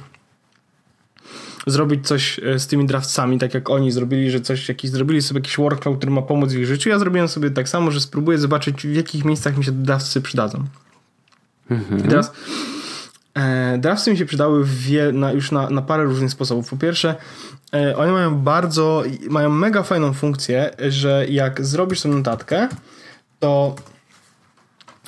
zrobić 1.66 2.06
coś 2.06 2.40
z 2.58 2.66
tymi 2.66 2.86
draftcami, 2.86 3.38
tak 3.38 3.54
jak 3.54 3.70
oni 3.70 3.92
zrobili, 3.92 4.30
że 4.30 4.40
coś 4.40 4.68
jakiś, 4.68 4.90
zrobili 4.90 5.22
sobie 5.22 5.38
jakiś 5.38 5.56
workflow, 5.56 5.96
który 5.96 6.12
ma 6.12 6.22
pomóc 6.22 6.52
w 6.52 6.58
ich 6.58 6.66
życiu. 6.66 6.88
Ja 6.88 6.98
zrobiłem 6.98 7.28
sobie 7.28 7.50
tak 7.50 7.68
samo, 7.68 7.90
że 7.90 8.00
spróbuję 8.00 8.38
zobaczyć, 8.38 8.86
w 8.86 8.94
jakich 8.94 9.24
miejscach 9.24 9.56
mi 9.58 9.64
się 9.64 9.72
draftsy 9.72 10.20
przydadzą. 10.20 10.64
Mhm. 11.70 12.00
I 12.00 12.08
teraz 12.08 12.32
E, 13.38 13.78
draftsy 13.78 14.10
mi 14.10 14.18
się 14.18 14.26
przydały 14.26 14.64
wie, 14.64 15.12
na, 15.12 15.32
już 15.32 15.52
na, 15.52 15.70
na 15.70 15.82
parę 15.82 16.04
różnych 16.04 16.30
sposobów. 16.30 16.70
Po 16.70 16.76
pierwsze, 16.76 17.14
e, 17.74 17.96
one 17.96 18.12
mają 18.12 18.34
bardzo, 18.34 19.02
mają 19.30 19.50
mega 19.50 19.82
fajną 19.82 20.12
funkcję, 20.12 20.70
że 20.88 21.26
jak 21.28 21.66
zrobisz 21.66 22.00
sobie 22.00 22.14
notatkę, 22.14 22.68
to 23.38 23.76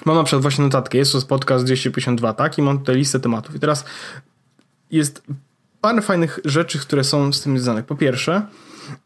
mam 0.04 0.16
na 0.16 0.24
przykład 0.24 0.42
właśnie 0.42 0.64
notatkę, 0.64 0.98
jest 0.98 1.12
to 1.12 1.22
podcast 1.22 1.64
252, 1.64 2.32
tak? 2.32 2.58
I 2.58 2.62
mam 2.62 2.78
tutaj 2.78 2.96
listę 2.96 3.20
tematów. 3.20 3.54
I 3.54 3.60
teraz 3.60 3.84
jest 4.90 5.22
parę 5.80 6.02
fajnych 6.02 6.38
rzeczy, 6.44 6.78
które 6.78 7.04
są 7.04 7.32
z 7.32 7.42
tym 7.42 7.58
związane. 7.58 7.82
Po 7.82 7.96
pierwsze, 7.96 8.42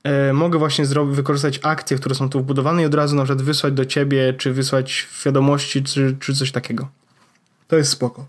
e, 0.04 0.32
mogę 0.32 0.58
właśnie 0.58 0.86
zrobić, 0.86 1.16
wykorzystać 1.16 1.60
akcje, 1.62 1.96
które 1.96 2.14
są 2.14 2.28
tu 2.28 2.40
wbudowane 2.40 2.82
i 2.82 2.86
od 2.86 2.94
razu 2.94 3.16
na 3.16 3.24
przykład 3.24 3.42
wysłać 3.42 3.74
do 3.74 3.84
ciebie, 3.84 4.34
czy 4.38 4.52
wysłać 4.52 5.08
wiadomości, 5.24 5.82
czy, 5.82 6.16
czy 6.20 6.34
coś 6.34 6.52
takiego. 6.52 6.88
To 7.68 7.76
jest 7.76 7.90
spoko. 7.90 8.26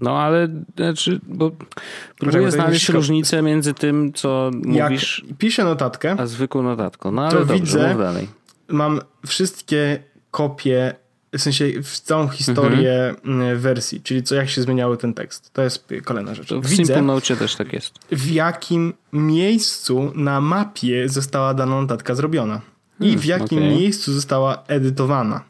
No 0.00 0.18
ale 0.18 0.48
znaczy, 0.76 1.20
bo 1.22 1.50
próbuję 2.18 2.50
znaleźć 2.50 2.88
różnicę 2.88 3.42
między 3.42 3.74
tym, 3.74 4.12
co 4.12 4.50
Jak 4.66 4.90
mówisz. 4.90 5.24
piszę 5.38 5.64
notatkę. 5.64 6.16
A 6.18 6.26
zwykłą 6.26 6.62
notatką. 6.62 7.12
No 7.12 7.22
ale 7.22 7.32
to 7.32 7.38
dobrze, 7.46 7.60
widzę. 7.60 7.96
Mam 8.68 9.00
wszystkie 9.26 10.02
kopie, 10.30 10.94
w 11.38 11.42
sensie 11.42 11.82
w 11.82 12.00
całą 12.00 12.28
historię 12.28 13.14
mhm. 13.24 13.58
wersji, 13.58 14.00
czyli 14.00 14.22
co 14.22 14.34
jak 14.34 14.48
się 14.48 14.62
zmieniały 14.62 14.96
ten 14.96 15.14
tekst. 15.14 15.50
To 15.52 15.62
jest 15.62 15.88
kolejna 16.04 16.34
rzecz. 16.34 16.48
To 16.48 16.60
w 16.60 16.66
widzę, 16.66 16.84
Simple 16.84 17.02
Note 17.02 17.36
też 17.36 17.54
tak 17.54 17.72
jest. 17.72 17.94
W 18.12 18.30
jakim 18.30 18.94
miejscu 19.12 20.12
na 20.14 20.40
mapie 20.40 21.08
została 21.08 21.54
dana 21.54 21.80
notatka 21.80 22.14
zrobiona. 22.14 22.60
I 23.00 23.04
hmm, 23.04 23.20
w 23.20 23.24
jakim 23.24 23.58
okay. 23.58 23.70
miejscu 23.70 24.12
została 24.12 24.62
edytowana. 24.68 25.44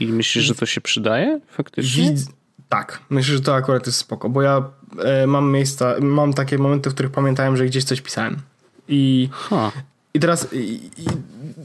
I 0.00 0.06
myślisz, 0.06 0.44
że 0.44 0.54
to 0.54 0.66
się 0.66 0.80
przydaje 0.80 1.40
faktycznie? 1.50 2.10
Widz 2.10 2.28
tak, 2.68 3.00
myślę, 3.10 3.34
że 3.34 3.40
to 3.40 3.54
akurat 3.54 3.86
jest 3.86 3.98
spoko, 3.98 4.28
bo 4.28 4.42
ja 4.42 4.62
e, 5.04 5.26
mam 5.26 5.52
miejsca, 5.52 5.94
mam 6.00 6.34
takie 6.34 6.58
momenty, 6.58 6.90
w 6.90 6.94
których 6.94 7.12
pamiętałem, 7.12 7.56
że 7.56 7.66
gdzieś 7.66 7.84
coś 7.84 8.00
pisałem. 8.00 8.36
I, 8.88 9.28
huh. 9.32 9.72
i 10.14 10.20
teraz 10.20 10.52
i, 10.52 10.90
i 10.96 11.06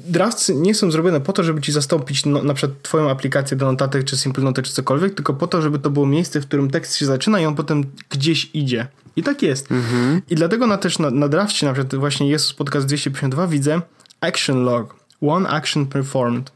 drafts 0.03 0.49
nie 0.55 0.75
są 0.75 0.91
zrobione 0.91 1.21
po 1.21 1.33
to, 1.33 1.43
żeby 1.43 1.61
ci 1.61 1.71
zastąpić 1.71 2.25
no, 2.25 2.43
na 2.43 2.53
przykład 2.53 2.81
twoją 2.81 3.09
aplikację 3.09 3.57
do 3.57 3.65
notatek, 3.65 4.03
czy 4.03 4.17
Simple 4.17 4.43
Note, 4.43 4.61
czy 4.61 4.73
cokolwiek, 4.73 5.13
tylko 5.15 5.33
po 5.33 5.47
to, 5.47 5.61
żeby 5.61 5.79
to 5.79 5.89
było 5.89 6.05
miejsce, 6.05 6.41
w 6.41 6.47
którym 6.47 6.69
tekst 6.69 6.95
się 6.95 7.05
zaczyna 7.05 7.39
i 7.39 7.45
on 7.45 7.55
potem 7.55 7.83
gdzieś 8.09 8.49
idzie. 8.53 8.87
I 9.15 9.23
tak 9.23 9.41
jest. 9.41 9.69
Mm-hmm. 9.69 10.21
I 10.29 10.35
dlatego 10.35 10.67
na, 10.67 10.77
też 10.77 10.99
na, 10.99 11.11
na 11.11 11.27
drafcie, 11.27 11.65
na 11.65 11.73
przykład 11.73 11.95
właśnie 11.95 12.29
Jezus 12.29 12.53
Podcast 12.53 12.87
252 12.87 13.47
widzę 13.47 13.81
action 14.21 14.63
log, 14.63 14.95
one 15.21 15.49
action 15.49 15.85
performed 15.85 16.51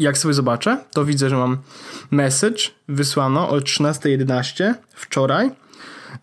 jak 0.00 0.18
sobie 0.18 0.34
zobaczę, 0.34 0.84
to 0.92 1.04
widzę, 1.04 1.30
że 1.30 1.36
mam 1.36 1.58
message 2.10 2.62
wysłano 2.88 3.48
o 3.48 3.58
13.11 3.58 4.74
wczoraj 4.94 5.50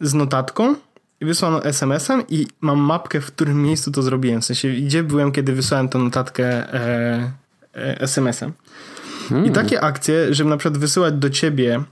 z 0.01 0.13
notatką 0.13 0.75
i 1.21 1.25
wysłano 1.25 1.63
SMS-em 1.63 2.23
i 2.29 2.47
mam 2.61 2.79
mapkę, 2.79 3.21
w 3.21 3.25
którym 3.25 3.63
miejscu 3.63 3.91
to 3.91 4.01
zrobiłem. 4.01 4.41
W 4.41 4.45
sensie, 4.45 4.69
gdzie 4.69 5.03
byłem, 5.03 5.31
kiedy 5.31 5.53
wysłałem 5.53 5.89
tę 5.89 5.97
notatkę 5.97 6.73
e, 6.73 7.31
e, 7.75 8.01
SMS-em. 8.01 8.53
Hmm. 9.29 9.47
I 9.47 9.51
takie 9.51 9.81
akcje, 9.81 10.33
żeby 10.33 10.49
na 10.49 10.57
przykład 10.57 10.77
wysyłać 10.77 11.13
do 11.13 11.29
ciebie 11.29 11.83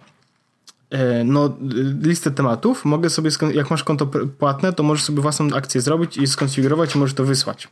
e, 0.89 1.23
no, 1.23 1.57
listę 2.01 2.31
tematów, 2.31 2.85
mogę 2.85 3.09
sobie, 3.09 3.31
jak 3.53 3.71
masz 3.71 3.83
konto 3.83 4.05
płatne, 4.39 4.73
to 4.73 4.83
możesz 4.83 5.03
sobie 5.03 5.21
własną 5.21 5.53
akcję 5.53 5.81
zrobić 5.81 6.17
i 6.17 6.27
skonfigurować 6.27 6.95
i 6.95 6.97
możesz 6.97 7.13
to 7.13 7.25
wysłać. 7.25 7.67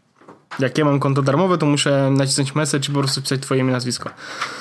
Jak 0.60 0.78
ja 0.78 0.86
mam 0.86 1.00
konto 1.00 1.22
darmowe, 1.22 1.58
to 1.58 1.66
muszę 1.66 2.12
nacisnąć 2.12 2.56
message 2.56 2.90
i 2.90 2.94
po 2.94 3.00
prostu 3.00 3.22
pisać 3.22 3.42
twoje 3.42 3.62
imię, 3.62 3.72
nazwisko. 3.72 4.10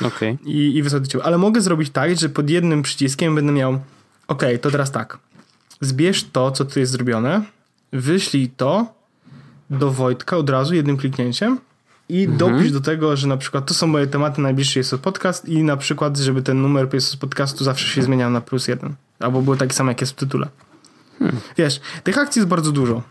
Okay. 0.05 0.39
I, 0.45 0.77
i 0.77 0.83
wysłać 0.83 1.17
Ale 1.23 1.39
mogę 1.39 1.61
zrobić 1.61 1.91
tak, 1.91 2.19
że 2.19 2.29
pod 2.29 2.51
jednym 2.51 2.83
przyciskiem 2.83 3.35
będę 3.35 3.53
miał 3.53 3.81
ok, 4.29 4.43
to 4.61 4.71
teraz 4.71 4.91
tak. 4.91 5.19
Zbierz 5.83 6.25
to, 6.33 6.51
co 6.51 6.65
tu 6.65 6.81
jest 6.81 6.93
zrobione, 6.93 7.43
wyślij 7.93 8.49
to 8.49 8.95
do 9.71 9.91
Wojtka 9.91 10.37
od 10.37 10.51
razu 10.51 10.75
jednym 10.75 10.97
kliknięciem 10.97 11.59
i 12.09 12.23
mhm. 12.25 12.39
dopisz 12.39 12.73
do 12.73 12.81
tego, 12.81 13.17
że 13.17 13.29
na 13.29 13.37
przykład 13.37 13.67
to 13.67 13.75
są 13.75 13.87
moje 13.87 14.07
tematy, 14.07 14.41
najbliższy 14.41 14.79
jest 14.79 14.95
podcast 14.95 15.49
i 15.49 15.63
na 15.63 15.77
przykład, 15.77 16.19
żeby 16.19 16.43
ten 16.43 16.63
numer 16.63 16.89
jest 16.93 17.17
podcastu 17.17 17.65
zawsze 17.65 17.89
się 17.89 18.03
zmieniał 18.03 18.31
na 18.31 18.41
plus 18.41 18.69
jeden. 18.69 18.95
Albo 19.21 19.43
było 19.43 19.57
taki 19.57 19.75
sam, 19.75 19.89
jak 19.89 20.01
jest 20.01 20.13
w 20.13 20.17
tytule. 20.17 20.49
Hmm. 21.19 21.41
Wiesz, 21.57 21.81
tych 22.05 22.19
akcji 22.19 22.41
jest 22.41 22.49
bardzo 22.49 22.73
dużo. 22.73 23.03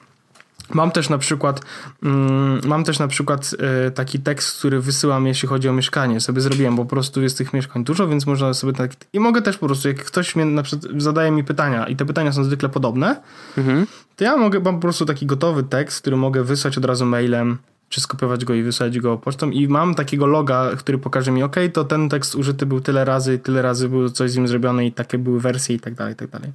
Mam 0.74 0.91
też 0.91 1.09
na 1.09 1.17
przykład 1.17 1.61
mm, 2.03 2.61
mam 2.65 2.84
też 2.84 2.99
na 2.99 3.07
przykład 3.07 3.55
y, 3.88 3.91
taki 3.91 4.19
tekst, 4.19 4.59
który 4.59 4.82
wysyłam, 4.82 5.28
jeśli 5.28 5.47
chodzi 5.47 5.69
o 5.69 5.74
mieszkanie. 5.74 6.19
Sobie 6.22 6.41
zrobiłem, 6.41 6.76
bo 6.76 6.84
po 6.84 6.89
prostu 6.89 7.22
jest 7.22 7.38
tych 7.38 7.53
mieszkań 7.53 7.84
dużo, 7.84 8.07
więc 8.07 8.26
można 8.26 8.53
sobie 8.53 8.74
tak... 8.74 8.91
I 9.13 9.19
mogę 9.19 9.41
też 9.41 9.57
po 9.57 9.65
prostu, 9.65 9.88
jak 9.88 9.97
ktoś 9.97 10.36
mnie 10.36 10.45
na 10.45 10.63
przykład 10.63 10.91
zadaje 10.97 11.32
mi 11.32 11.43
pytania 11.43 11.88
i 11.88 11.95
te 11.95 12.05
pytania 12.05 12.32
są 12.32 12.43
zwykle 12.43 12.69
podobne, 12.69 13.22
mhm. 13.57 13.88
to 14.15 14.24
ja 14.24 14.38
mogę, 14.38 14.59
mam 14.59 14.76
po 14.76 14.82
prostu 14.82 15.05
taki 15.05 15.26
gotowy 15.26 15.63
tekst, 15.63 16.01
który 16.01 16.17
mogę 16.17 16.43
wysłać 16.43 16.78
od 16.78 16.86
razu 16.86 17.05
mailem, 17.05 17.57
czy 17.89 18.01
skopiować 18.01 18.45
go 18.45 18.53
i 18.53 18.63
wysłać 18.63 18.99
go 18.99 19.17
pocztą 19.17 19.49
i 19.49 19.67
mam 19.67 19.95
takiego 19.95 20.26
loga, 20.26 20.69
który 20.78 20.97
pokaże 20.97 21.32
mi, 21.32 21.43
ok, 21.43 21.55
to 21.74 21.84
ten 21.84 22.09
tekst 22.09 22.36
użyty 22.36 22.65
był 22.65 22.82
tyle 22.82 23.05
razy, 23.05 23.39
tyle 23.39 23.61
razy 23.61 23.89
było 23.89 24.09
coś 24.09 24.32
z 24.32 24.38
nim 24.38 24.47
zrobione 24.47 24.86
i 24.86 24.91
takie 24.91 25.17
były 25.17 25.39
wersje 25.39 25.76
i 25.76 25.80
tak 25.80 25.93
dalej, 25.93 26.13
i 26.13 26.15
tak 26.15 26.30
dalej. 26.30 26.51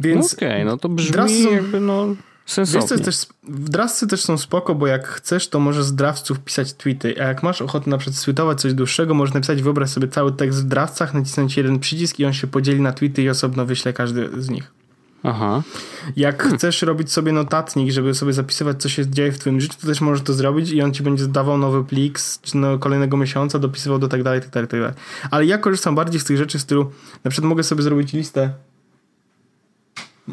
Więc 0.00 0.34
Okej, 0.34 0.48
okay, 0.48 0.64
no 0.64 0.76
to 0.76 0.88
brzmi 0.88 1.52
jakby 1.52 1.80
no 1.80 2.06
Sensownie. 2.50 2.88
Wiesz, 2.96 3.04
też, 3.04 3.26
w 3.42 3.68
draftsy 3.68 4.06
też 4.06 4.20
są 4.20 4.38
spoko, 4.38 4.74
bo 4.74 4.86
jak 4.86 5.08
chcesz, 5.08 5.48
to 5.48 5.60
możesz 5.60 5.84
z 5.84 5.94
draftsów 5.94 6.40
pisać 6.40 6.72
tweety, 6.72 7.22
a 7.22 7.24
jak 7.24 7.42
masz 7.42 7.62
ochotę 7.62 7.90
na 7.90 7.98
przykład 7.98 8.60
coś 8.60 8.74
dłuższego, 8.74 9.14
możesz 9.14 9.34
napisać, 9.34 9.62
wyobraź 9.62 9.90
sobie 9.90 10.08
cały 10.08 10.32
tekst 10.32 10.64
w 10.64 10.68
draftsach, 10.68 11.14
nacisnąć 11.14 11.56
jeden 11.56 11.78
przycisk 11.78 12.18
i 12.18 12.24
on 12.24 12.32
się 12.32 12.46
podzieli 12.46 12.80
na 12.80 12.92
tweety 12.92 13.22
i 13.22 13.28
osobno 13.28 13.66
wyśle 13.66 13.92
każdy 13.92 14.42
z 14.42 14.48
nich. 14.48 14.72
Aha. 15.22 15.62
Jak 16.16 16.42
hmm. 16.42 16.58
chcesz 16.58 16.82
robić 16.82 17.12
sobie 17.12 17.32
notatnik, 17.32 17.90
żeby 17.90 18.14
sobie 18.14 18.32
zapisywać, 18.32 18.82
co 18.82 18.88
się 18.88 19.06
dzieje 19.06 19.32
w 19.32 19.38
twoim 19.38 19.60
życiu, 19.60 19.74
to 19.80 19.86
też 19.86 20.00
możesz 20.00 20.24
to 20.24 20.32
zrobić 20.32 20.70
i 20.70 20.82
on 20.82 20.94
ci 20.94 21.02
będzie 21.02 21.26
dawał 21.26 21.58
nowy 21.58 21.84
plik 21.84 22.20
z 22.20 22.40
no, 22.54 22.78
kolejnego 22.78 23.16
miesiąca, 23.16 23.58
dopisywał 23.58 23.98
do 23.98 24.08
tak 24.08 24.22
dalej, 24.22 24.40
tak 24.40 24.50
dalej, 24.50 24.68
tak 24.68 24.80
dalej. 24.80 24.94
Ale 25.30 25.46
ja 25.46 25.58
korzystam 25.58 25.94
bardziej 25.94 26.20
z 26.20 26.24
tych 26.24 26.36
rzeczy 26.36 26.58
w 26.58 26.62
stylu, 26.62 26.90
na 27.24 27.30
przykład 27.30 27.48
mogę 27.48 27.62
sobie 27.62 27.82
zrobić 27.82 28.12
listę 28.12 28.52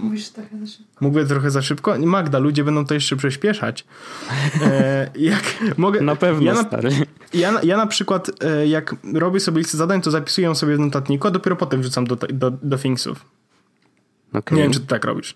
Mówisz 0.03 0.29
trochę 0.29 0.57
za 0.59 0.67
szybko. 0.67 1.05
Mówię 1.05 1.25
trochę 1.25 1.51
za 1.51 1.61
szybko. 1.61 1.99
Magda, 1.99 2.39
ludzie 2.39 2.63
będą 2.63 2.85
to 2.85 2.93
jeszcze 2.93 3.15
przyspieszać. 3.15 3.85
E, 4.61 5.11
jak 5.15 5.43
mogę, 5.77 6.01
na 6.01 6.15
pewno, 6.15 6.45
ja 6.45 6.53
na, 6.53 6.63
stary. 6.63 6.89
Ja, 7.33 7.61
ja 7.63 7.77
na 7.77 7.87
przykład, 7.87 8.31
e, 8.43 8.67
jak 8.67 8.95
robię 9.13 9.39
sobie 9.39 9.59
listę 9.59 9.77
zadań, 9.77 10.01
to 10.01 10.11
zapisuję 10.11 10.55
sobie 10.55 10.75
w 10.75 10.79
notatniku, 10.79 11.27
a 11.27 11.31
dopiero 11.31 11.55
potem 11.55 11.81
wrzucam 11.81 12.07
do, 12.07 12.15
do, 12.15 12.51
do 12.51 12.77
Thingsów. 12.77 13.25
Okay. 14.33 14.57
Nie 14.57 14.63
wiem, 14.63 14.71
czy 14.71 14.79
ty 14.79 14.87
tak 14.87 15.05
robisz. 15.05 15.35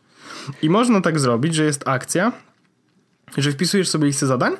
I 0.62 0.70
można 0.70 1.02
tak 1.02 1.20
zrobić, 1.20 1.56
że 1.56 1.64
jest 1.64 1.88
akcja, 1.88 2.32
że 3.38 3.52
wpisujesz 3.52 3.90
sobie 3.90 4.08
listę 4.08 4.28
zadań 4.28 4.54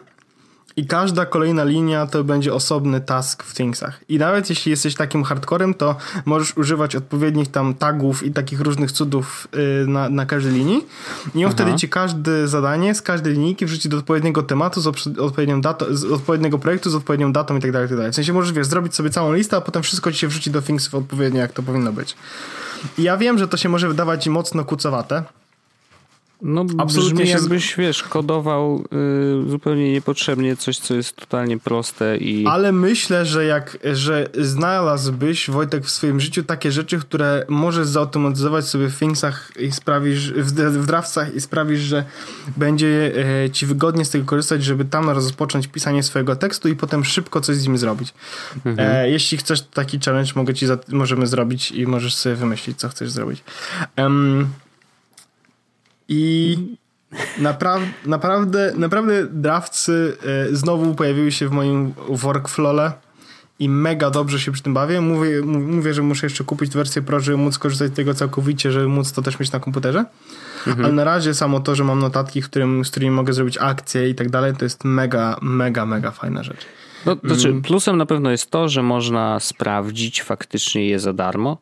i 0.76 0.86
każda 0.86 1.26
kolejna 1.26 1.64
linia 1.64 2.06
to 2.06 2.24
będzie 2.24 2.54
osobny 2.54 3.02
task 3.02 3.44
w 3.44 3.54
Thingsach. 3.54 4.00
I 4.10 4.18
nawet 4.18 4.50
jeśli 4.50 4.70
jesteś 4.70 4.96
takim 4.96 5.24
hardcorem, 5.24 5.74
to 5.74 5.96
możesz 6.26 6.58
używać 6.58 6.96
odpowiednich 6.96 7.52
tam 7.52 7.74
tagów 7.74 8.24
i 8.24 8.32
takich 8.32 8.62
różnych 8.62 8.92
cudów 8.92 9.48
yy, 9.54 9.88
na, 9.88 10.10
na 10.10 10.26
każdej 10.26 10.54
linii. 10.54 10.86
I 11.36 11.46
on 11.46 11.52
Aha. 11.52 11.54
wtedy 11.54 11.76
ci 11.76 11.90
każde 11.90 12.48
zadanie 12.48 12.96
z 12.96 13.02
każdej 13.02 13.34
linijki 13.34 13.66
wrzuci 13.66 13.90
do 13.90 13.98
odpowiedniego 13.98 14.44
tematu, 14.44 14.82
z 14.82 14.88
odpowiednią 15.20 15.62
datą, 15.62 15.86
z 15.90 16.06
odpowiedniego 16.06 16.60
projektu, 16.60 16.90
z 16.90 16.96
odpowiednią 16.96 17.34
datą 17.34 17.58
i 17.58 17.62
tak 17.62 17.72
dalej, 17.72 17.88
tak 17.88 17.98
dalej. 17.98 18.12
W 18.12 18.16
sensie 18.16 18.34
możesz, 18.34 18.54
wiesz, 18.54 18.68
zrobić 18.68 18.96
sobie 18.96 19.10
całą 19.10 19.34
listę, 19.34 19.58
a 19.58 19.62
potem 19.62 19.84
wszystko 19.84 20.12
ci 20.12 20.18
się 20.18 20.28
wrzuci 20.28 20.52
do 20.52 20.62
Thingsów 20.62 20.96
odpowiednio, 20.96 21.42
jak 21.42 21.54
to 21.54 21.64
powinno 21.64 21.94
być. 21.94 22.16
I 22.98 23.04
ja 23.04 23.18
wiem, 23.18 23.40
że 23.40 23.48
to 23.48 23.58
się 23.58 23.70
może 23.70 23.88
wydawać 23.88 24.28
mocno 24.28 24.66
kucowate, 24.66 25.24
No 26.42 26.66
Absolutnie 26.78 27.24
brzmi 27.24 27.30
jakbyś, 27.30 27.76
wiesz, 27.76 28.04
kodował 28.04 28.86
y, 29.48 29.50
zupełnie 29.50 29.92
niepotrzebnie 29.92 30.56
coś, 30.56 30.78
co 30.78 30.94
jest 30.94 31.16
totalnie 31.16 31.60
proste 31.60 32.18
i... 32.18 32.48
Ale 32.48 32.72
myślę, 32.72 33.26
że 33.26 33.46
jak, 33.46 33.78
że 33.94 34.30
znalazłbyś, 34.40 35.50
Wojtek, 35.50 35.86
w 35.86 35.90
swoim 35.92 36.20
życiu 36.20 36.44
takie 36.44 36.72
rzeczy, 36.72 37.00
które 37.00 37.46
możesz 37.50 37.88
zautomatyzować 37.88 38.66
sobie 38.68 38.88
w 38.88 39.00
Thingsach 39.00 39.52
i 39.60 39.72
sprawisz, 39.72 40.34
w, 40.34 40.52
w 40.52 40.86
Draftsach 40.86 41.36
i 41.36 41.42
sprawisz, 41.42 41.80
że 41.80 42.04
będzie 42.58 43.14
e, 43.46 43.50
ci 43.50 43.66
wygodnie 43.66 44.06
z 44.06 44.10
tego 44.10 44.26
korzystać, 44.26 44.64
żeby 44.64 44.86
tam 44.86 45.10
rozpocząć 45.10 45.68
pisanie 45.68 46.04
swojego 46.04 46.36
tekstu 46.36 46.70
i 46.70 46.76
potem 46.76 47.06
szybko 47.06 47.42
coś 47.42 47.56
z 47.56 47.68
nim 47.68 47.78
zrobić. 47.78 48.14
Mhm. 48.66 48.80
E, 48.80 49.10
jeśli 49.10 49.38
chcesz 49.38 49.62
taki 49.62 50.00
challenge, 50.00 50.32
mogę 50.36 50.54
ci 50.54 50.68
za, 50.68 50.78
możemy 50.88 51.28
zrobić 51.28 51.72
i 51.72 51.88
możesz 51.88 52.16
sobie 52.16 52.36
wymyślić, 52.36 52.80
co 52.80 52.90
chcesz 52.90 53.12
zrobić. 53.12 53.44
Um, 53.98 54.48
i 56.12 56.58
napra 57.38 57.80
naprawdę, 58.06 58.74
naprawdę 58.78 59.28
drawcy 59.32 60.18
e, 60.52 60.56
znowu 60.56 60.96
pojawiły 60.96 61.32
się 61.32 61.48
w 61.48 61.52
moim 61.52 61.94
workflowle 62.10 62.92
i 63.60 63.70
mega 63.70 64.10
dobrze 64.10 64.40
się 64.40 64.52
przy 64.52 64.64
tym 64.64 64.74
bawię. 64.74 65.02
Mówię, 65.02 65.42
mówię, 65.46 65.94
że 65.94 66.02
muszę 66.02 66.26
jeszcze 66.26 66.44
kupić 66.44 66.74
wersję 66.74 67.02
Pro, 67.02 67.20
żeby 67.20 67.38
móc 67.38 67.58
korzystać 67.58 67.92
z 67.92 67.96
tego 67.96 68.14
całkowicie, 68.14 68.72
żeby 68.72 68.88
móc 68.88 69.12
to 69.12 69.22
też 69.22 69.40
mieć 69.40 69.52
na 69.52 69.60
komputerze. 69.60 70.06
Mhm. 70.68 70.86
Ale 70.86 70.94
na 70.94 71.04
razie 71.04 71.34
samo 71.34 71.60
to, 71.60 71.76
że 71.76 71.84
mam 71.84 72.00
notatki, 72.00 72.42
w 72.42 72.46
którym, 72.46 72.86
z 72.86 72.92
którymi 72.92 73.12
mogę 73.12 73.34
zrobić 73.34 73.58
akcje 73.58 74.10
i 74.10 74.16
tak 74.16 74.30
dalej, 74.30 74.54
to 74.56 74.66
jest 74.66 74.84
mega, 74.84 75.38
mega, 75.42 75.86
mega 75.86 76.12
fajna 76.12 76.44
rzecz. 76.44 76.66
No, 77.06 77.16
to 77.16 77.28
znaczy, 77.28 77.48
mm. 77.48 77.62
plusem 77.62 77.98
na 77.98 78.06
pewno 78.06 78.32
jest 78.32 78.52
to, 78.52 78.70
że 78.70 78.84
można 78.84 79.40
sprawdzić 79.40 80.24
faktycznie 80.24 80.88
je 80.88 81.00
za 81.00 81.14
darmo 81.14 81.58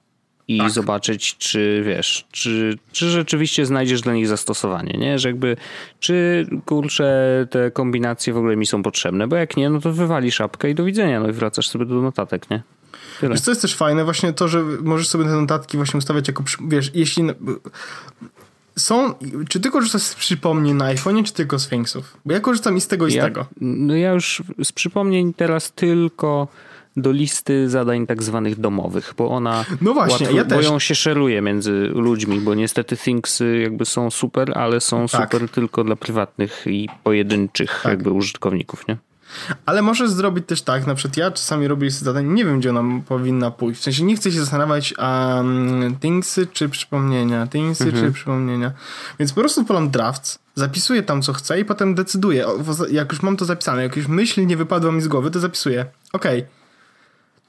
i 0.49 0.57
tak. 0.57 0.69
zobaczyć, 0.71 1.37
czy 1.37 1.83
wiesz, 1.85 2.25
czy, 2.31 2.77
czy 2.91 3.09
rzeczywiście 3.09 3.65
znajdziesz 3.65 4.01
dla 4.01 4.13
nich 4.13 4.27
zastosowanie, 4.27 4.97
nie? 4.97 5.19
Że 5.19 5.29
jakby, 5.29 5.57
czy 5.99 6.47
kurczę, 6.65 7.47
te 7.49 7.71
kombinacje 7.71 8.33
w 8.33 8.37
ogóle 8.37 8.55
mi 8.55 8.65
są 8.65 8.83
potrzebne, 8.83 9.27
bo 9.27 9.35
jak 9.35 9.57
nie, 9.57 9.69
no 9.69 9.79
to 9.79 9.93
wywali 9.93 10.31
szapkę 10.31 10.69
i 10.69 10.75
do 10.75 10.83
widzenia, 10.83 11.19
no 11.19 11.29
i 11.29 11.31
wracasz 11.31 11.69
sobie 11.69 11.85
do 11.85 11.95
notatek, 11.95 12.49
nie? 12.49 12.61
Tyle. 13.19 13.31
Wiesz, 13.31 13.41
co 13.41 13.51
jest 13.51 13.61
też 13.61 13.75
fajne? 13.75 14.03
Właśnie 14.03 14.33
to, 14.33 14.47
że 14.47 14.63
możesz 14.63 15.07
sobie 15.07 15.23
te 15.25 15.31
notatki 15.31 15.77
właśnie 15.77 15.97
ustawiać 15.97 16.27
jako, 16.27 16.43
wiesz, 16.67 16.91
jeśli 16.93 17.23
są, 18.77 19.13
czy 19.49 19.59
ty 19.59 19.69
korzystasz 19.69 20.01
z 20.01 20.15
przypomnień 20.15 20.75
na 20.75 20.85
iPhone, 20.85 21.23
czy 21.23 21.33
tylko 21.33 21.59
z 21.59 21.63
Sphinxów? 21.63 22.17
Bo 22.25 22.33
ja 22.33 22.39
korzystam 22.39 22.77
i 22.77 22.81
z 22.81 22.87
tego, 22.87 23.07
i 23.07 23.13
ja, 23.13 23.21
z 23.21 23.25
tego. 23.25 23.45
No 23.61 23.95
ja 23.95 24.13
już 24.13 24.43
z 24.63 24.71
przypomnień 24.71 25.33
teraz 25.33 25.71
tylko 25.71 26.47
do 26.97 27.11
listy 27.11 27.69
zadań 27.69 28.07
tak 28.07 28.23
zwanych 28.23 28.59
domowych, 28.59 29.13
bo 29.17 29.29
ona 29.29 29.65
no 29.81 29.93
właśnie, 29.93 30.25
łatwo, 30.25 30.37
ja 30.37 30.45
bo 30.45 30.61
ją 30.61 30.79
się 30.79 30.95
szeruje 30.95 31.41
między 31.41 31.71
ludźmi, 31.93 32.39
bo 32.39 32.55
niestety 32.55 32.97
Thingsy 32.97 33.59
jakby 33.63 33.85
są 33.85 34.11
super, 34.11 34.57
ale 34.57 34.81
są 34.81 35.07
tak. 35.07 35.21
super 35.21 35.49
tylko 35.49 35.83
dla 35.83 35.95
prywatnych 35.95 36.63
i 36.67 36.89
pojedynczych 37.03 37.79
tak. 37.83 37.91
jakby 37.91 38.11
użytkowników, 38.11 38.87
nie? 38.87 38.97
Ale 39.65 39.81
możesz 39.81 40.09
zrobić 40.09 40.45
też 40.47 40.61
tak, 40.61 40.87
na 40.87 40.95
przykład 40.95 41.17
ja 41.17 41.31
czasami 41.31 41.67
robię 41.67 41.85
listy 41.85 42.05
zadań, 42.05 42.27
nie 42.27 42.45
wiem 42.45 42.59
gdzie 42.59 42.69
ona 42.69 43.01
powinna 43.07 43.51
pójść. 43.51 43.81
W 43.81 43.83
sensie 43.83 44.03
nie 44.03 44.15
chcę 44.15 44.31
się 44.31 44.39
zastanawiać, 44.39 44.93
um, 44.97 45.95
thingsy 46.01 46.47
czy 46.47 46.69
przypomnienia, 46.69 47.47
thingsy 47.47 47.83
mhm. 47.83 48.05
czy 48.05 48.11
przypomnienia. 48.11 48.71
Więc 49.19 49.33
po 49.33 49.41
prostu 49.41 49.65
polam 49.65 49.89
drafts, 49.89 50.39
zapisuję 50.55 51.03
tam 51.03 51.21
co 51.21 51.33
chcę 51.33 51.59
i 51.59 51.65
potem 51.65 51.95
decyduję. 51.95 52.45
Jak 52.91 53.11
już 53.11 53.21
mam 53.21 53.37
to 53.37 53.45
zapisane, 53.45 53.83
jak 53.83 53.95
już 53.95 54.07
myśl 54.07 54.47
nie 54.47 54.57
wypadła 54.57 54.91
mi 54.91 55.01
z 55.01 55.07
głowy, 55.07 55.31
to 55.31 55.39
zapisuję. 55.39 55.85
Okej. 56.13 56.39
Okay 56.39 56.58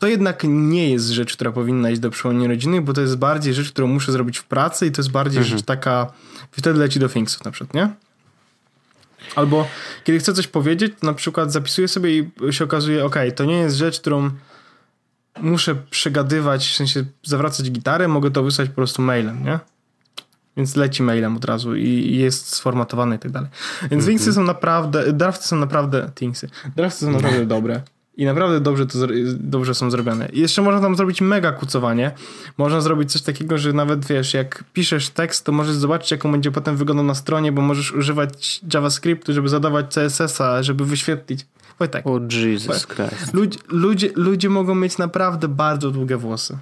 to 0.00 0.06
jednak 0.06 0.42
nie 0.48 0.90
jest 0.90 1.08
rzecz, 1.08 1.32
która 1.32 1.52
powinna 1.52 1.90
iść 1.90 2.00
do 2.00 2.10
przypomnień 2.10 2.48
rodziny, 2.48 2.80
bo 2.80 2.92
to 2.92 3.00
jest 3.00 3.16
bardziej 3.16 3.54
rzecz, 3.54 3.72
którą 3.72 3.86
muszę 3.86 4.12
zrobić 4.12 4.38
w 4.38 4.44
pracy 4.44 4.86
i 4.86 4.90
to 4.90 5.00
jest 5.00 5.10
bardziej 5.10 5.38
mhm. 5.38 5.58
rzecz 5.58 5.66
taka, 5.66 6.12
wtedy 6.50 6.78
leci 6.78 6.98
do 6.98 7.08
Thingsów 7.08 7.44
na 7.44 7.50
przykład, 7.50 7.74
nie? 7.74 7.90
Albo 9.36 9.68
kiedy 10.04 10.18
chcę 10.18 10.34
coś 10.34 10.46
powiedzieć, 10.46 10.92
na 11.02 11.14
przykład 11.14 11.52
zapisuję 11.52 11.88
sobie 11.88 12.18
i 12.18 12.30
się 12.50 12.64
okazuje, 12.64 13.04
ok, 13.04 13.16
to 13.36 13.44
nie 13.44 13.56
jest 13.56 13.76
rzecz, 13.76 14.00
którą 14.00 14.30
muszę 15.40 15.74
przegadywać, 15.90 16.68
w 16.68 16.76
sensie 16.76 17.04
zawracać 17.22 17.70
gitarę, 17.70 18.08
mogę 18.08 18.30
to 18.30 18.42
wysłać 18.42 18.68
po 18.68 18.74
prostu 18.74 19.02
mailem, 19.02 19.44
nie? 19.44 19.58
Więc 20.56 20.76
leci 20.76 21.02
mailem 21.02 21.36
od 21.36 21.44
razu 21.44 21.76
i 21.76 22.16
jest 22.16 22.54
sformatowane 22.54 23.16
i 23.16 23.18
tak 23.18 23.30
dalej. 23.30 23.50
Więc 23.90 24.04
mm 24.04 24.18
-hmm. 24.18 24.32
są 24.32 24.42
naprawdę, 24.42 25.12
drafty 25.12 25.48
są 25.48 25.56
naprawdę, 25.56 26.10
Thingsy, 26.14 26.48
drafty 26.76 26.98
są 26.98 27.10
naprawdę 27.10 27.46
dobre. 27.46 27.82
I 28.20 28.24
naprawdę 28.24 28.60
dobrze, 28.60 28.86
to, 28.86 28.98
dobrze 29.34 29.74
są 29.74 29.90
zrobione. 29.90 30.28
I 30.32 30.40
jeszcze 30.40 30.62
można 30.62 30.80
tam 30.80 30.96
zrobić 30.96 31.20
mega 31.20 31.52
kucowanie. 31.52 32.12
Można 32.58 32.80
zrobić 32.80 33.12
coś 33.12 33.22
takiego, 33.22 33.58
że 33.58 33.72
nawet 33.72 34.06
wiesz, 34.06 34.34
jak 34.34 34.64
piszesz 34.72 35.08
tekst, 35.08 35.44
to 35.44 35.52
możesz 35.52 35.74
zobaczyć, 35.74 36.10
jaką 36.10 36.32
będzie 36.32 36.50
potem 36.50 36.76
wyglądał 36.76 37.06
na 37.06 37.14
stronie, 37.14 37.52
bo 37.52 37.62
możesz 37.62 37.92
używać 37.92 38.60
JavaScriptu, 38.74 39.32
żeby 39.32 39.48
zadawać 39.48 39.94
CSS-a, 39.94 40.62
żeby 40.62 40.84
wyświetlić. 40.84 41.46
Wojtek. 41.78 42.06
O 42.06 42.14
oh, 42.14 42.24
Jesus 42.30 42.86
Christ. 42.86 43.34
Ludzie, 43.34 43.58
ludzie, 43.68 44.10
ludzie 44.14 44.48
mogą 44.48 44.74
mieć 44.74 44.98
naprawdę 44.98 45.48
bardzo 45.48 45.90
długie 45.90 46.16
włosy. 46.16 46.58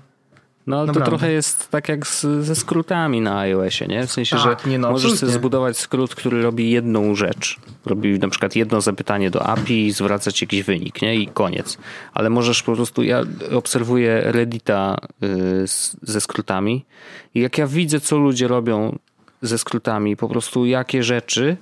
No 0.69 0.77
ale 0.77 0.87
Naprawdę. 0.87 1.11
to 1.11 1.11
trochę 1.11 1.33
jest 1.33 1.71
tak 1.71 1.89
jak 1.89 2.07
z, 2.07 2.21
ze 2.21 2.57
skrótami 2.57 3.21
na 3.21 3.39
iOSie, 3.39 3.87
nie? 3.87 4.07
W 4.07 4.12
sensie, 4.12 4.37
tak, 4.37 4.45
że 4.45 4.71
nie, 4.71 4.79
no, 4.79 4.91
możesz 4.91 5.12
sobie 5.12 5.33
zbudować 5.33 5.79
skrót, 5.79 6.14
który 6.14 6.43
robi 6.43 6.71
jedną 6.71 7.14
rzecz. 7.14 7.57
Robi 7.87 8.19
na 8.19 8.29
przykład 8.29 8.57
jedno 8.57 8.81
zapytanie 8.81 9.31
do 9.31 9.47
API 9.47 9.87
i 9.87 9.93
zwracać 9.93 10.41
jakiś 10.41 10.62
wynik, 10.62 11.03
nie? 11.03 11.16
I 11.16 11.27
koniec. 11.27 11.79
Ale 12.14 12.31
możesz 12.31 12.62
po 12.62 12.75
prostu, 12.75 13.03
ja 13.03 13.23
obserwuję 13.53 14.23
Reddita 14.25 14.97
y, 15.23 15.66
ze 16.03 16.21
skrótami 16.21 16.85
i 17.35 17.41
jak 17.41 17.59
ja 17.59 17.66
widzę, 17.66 18.01
co 18.01 18.16
ludzie 18.19 18.49
robią 18.49 18.99
ze 19.43 19.59
skrótami, 19.59 20.16
po 20.16 20.29
prostu 20.29 20.66
jakie 20.66 21.03
rzeczy, 21.03 21.57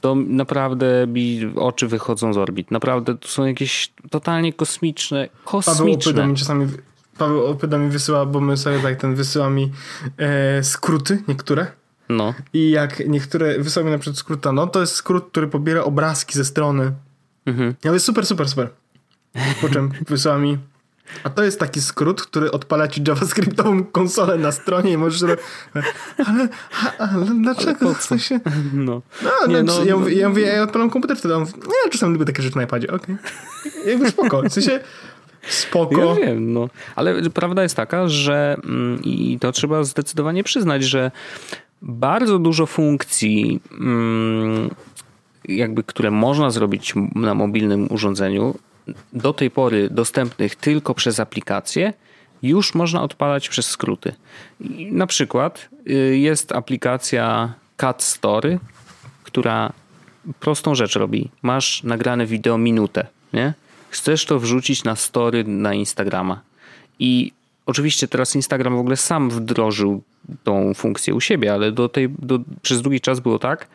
to 0.00 0.14
naprawdę 0.14 1.06
mi 1.06 1.52
oczy 1.56 1.88
wychodzą 1.88 2.32
z 2.32 2.36
orbit. 2.36 2.70
Naprawdę 2.70 3.16
to 3.16 3.28
są 3.28 3.44
jakieś 3.44 3.92
totalnie 4.10 4.52
kosmiczne, 4.52 5.28
kosmiczne. 5.44 6.12
Paweł 6.12 6.28
mi 6.28 6.36
czasami 6.36 6.66
Paweł 7.18 7.46
Opyda 7.46 7.78
mi 7.78 7.90
wysyła, 7.90 8.26
bo 8.26 8.40
my 8.40 8.56
sobie 8.56 8.78
tak 8.78 8.96
ten 9.00 9.14
wysyła 9.14 9.50
mi 9.50 9.72
e, 10.18 10.64
skróty 10.64 11.22
niektóre. 11.28 11.66
No. 12.08 12.34
I 12.52 12.70
jak 12.70 13.08
niektóre 13.08 13.58
wysyła 13.58 13.84
mi 13.84 13.90
na 13.90 13.98
przykład 13.98 14.18
skróta, 14.18 14.52
no 14.52 14.66
to 14.66 14.80
jest 14.80 14.94
skrót, 14.94 15.28
który 15.30 15.48
pobiera 15.48 15.84
obrazki 15.84 16.34
ze 16.34 16.44
strony. 16.44 16.92
Mhm. 17.46 17.74
Ja 17.84 17.90
mówię 17.90 18.00
super, 18.00 18.26
super, 18.26 18.48
super. 18.48 18.68
Po 19.60 19.68
czym 19.68 19.90
wysyła 20.08 20.38
mi 20.38 20.58
a 21.24 21.30
to 21.30 21.44
jest 21.44 21.60
taki 21.60 21.80
skrót, 21.80 22.22
który 22.22 22.50
odpala 22.50 22.88
ci 22.88 23.02
javascriptową 23.08 23.84
konsolę 23.84 24.38
na 24.38 24.52
stronie 24.52 24.92
i 24.92 24.96
możesz 24.96 25.22
robić. 25.22 25.44
Ale, 26.26 26.48
ale 26.98 27.26
dlaczego? 27.42 27.94
W 27.94 28.02
sensie... 28.02 28.40
No. 28.72 29.02
No, 29.22 29.46
nie, 29.46 29.62
no, 29.62 29.84
ja, 29.84 29.96
mówię, 29.96 30.14
ja 30.14 30.28
mówię, 30.28 30.42
ja 30.42 30.62
odpalam 30.62 30.90
komputer 30.90 31.16
wtedy. 31.16 31.34
On 31.34 31.40
mówi, 31.40 31.54
ja 31.84 31.90
czasem 31.90 32.12
lubię 32.12 32.24
takie 32.24 32.42
rzeczy 32.42 32.56
na 32.56 32.62
iPadzie. 32.62 32.88
Okej. 32.88 33.16
Okay. 33.66 33.90
Jakby 33.90 34.10
spoko. 34.10 34.42
W 34.42 34.52
sensie 34.52 34.80
Spoko. 35.48 36.04
Ja 36.04 36.14
wiem, 36.14 36.52
no. 36.52 36.68
Ale 36.96 37.30
prawda 37.30 37.62
jest 37.62 37.76
taka, 37.76 38.08
że 38.08 38.56
mm, 38.64 39.02
i 39.04 39.38
to 39.40 39.52
trzeba 39.52 39.84
zdecydowanie 39.84 40.44
przyznać, 40.44 40.84
że 40.84 41.10
bardzo 41.82 42.38
dużo 42.38 42.66
funkcji, 42.66 43.60
mm, 43.80 44.70
jakby, 45.48 45.82
które 45.82 46.10
można 46.10 46.50
zrobić 46.50 46.94
na 47.14 47.34
mobilnym 47.34 47.86
urządzeniu, 47.90 48.54
do 49.12 49.32
tej 49.32 49.50
pory 49.50 49.88
dostępnych 49.90 50.56
tylko 50.56 50.94
przez 50.94 51.20
aplikację, 51.20 51.92
już 52.42 52.74
można 52.74 53.02
odpalać 53.02 53.48
przez 53.48 53.66
skróty. 53.66 54.14
Na 54.90 55.06
przykład 55.06 55.68
y, 55.90 56.18
jest 56.18 56.52
aplikacja 56.52 57.54
Cat 57.76 58.02
Story, 58.02 58.58
która 59.24 59.72
prostą 60.40 60.74
rzecz 60.74 60.96
robi. 60.96 61.30
Masz 61.42 61.82
nagrane 61.82 62.26
wideo 62.26 62.58
minutę, 62.58 63.06
nie? 63.32 63.54
Chcesz 63.98 64.24
to 64.24 64.38
wrzucić 64.38 64.84
na 64.84 64.96
story 64.96 65.44
na 65.44 65.74
Instagrama. 65.74 66.40
I 66.98 67.32
oczywiście 67.66 68.08
teraz 68.08 68.36
Instagram 68.36 68.76
w 68.76 68.80
ogóle 68.80 68.96
sam 68.96 69.30
wdrożył 69.30 70.02
tą 70.44 70.74
funkcję 70.74 71.14
u 71.14 71.20
siebie, 71.20 71.52
ale 71.52 71.72
do 71.72 71.88
tej, 71.88 72.08
do, 72.08 72.38
przez 72.62 72.82
długi 72.82 73.00
czas 73.00 73.20
było 73.20 73.38
tak, 73.38 73.68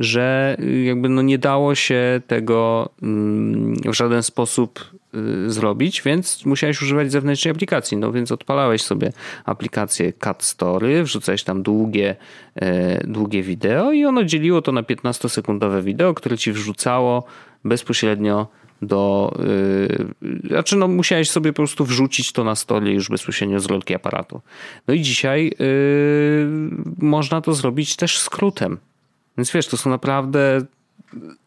że 0.00 0.56
jakby 0.84 1.08
no 1.08 1.22
nie 1.22 1.38
dało 1.38 1.74
się 1.74 2.20
tego 2.26 2.88
mm, 3.02 3.74
w 3.84 3.94
żaden 3.94 4.22
sposób 4.22 4.80
y, 5.14 5.50
zrobić, 5.50 6.02
więc 6.02 6.46
musiałeś 6.46 6.82
używać 6.82 7.12
zewnętrznej 7.12 7.52
aplikacji. 7.52 7.96
No 7.96 8.12
więc 8.12 8.32
odpalałeś 8.32 8.82
sobie 8.82 9.12
aplikację 9.44 10.12
Cat 10.12 10.42
Story, 10.42 11.02
wrzucałeś 11.04 11.42
tam 11.42 11.62
długie, 11.62 12.16
e, 12.54 13.06
długie 13.06 13.42
wideo 13.42 13.92
i 13.92 14.04
ono 14.04 14.24
dzieliło 14.24 14.62
to 14.62 14.72
na 14.72 14.82
15-sekundowe 14.82 15.82
wideo, 15.82 16.14
które 16.14 16.38
ci 16.38 16.52
wrzucało 16.52 17.24
bezpośrednio 17.64 18.46
do. 18.82 19.34
Yy, 20.22 20.38
znaczy, 20.48 20.76
no, 20.76 20.88
musiałeś 20.88 21.30
sobie 21.30 21.52
po 21.52 21.56
prostu 21.56 21.84
wrzucić 21.84 22.32
to 22.32 22.44
na 22.44 22.54
stole 22.54 22.90
już 22.90 23.08
bezpośrednio 23.08 23.60
z 23.60 23.66
rolki 23.66 23.94
aparatu. 23.94 24.40
No 24.88 24.94
i 24.94 25.00
dzisiaj 25.00 25.44
yy, 25.58 26.46
można 26.98 27.40
to 27.40 27.54
zrobić 27.54 27.96
też 27.96 28.18
skrótem. 28.18 28.78
Więc 29.38 29.50
wiesz, 29.50 29.66
to 29.66 29.76
są 29.76 29.90
naprawdę 29.90 30.60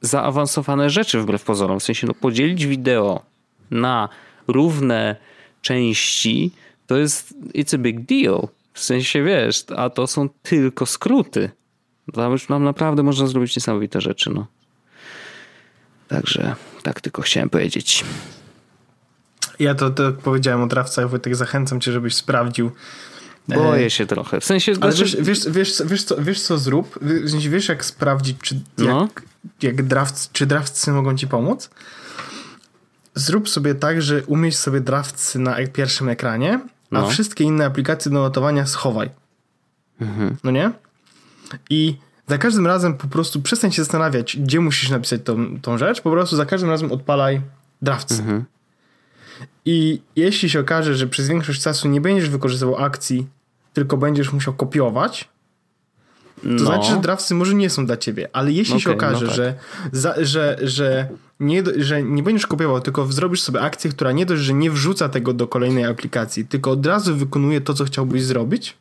zaawansowane 0.01 0.89
rzeczy 0.89 1.19
wbrew 1.19 1.43
pozorom. 1.43 1.79
W 1.79 1.83
sensie, 1.83 2.07
no, 2.07 2.13
podzielić 2.13 2.65
wideo 2.65 3.21
na 3.71 4.09
równe 4.47 5.15
części 5.61 6.51
to 6.87 6.97
jest 6.97 7.33
it's 7.53 7.75
a 7.75 7.77
big 7.77 8.05
deal. 8.05 8.47
W 8.73 8.79
sensie, 8.79 9.23
wiesz, 9.23 9.63
a 9.75 9.89
to 9.89 10.07
są 10.07 10.29
tylko 10.29 10.85
skróty. 10.85 11.49
Tam 12.13 12.31
już 12.31 12.49
nam 12.49 12.63
naprawdę 12.63 13.03
można 13.03 13.27
zrobić 13.27 13.55
niesamowite 13.55 14.01
rzeczy, 14.01 14.29
no. 14.29 14.47
Także 16.07 16.55
tak 16.85 17.01
tylko 17.01 17.21
chciałem 17.21 17.49
powiedzieć. 17.49 18.03
Ja 19.59 19.75
to, 19.75 19.89
to 19.89 20.11
powiedziałem 20.11 20.61
o 20.61 20.67
drawcach, 20.67 21.09
Wojtek, 21.09 21.35
zachęcam 21.35 21.81
cię, 21.81 21.91
żebyś 21.91 22.15
sprawdził. 22.15 22.71
Boję 23.47 23.89
się 23.89 24.05
trochę. 24.05 24.39
W 24.41 24.45
sensie... 24.45 24.73
Ale 24.81 24.91
znaczy... 24.91 25.17
wiesz, 25.23 25.25
wiesz, 25.25 25.49
wiesz, 25.49 25.81
wiesz, 25.85 26.03
co, 26.03 26.21
wiesz 26.21 26.41
co 26.41 26.57
zrób? 26.57 26.99
Wiesz, 27.01 27.47
wiesz 27.47 27.67
jak 27.69 27.85
sprawdzić, 27.85 28.37
czy, 28.41 28.55
jak, 28.55 28.87
No. 28.87 29.07
jak 29.61 29.83
draft, 29.83 30.31
czy 30.31 30.45
drawcy 30.45 30.91
mogą 30.91 31.17
ci 31.17 31.27
pomóc? 31.27 31.69
Zrób 33.15 33.49
sobie 33.49 33.75
tak, 33.75 34.01
że 34.01 34.23
umieść 34.23 34.57
sobie 34.57 34.81
drawcy 34.81 35.39
na 35.39 35.57
ek- 35.57 35.71
pierwszym 35.73 36.09
ekranie, 36.09 36.53
a 36.91 37.01
No. 37.01 37.09
wszystkie 37.09 37.43
inne 37.43 37.65
aplikacje 37.65 38.11
do 38.11 38.19
notowania 38.19 38.65
schowaj. 38.65 39.09
Mhm. 40.01 40.35
No 40.43 40.51
nie? 40.51 40.71
I 41.69 41.97
za 42.27 42.37
każdym 42.37 42.67
razem 42.67 42.97
po 42.97 43.07
prostu 43.07 43.41
przestań 43.41 43.71
się 43.71 43.81
zastanawiać, 43.83 44.37
gdzie 44.37 44.59
musisz 44.59 44.89
napisać 44.89 45.21
tą, 45.23 45.61
tą 45.61 45.77
rzecz, 45.77 46.01
po 46.01 46.11
prostu 46.11 46.35
za 46.35 46.45
każdym 46.45 46.69
razem 46.69 46.91
odpalaj 46.91 47.41
drawcy. 47.81 48.19
Mhm. 48.19 48.45
I 49.65 50.01
jeśli 50.15 50.49
się 50.49 50.59
okaże, 50.59 50.95
że 50.95 51.07
przez 51.07 51.27
większość 51.27 51.61
czasu 51.61 51.87
nie 51.87 52.01
będziesz 52.01 52.29
wykorzystywał 52.29 52.77
akcji, 52.77 53.27
tylko 53.73 53.97
będziesz 53.97 54.33
musiał 54.33 54.53
kopiować, 54.53 55.29
to 56.41 56.49
no. 56.49 56.59
znaczy, 56.59 56.91
że 56.91 56.97
drawcy 56.97 57.35
może 57.35 57.53
nie 57.53 57.69
są 57.69 57.85
dla 57.85 57.97
ciebie, 57.97 58.29
ale 58.33 58.51
jeśli 58.51 58.81
się 58.81 58.91
Okej, 58.91 59.01
no 59.01 59.07
okaże, 59.07 59.25
tak. 59.25 59.35
że, 59.35 59.53
za, 59.91 60.15
że, 60.17 60.57
że, 60.61 61.09
nie, 61.39 61.63
że 61.77 62.03
nie 62.03 62.23
będziesz 62.23 62.47
kopiował, 62.47 62.81
tylko 62.81 63.05
zrobisz 63.05 63.41
sobie 63.41 63.61
akcję, 63.61 63.91
która 63.91 64.11
nie 64.11 64.25
dość, 64.25 64.41
że 64.41 64.53
nie 64.53 64.71
wrzuca 64.71 65.09
tego 65.09 65.33
do 65.33 65.47
kolejnej 65.47 65.85
aplikacji, 65.85 66.45
tylko 66.45 66.71
od 66.71 66.85
razu 66.85 67.15
wykonuje 67.15 67.61
to, 67.61 67.73
co 67.73 67.85
chciałbyś 67.85 68.23
zrobić, 68.23 68.77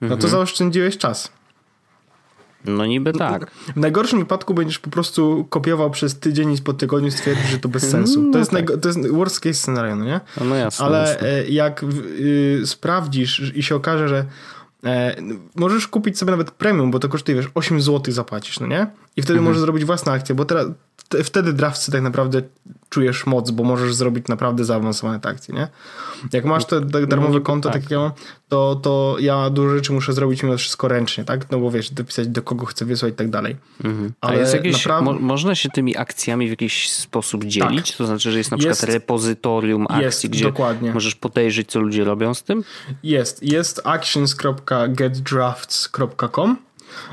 no 0.00 0.06
Mhm. 0.06 0.20
to 0.20 0.28
zaoszczędziłeś 0.28 0.98
czas. 0.98 1.32
No 2.64 2.86
niby 2.86 3.12
tak. 3.12 3.50
W 3.50 3.76
najgorszym 3.76 4.18
wypadku 4.18 4.54
będziesz 4.54 4.78
po 4.78 4.90
prostu 4.90 5.46
kopiował 5.50 5.90
przez 5.90 6.18
tydzień 6.18 6.52
i 6.52 6.58
po 6.62 6.72
tygodniu 6.72 7.10
stwierdzisz, 7.10 7.50
że 7.50 7.58
to 7.58 7.68
bez 7.68 7.90
sensu. 7.90 8.22
No 8.22 8.32
to, 8.32 8.38
jest 8.38 8.50
tak. 8.50 8.60
najgo- 8.64 8.78
to 8.80 8.88
jest 8.88 9.08
worst 9.10 9.40
case 9.40 9.54
scenario, 9.54 9.96
no 9.96 10.04
nie? 10.04 10.20
No, 10.40 10.44
no 10.44 10.54
jasne. 10.54 10.86
Ale 10.86 10.98
jasne. 10.98 11.28
e, 11.28 11.48
jak 11.48 11.82
y, 11.82 12.62
sprawdzisz 12.64 13.52
i 13.54 13.62
się 13.62 13.74
okaże, 13.76 14.08
że 14.08 14.24
e, 14.84 15.16
możesz 15.56 15.88
kupić 15.88 16.18
sobie 16.18 16.30
nawet 16.30 16.50
premium, 16.50 16.90
bo 16.90 16.98
to 16.98 17.08
kosztuje, 17.08 17.36
wiesz, 17.36 17.50
8 17.54 17.80
zł 17.80 18.14
zapłacisz, 18.14 18.60
no 18.60 18.66
nie? 18.66 18.86
I 19.16 19.22
wtedy 19.22 19.40
możesz 19.40 19.60
zrobić 19.60 19.84
własną 19.84 20.12
akcję, 20.12 20.34
bo 20.34 20.44
teraz 20.44 20.66
te, 20.66 20.72
wtedy 21.24 21.52
drawcy 21.52 21.92
tak 21.92 22.02
naprawdę 22.02 22.42
czujesz 22.88 23.26
moc, 23.26 23.50
bo 23.50 23.64
możesz 23.64 23.94
zrobić 23.94 24.28
naprawdę 24.28 24.64
zaawansowane 24.64 25.18
akcje, 25.22 25.54
nie? 25.54 25.68
Jak 26.32 26.44
masz 26.44 26.64
to 26.64 26.80
da- 26.80 27.06
darmowe 27.06 27.32
niby 27.32 27.44
konto, 27.44 27.70
tak. 27.70 27.82
tak 27.82 27.90
mam, 27.98 28.10
to, 28.48 28.74
to 28.82 29.16
ja 29.20 29.50
dużo 29.50 29.74
rzeczy 29.74 29.92
muszę 29.92 30.12
zrobić 30.12 30.42
mimo 30.42 30.56
wszystko 30.56 30.88
ręcznie, 30.88 31.24
tak? 31.24 31.50
No 31.50 31.58
bo 31.58 31.70
wiesz, 31.70 31.90
dopisać 31.90 32.28
do 32.28 32.42
kogo 32.42 32.66
chcę 32.66 32.84
wysłać 32.84 33.12
i 33.12 33.16
tak 33.16 33.30
dalej. 33.30 33.56
Mhm. 33.84 34.12
Ale 34.20 34.38
jakieś, 34.52 34.86
naprawdę- 34.86 35.12
mo, 35.12 35.18
można 35.20 35.54
się 35.54 35.68
tymi 35.68 35.96
akcjami 35.96 36.46
w 36.46 36.50
jakiś 36.50 36.90
sposób 36.90 37.44
dzielić? 37.44 37.96
To 37.96 38.06
znaczy, 38.06 38.32
że 38.32 38.38
jest 38.38 38.50
na 38.50 38.56
przykład 38.56 38.82
Jest- 38.82 38.92
repozytorium 38.94 39.86
akcji, 39.88 40.02
jest, 40.04 40.26
gdzie 40.26 40.44
dokładnie. 40.44 40.92
możesz 40.92 41.14
podejrzeć, 41.14 41.70
co 41.70 41.80
ludzie 41.80 42.04
robią 42.04 42.34
z 42.34 42.42
tym? 42.42 42.64
Jest, 43.02 43.42
jest 43.42 43.80
actions.getdrafts.com 43.84 46.56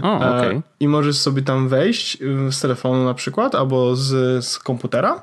O. 0.02 0.24
E, 0.24 0.62
I 0.80 0.88
możesz 0.88 1.18
sobie 1.18 1.42
tam 1.42 1.70
wejść 1.70 2.18
y, 2.22 2.52
z 2.52 2.62
telefonu 2.62 3.06
na 3.06 3.14
przykład, 3.14 3.56
albo 3.56 3.96
z, 3.96 4.46
z 4.46 4.60
komputera 4.60 5.22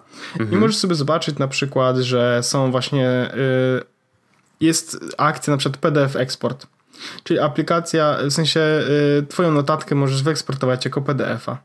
i 0.53 0.57
możesz 0.57 0.77
sobie 0.77 0.95
zobaczyć 0.95 1.39
na 1.39 1.49
przykład, 1.49 1.97
że 1.97 2.43
są 2.43 2.71
właśnie 2.71 3.35
y, 3.35 3.97
jest 4.61 4.99
akcja 5.19 5.51
na 5.51 5.57
przykład 5.57 5.81
PDF 5.81 6.17
Export. 6.17 6.67
Czyli 7.25 7.41
aplikacja, 7.41 8.19
w 8.25 8.33
sensie 8.33 8.61
y, 8.61 9.27
twoją 9.29 9.53
notatkę 9.53 9.95
możesz 9.95 10.23
wyeksportować 10.23 10.85
jako 10.85 11.03
PDF-a. 11.03 11.59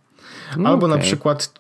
No 0.58 0.70
Albo 0.70 0.88
na 0.88 0.96
okej. 0.96 1.08
przykład 1.08 1.54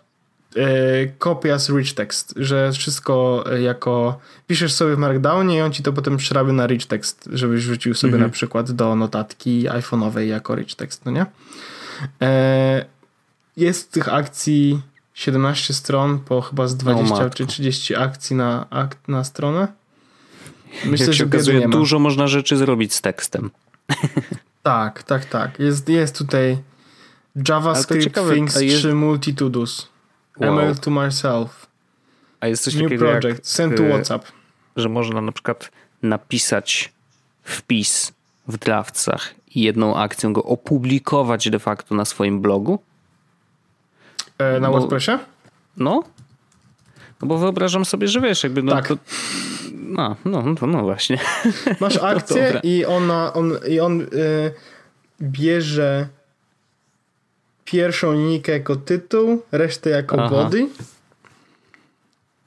kopia 1.17 1.59
z 1.59 1.69
rich 1.69 1.93
text, 1.93 2.33
że 2.37 2.71
wszystko 2.71 3.43
y, 3.55 3.61
jako 3.61 4.19
piszesz 4.47 4.73
sobie 4.73 4.95
w 4.95 4.97
Markdownie 4.97 5.57
i 5.57 5.61
on 5.61 5.71
ci 5.71 5.83
to 5.83 5.93
potem 5.93 6.17
przerabia 6.17 6.53
na 6.53 6.67
rich 6.67 6.85
text, 6.85 7.29
żebyś 7.33 7.65
wrzucił 7.65 7.93
sobie 7.93 8.13
Mhm. 8.13 8.29
na 8.29 8.33
przykład 8.33 8.71
do 8.71 8.95
notatki 8.95 9.69
iPhone'owej 9.69 10.19
jako 10.19 10.55
rich 10.55 10.75
text, 10.75 11.05
no 11.05 11.11
nie? 11.11 11.25
E, 12.21 12.85
jest 13.57 13.91
tych 13.91 14.13
akcji 14.13 14.81
17 15.13 15.73
stron, 15.73 16.19
po 16.19 16.41
chyba 16.41 16.67
z 16.67 16.77
20 16.77 17.15
matko. 17.15 17.29
czy 17.37 17.45
30 17.45 17.95
akcji 17.95 18.35
na, 18.35 18.65
na 19.07 19.23
stronę. 19.23 19.67
Myślę, 20.85 21.05
Jak 21.05 21.15
się 21.15 21.19
że 21.19 21.25
okazuje, 21.25 21.69
dużo 21.69 21.99
można 21.99 22.27
rzeczy 22.27 22.57
zrobić 22.57 22.93
z 22.93 23.01
tekstem. 23.01 23.49
Tak, 24.63 25.03
tak, 25.03 25.25
tak. 25.25 25.59
Jest, 25.59 25.89
jest 25.89 26.17
tutaj 26.17 26.57
JavaScript 27.49 28.19
Things 28.33 28.61
jest- 28.61 28.77
3 28.77 28.93
Multitudus. 28.93 29.87
Wow. 30.41 30.59
Email 30.59 30.75
to 30.75 30.91
myself. 30.91 31.67
A 32.39 32.47
jest 32.47 32.63
coś 32.63 32.75
New 32.75 32.83
takiego 32.83 33.05
project. 33.05 33.23
jak, 33.37 33.47
Send 33.47 33.77
to 33.77 33.83
e, 33.83 33.89
WhatsApp. 33.89 34.25
że 34.75 34.89
można 34.89 35.21
na 35.21 35.31
przykład 35.31 35.71
napisać 36.03 36.93
wpis 37.43 38.13
w 38.47 38.57
draftsach 38.57 39.33
i 39.55 39.61
jedną 39.61 39.95
akcją 39.97 40.33
go 40.33 40.43
opublikować 40.43 41.49
de 41.49 41.59
facto 41.59 41.95
na 41.95 42.05
swoim 42.05 42.41
blogu? 42.41 42.79
E, 44.37 44.59
na 44.59 44.67
bo- 44.67 44.73
WordPressie? 44.79 45.11
No. 45.77 46.03
No 47.21 47.27
bo 47.27 47.37
wyobrażam 47.37 47.85
sobie, 47.85 48.07
że 48.07 48.21
wiesz, 48.21 48.43
jakby 48.43 48.63
no 48.63 48.71
Tak. 48.71 48.87
to... 48.87 48.97
No, 49.73 50.15
no, 50.25 50.41
no, 50.61 50.67
no 50.67 50.81
właśnie. 50.83 51.17
Masz 51.79 51.97
akcję 52.15 52.43
dobra. 52.45 52.59
i, 52.63 52.85
ona, 52.85 53.33
on, 53.33 53.51
i 53.69 53.79
on 53.79 54.01
y, 54.01 54.07
bierze 55.21 56.07
pierwszą 57.71 58.13
linijkę 58.13 58.51
jako 58.51 58.75
tytuł, 58.75 59.41
resztę 59.51 59.89
jako 59.89 60.15
Aha. 60.19 60.29
body 60.29 60.67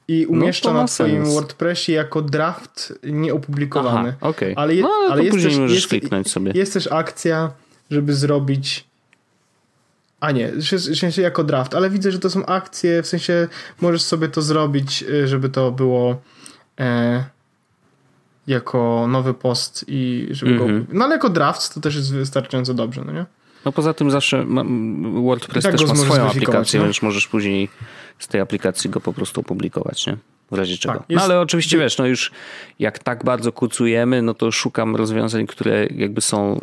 i 0.07 0.25
umieszcza 0.25 0.69
to 0.69 0.73
ma 0.73 0.81
na 0.81 0.87
sens. 0.87 1.33
WordPressie 1.33 1.91
jako 1.91 2.21
draft 2.21 2.93
nieopublikowany. 3.03 4.09
Aha, 4.17 4.29
okej. 4.29 4.53
Ale, 4.57 4.75
je, 4.75 4.81
No, 4.81 4.89
ale 4.89 5.11
ale 5.11 5.23
jest, 5.23 5.37
też, 5.37 5.57
możesz 5.57 5.75
jest, 5.75 5.87
kliknąć 5.87 6.31
sobie. 6.31 6.51
jest 6.55 6.73
też 6.73 6.91
akcja, 6.91 7.51
żeby 7.91 8.13
zrobić 8.13 8.85
a 10.19 10.31
nie, 10.31 10.51
w 10.51 10.97
sensie 10.99 11.21
jako 11.21 11.43
draft, 11.43 11.75
ale 11.75 11.89
widzę, 11.89 12.11
że 12.11 12.19
to 12.19 12.29
są 12.29 12.45
akcje, 12.45 13.03
w 13.03 13.07
sensie 13.07 13.47
możesz 13.81 14.01
sobie 14.01 14.27
to 14.27 14.41
zrobić, 14.41 15.03
y, 15.03 15.27
żeby 15.27 15.49
to 15.49 15.71
było 15.71 16.21
e, 16.79 17.23
jako 18.47 19.05
nowy 19.09 19.33
post 19.33 19.85
i 19.87 20.27
żeby 20.31 20.51
Mhm. 20.51 20.79
go... 20.85 20.91
No 20.93 21.05
ale 21.05 21.15
jako 21.15 21.29
draft 21.29 21.73
to 21.73 21.81
też 21.81 21.95
jest 21.95 22.13
wystarczająco 22.13 22.73
dobrze, 22.73 23.03
no 23.05 23.11
nie? 23.11 23.25
No 23.65 23.71
poza 23.71 23.93
tym 23.93 24.11
zawsze 24.11 24.45
WordPress 25.23 25.63
tak 25.63 25.71
też 25.71 25.81
ma 25.81 25.87
możesz 25.87 26.05
swoją 26.05 26.29
aplikację, 26.29 26.79
więc 26.79 27.01
możesz 27.01 27.27
później 27.27 27.69
z 28.19 28.27
tej 28.27 28.41
aplikacji 28.41 28.89
go 28.89 29.01
po 29.01 29.13
prostu 29.13 29.41
opublikować, 29.41 30.07
nie? 30.07 30.17
W 30.51 30.57
razie 30.57 30.77
czego. 30.77 30.93
Tak, 30.93 31.03
no 31.09 31.21
ale 31.21 31.39
oczywiście 31.39 31.77
wiesz, 31.77 31.97
no 31.97 32.05
już 32.05 32.31
jak 32.79 32.99
tak 32.99 33.23
bardzo 33.23 33.51
kucujemy, 33.51 34.21
no 34.21 34.33
to 34.33 34.51
szukam 34.51 34.95
rozwiązań, 34.95 35.47
które 35.47 35.85
jakby 35.85 36.21
są 36.21 36.59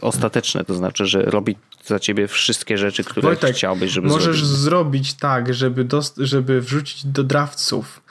ostateczne, 0.00 0.64
to 0.64 0.74
znaczy, 0.74 1.06
że 1.06 1.22
robi 1.22 1.56
za 1.84 1.98
ciebie 1.98 2.28
wszystkie 2.28 2.78
rzeczy, 2.78 3.04
które 3.04 3.22
Wojtek, 3.22 3.56
chciałbyś, 3.56 3.90
żeby 3.90 4.08
Możesz 4.08 4.44
zrobić. 4.44 4.60
zrobić 4.60 5.14
tak, 5.14 5.54
żeby, 5.54 5.84
dost, 5.84 6.16
żeby 6.16 6.60
wrzucić 6.60 7.06
do 7.06 7.24
drawców 7.24 8.02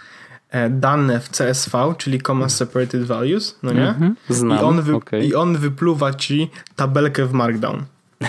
e, 0.49 0.69
dane 0.69 1.19
w 1.19 1.29
CSV, 1.29 1.95
czyli 1.97 2.21
Comma 2.21 2.49
Separated 2.49 3.03
Values, 3.03 3.59
no 3.63 3.73
nie? 3.73 3.89
Mhm, 3.89 4.15
znam, 4.29 4.59
I, 4.59 4.61
on 4.61 4.81
wy, 4.81 4.95
okej. 4.95 5.27
I 5.27 5.35
on 5.35 5.57
wypluwa 5.57 6.13
ci 6.13 6.49
tabelkę 6.75 7.25
w 7.25 7.33
Markdown. 7.33 7.85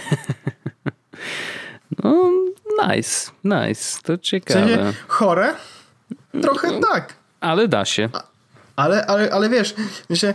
No, 2.04 2.30
nice, 2.86 3.30
nice, 3.44 3.98
to 4.02 4.16
W 4.16 4.20
ciekawe. 4.20 4.60
sensie 4.60 4.92
chore? 5.08 5.54
Trochę 6.42 6.80
tak. 6.80 7.14
Ale 7.40 7.68
da 7.68 7.84
się. 7.84 8.08
Ale, 8.76 9.06
ale, 9.06 9.30
ale 9.32 9.48
wiesz, 9.48 9.74
myślę, 10.10 10.34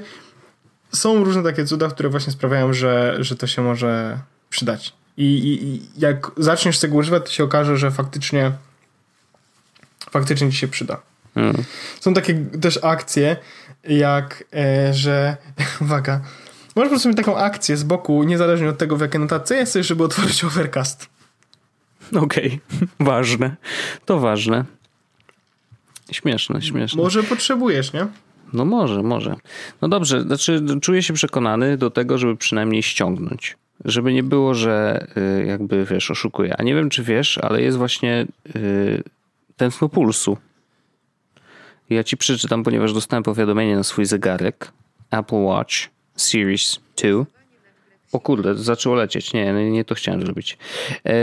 są 0.92 1.24
różne 1.24 1.44
takie 1.44 1.66
cuda, 1.66 1.90
które 1.90 2.10
właśnie 2.10 2.34
sprawiają, 2.34 2.74
że, 2.74 3.16
że 3.20 3.36
to 3.36 3.48
się 3.48 3.62
może 3.62 4.20
przydać. 4.50 4.94
I, 5.18 5.24
i, 5.24 5.66
I 5.68 5.82
jak 5.98 6.32
zaczniesz 6.38 6.80
tego 6.80 6.96
używać, 6.96 7.26
to 7.26 7.32
się 7.32 7.44
okaże, 7.44 7.78
że 7.78 7.92
faktycznie 7.92 8.52
faktycznie 10.10 10.52
ci 10.52 10.58
się 10.58 10.68
przyda. 10.68 11.02
Mm. 11.36 11.64
Są 12.00 12.14
takie 12.14 12.46
też 12.62 12.80
akcje, 12.84 13.38
jak, 13.84 14.44
e, 14.56 14.94
że 14.94 15.38
uwaga, 15.82 16.22
możesz 16.76 16.90
po 16.90 16.94
prostu 16.94 17.10
mieć 17.10 17.18
taką 17.18 17.38
akcję 17.38 17.78
z 17.78 17.84
boku, 17.84 18.24
niezależnie 18.24 18.70
od 18.70 18.78
tego, 18.78 18.98
w 18.98 19.02
jakiej 19.02 19.20
notatce 19.20 19.56
jesteś, 19.56 19.88
żeby 19.88 20.04
otworzyć 20.04 20.44
Overcast. 20.44 21.10
Okej, 22.16 22.60
ważne. 23.00 23.56
To 24.06 24.20
ważne. 24.20 24.66
Śmieszne, 26.12 26.62
śmieszne. 26.62 27.04
Może 27.04 27.24
potrzebujesz, 27.24 27.94
nie? 27.94 28.08
No 28.54 28.66
może, 28.66 29.04
może. 29.04 29.36
No 29.82 29.88
dobrze, 29.88 30.22
znaczy 30.22 30.66
czuję 30.82 31.04
się 31.04 31.14
przekonany 31.14 31.78
do 31.78 31.90
tego, 31.90 32.18
żeby 32.18 32.38
przynajmniej 32.38 32.84
ściągnąć. 32.84 33.58
Żeby 33.86 34.14
nie 34.14 34.24
było, 34.24 34.54
że 34.54 35.06
y, 35.42 35.46
jakby 35.46 35.86
wiesz, 35.86 36.12
oszukuję. 36.12 36.56
A 36.58 36.64
nie 36.64 36.76
wiem, 36.76 36.90
czy 36.90 37.04
wiesz, 37.04 37.38
ale 37.38 37.62
jest 37.62 37.78
właśnie 37.78 38.28
y, 38.56 39.04
tętno 39.58 39.90
pulsu. 39.90 40.38
Ja 41.90 42.04
ci 42.04 42.18
przeczytam, 42.18 42.64
ponieważ 42.64 42.94
dostałem 42.94 43.24
powiadomienie 43.24 43.76
na 43.76 43.84
swój 43.84 44.06
zegarek. 44.06 44.72
Apple 45.12 45.36
Watch 45.36 45.76
Series 46.16 46.80
2. 47.04 47.26
O 48.14 48.20
kurde, 48.20 48.56
zaczęło 48.56 48.96
lecieć. 48.96 49.34
Nie, 49.34 49.54
nie, 49.54 49.86
to 49.86 49.96
chciałem 49.96 50.22
zrobić. 50.22 50.58
E, 51.06 51.14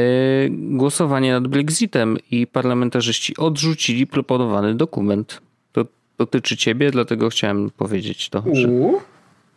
głosowanie 0.50 1.32
nad 1.32 1.46
Brexitem 1.46 2.16
i 2.30 2.46
parlamentarzyści 2.46 3.36
odrzucili 3.36 4.06
proponowany 4.06 4.74
dokument. 4.74 5.40
To 5.72 5.84
dotyczy 6.18 6.56
ciebie, 6.56 6.90
dlatego 6.90 7.28
chciałem 7.28 7.70
powiedzieć 7.70 8.28
to. 8.28 8.44
Że, 8.52 8.68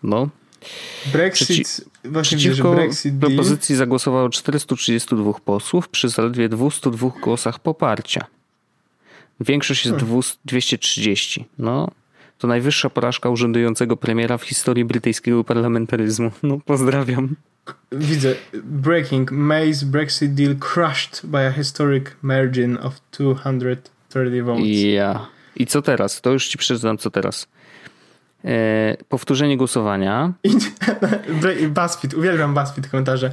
no. 0.03 0.29
Brexit, 1.13 1.47
Przeci 1.47 1.63
właśnie 2.03 2.37
przeciwko 2.37 2.69
widzę, 2.69 2.81
Brexit 2.81 3.13
propozycji 3.19 3.75
zagłosowało 3.75 4.29
432 4.29 5.33
posłów 5.33 5.89
przy 5.89 6.09
zaledwie 6.09 6.49
202 6.49 7.09
głosach 7.23 7.59
poparcia. 7.59 8.25
Większość 9.39 9.85
jest 9.85 9.97
hmm. 9.97 10.21
230. 10.45 11.45
No, 11.59 11.91
to 12.37 12.47
najwyższa 12.47 12.89
porażka 12.89 13.29
urzędującego 13.29 13.97
premiera 13.97 14.37
w 14.37 14.43
historii 14.43 14.85
brytyjskiego 14.85 15.43
parlamentaryzmu. 15.43 16.31
No, 16.43 16.59
pozdrawiam. 16.65 17.35
Widzę. 17.91 18.35
Breaking. 18.63 19.31
May's 19.31 19.83
Brexit 19.83 20.33
deal 20.33 20.55
crushed 20.55 21.21
by 21.23 21.37
a 21.37 21.51
historic 21.51 22.15
margin 22.21 22.77
of 22.77 23.01
230 23.11 24.41
votes. 24.41 24.65
Ja. 24.83 25.27
I 25.55 25.65
co 25.65 25.81
teraz? 25.81 26.21
To 26.21 26.31
już 26.31 26.47
ci 26.47 26.57
przeczytam, 26.57 26.97
co 26.97 27.11
teraz. 27.11 27.47
E, 28.45 28.97
powtórzenie 29.09 29.57
głosowania. 29.57 30.33
BuzzFeed, 31.75 32.13
uwielbiam 32.13 32.53
BuzzFeed 32.53 32.87
komentarze, 32.87 33.31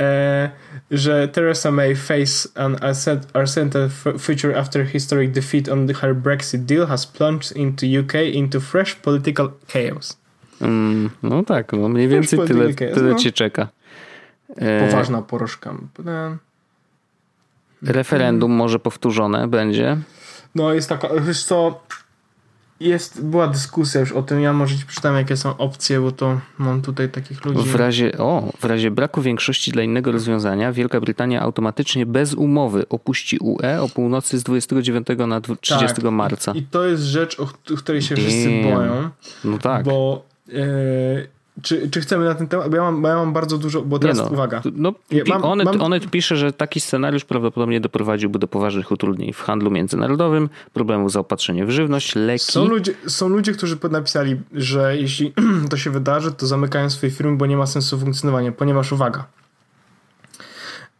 e, 0.00 0.50
że 0.90 1.28
Theresa 1.28 1.70
May 1.70 1.96
face 1.96 2.48
an 2.54 2.76
uncertain 3.34 3.90
future 4.18 4.58
after 4.58 4.86
historic 4.86 5.30
defeat 5.32 5.68
on 5.68 5.88
her 5.88 6.14
Brexit 6.14 6.64
deal 6.64 6.86
has 6.86 7.06
plunged 7.06 7.56
into 7.56 7.86
UK 7.86 8.14
into 8.14 8.60
fresh 8.60 8.94
political 8.94 9.48
chaos. 9.68 10.16
Mm, 10.60 11.10
no 11.22 11.42
tak, 11.42 11.72
no 11.72 11.88
mniej 11.88 12.08
więcej 12.08 12.38
tyle, 12.46 12.74
tyle 12.74 13.10
no. 13.10 13.18
cię 13.18 13.32
czeka. 13.32 13.68
E, 14.56 14.88
Poważna 14.88 15.22
porażka. 15.22 15.74
Referendum 17.82 18.52
może 18.52 18.78
powtórzone 18.78 19.48
będzie. 19.48 19.96
No 20.54 20.74
jest 20.74 20.88
taka, 20.88 21.08
wiesz 21.20 21.44
co, 21.44 21.80
jest, 22.80 23.24
była 23.24 23.48
dyskusja 23.48 24.00
już 24.00 24.12
o 24.12 24.22
tym, 24.22 24.40
ja 24.40 24.52
może 24.52 24.76
ci 24.76 24.86
przeczytam 24.86 25.16
jakie 25.16 25.36
są 25.36 25.56
opcje, 25.56 26.00
bo 26.00 26.12
to 26.12 26.40
mam 26.58 26.82
tutaj 26.82 27.08
takich 27.08 27.44
ludzi. 27.44 27.68
W 27.68 27.74
razie, 27.74 28.18
o, 28.18 28.52
w 28.60 28.64
razie 28.64 28.90
braku 28.90 29.22
większości 29.22 29.72
dla 29.72 29.82
innego 29.82 30.12
rozwiązania 30.12 30.72
Wielka 30.72 31.00
Brytania 31.00 31.40
automatycznie 31.40 32.06
bez 32.06 32.34
umowy 32.34 32.88
opuści 32.88 33.38
UE 33.40 33.80
o 33.80 33.88
północy 33.88 34.38
z 34.38 34.42
29 34.42 35.06
na 35.26 35.40
30 35.40 35.86
tak, 35.86 36.04
marca. 36.04 36.52
I, 36.52 36.58
I, 36.58 36.62
to 36.62 36.84
jest 36.84 37.02
rzecz, 37.02 37.40
o 37.40 37.46
której 37.76 38.02
się 38.02 38.16
wszyscy 38.16 38.62
boją. 38.62 39.10
No 39.44 39.58
tak. 39.58 39.84
Bo 39.84 40.24
yy, 40.48 41.28
czy, 41.62 41.90
czy 41.90 42.00
chcemy 42.00 42.24
na 42.24 42.34
ten 42.34 42.48
temat? 42.48 42.70
Bo 42.70 42.76
ja 42.76 42.82
mam, 42.82 43.02
bo 43.02 43.08
ja 43.08 43.16
mam 43.16 43.32
bardzo 43.32 43.58
dużo, 43.58 43.82
bo 43.82 43.98
teraz 43.98 44.18
no, 44.18 44.24
uwaga. 44.24 44.62
No, 44.72 44.94
ja 45.10 45.24
mam, 45.26 45.44
Onet, 45.44 45.66
mam... 45.66 45.82
Onet 45.82 46.10
pisze, 46.10 46.36
że 46.36 46.52
taki 46.52 46.80
scenariusz 46.80 47.24
prawdopodobnie 47.24 47.80
doprowadziłby 47.80 48.38
do 48.38 48.48
poważnych 48.48 48.90
utrudnień 48.90 49.32
w 49.32 49.40
handlu 49.40 49.70
międzynarodowym, 49.70 50.48
problemu 50.72 51.08
z 51.08 51.12
zaopatrzeniem 51.12 51.66
w 51.66 51.70
żywność, 51.70 52.14
leki. 52.14 52.52
Są 52.52 52.64
ludzie, 52.64 52.94
są 53.06 53.28
ludzie, 53.28 53.52
którzy 53.52 53.78
napisali, 53.90 54.40
że 54.52 54.96
jeśli 54.96 55.32
to 55.70 55.76
się 55.76 55.90
wydarzy, 55.90 56.32
to 56.32 56.46
zamykają 56.46 56.90
swoje 56.90 57.12
firmy, 57.12 57.36
bo 57.36 57.46
nie 57.46 57.56
ma 57.56 57.66
sensu 57.66 57.98
funkcjonowania, 57.98 58.52
ponieważ 58.52 58.92
uwaga. 58.92 59.26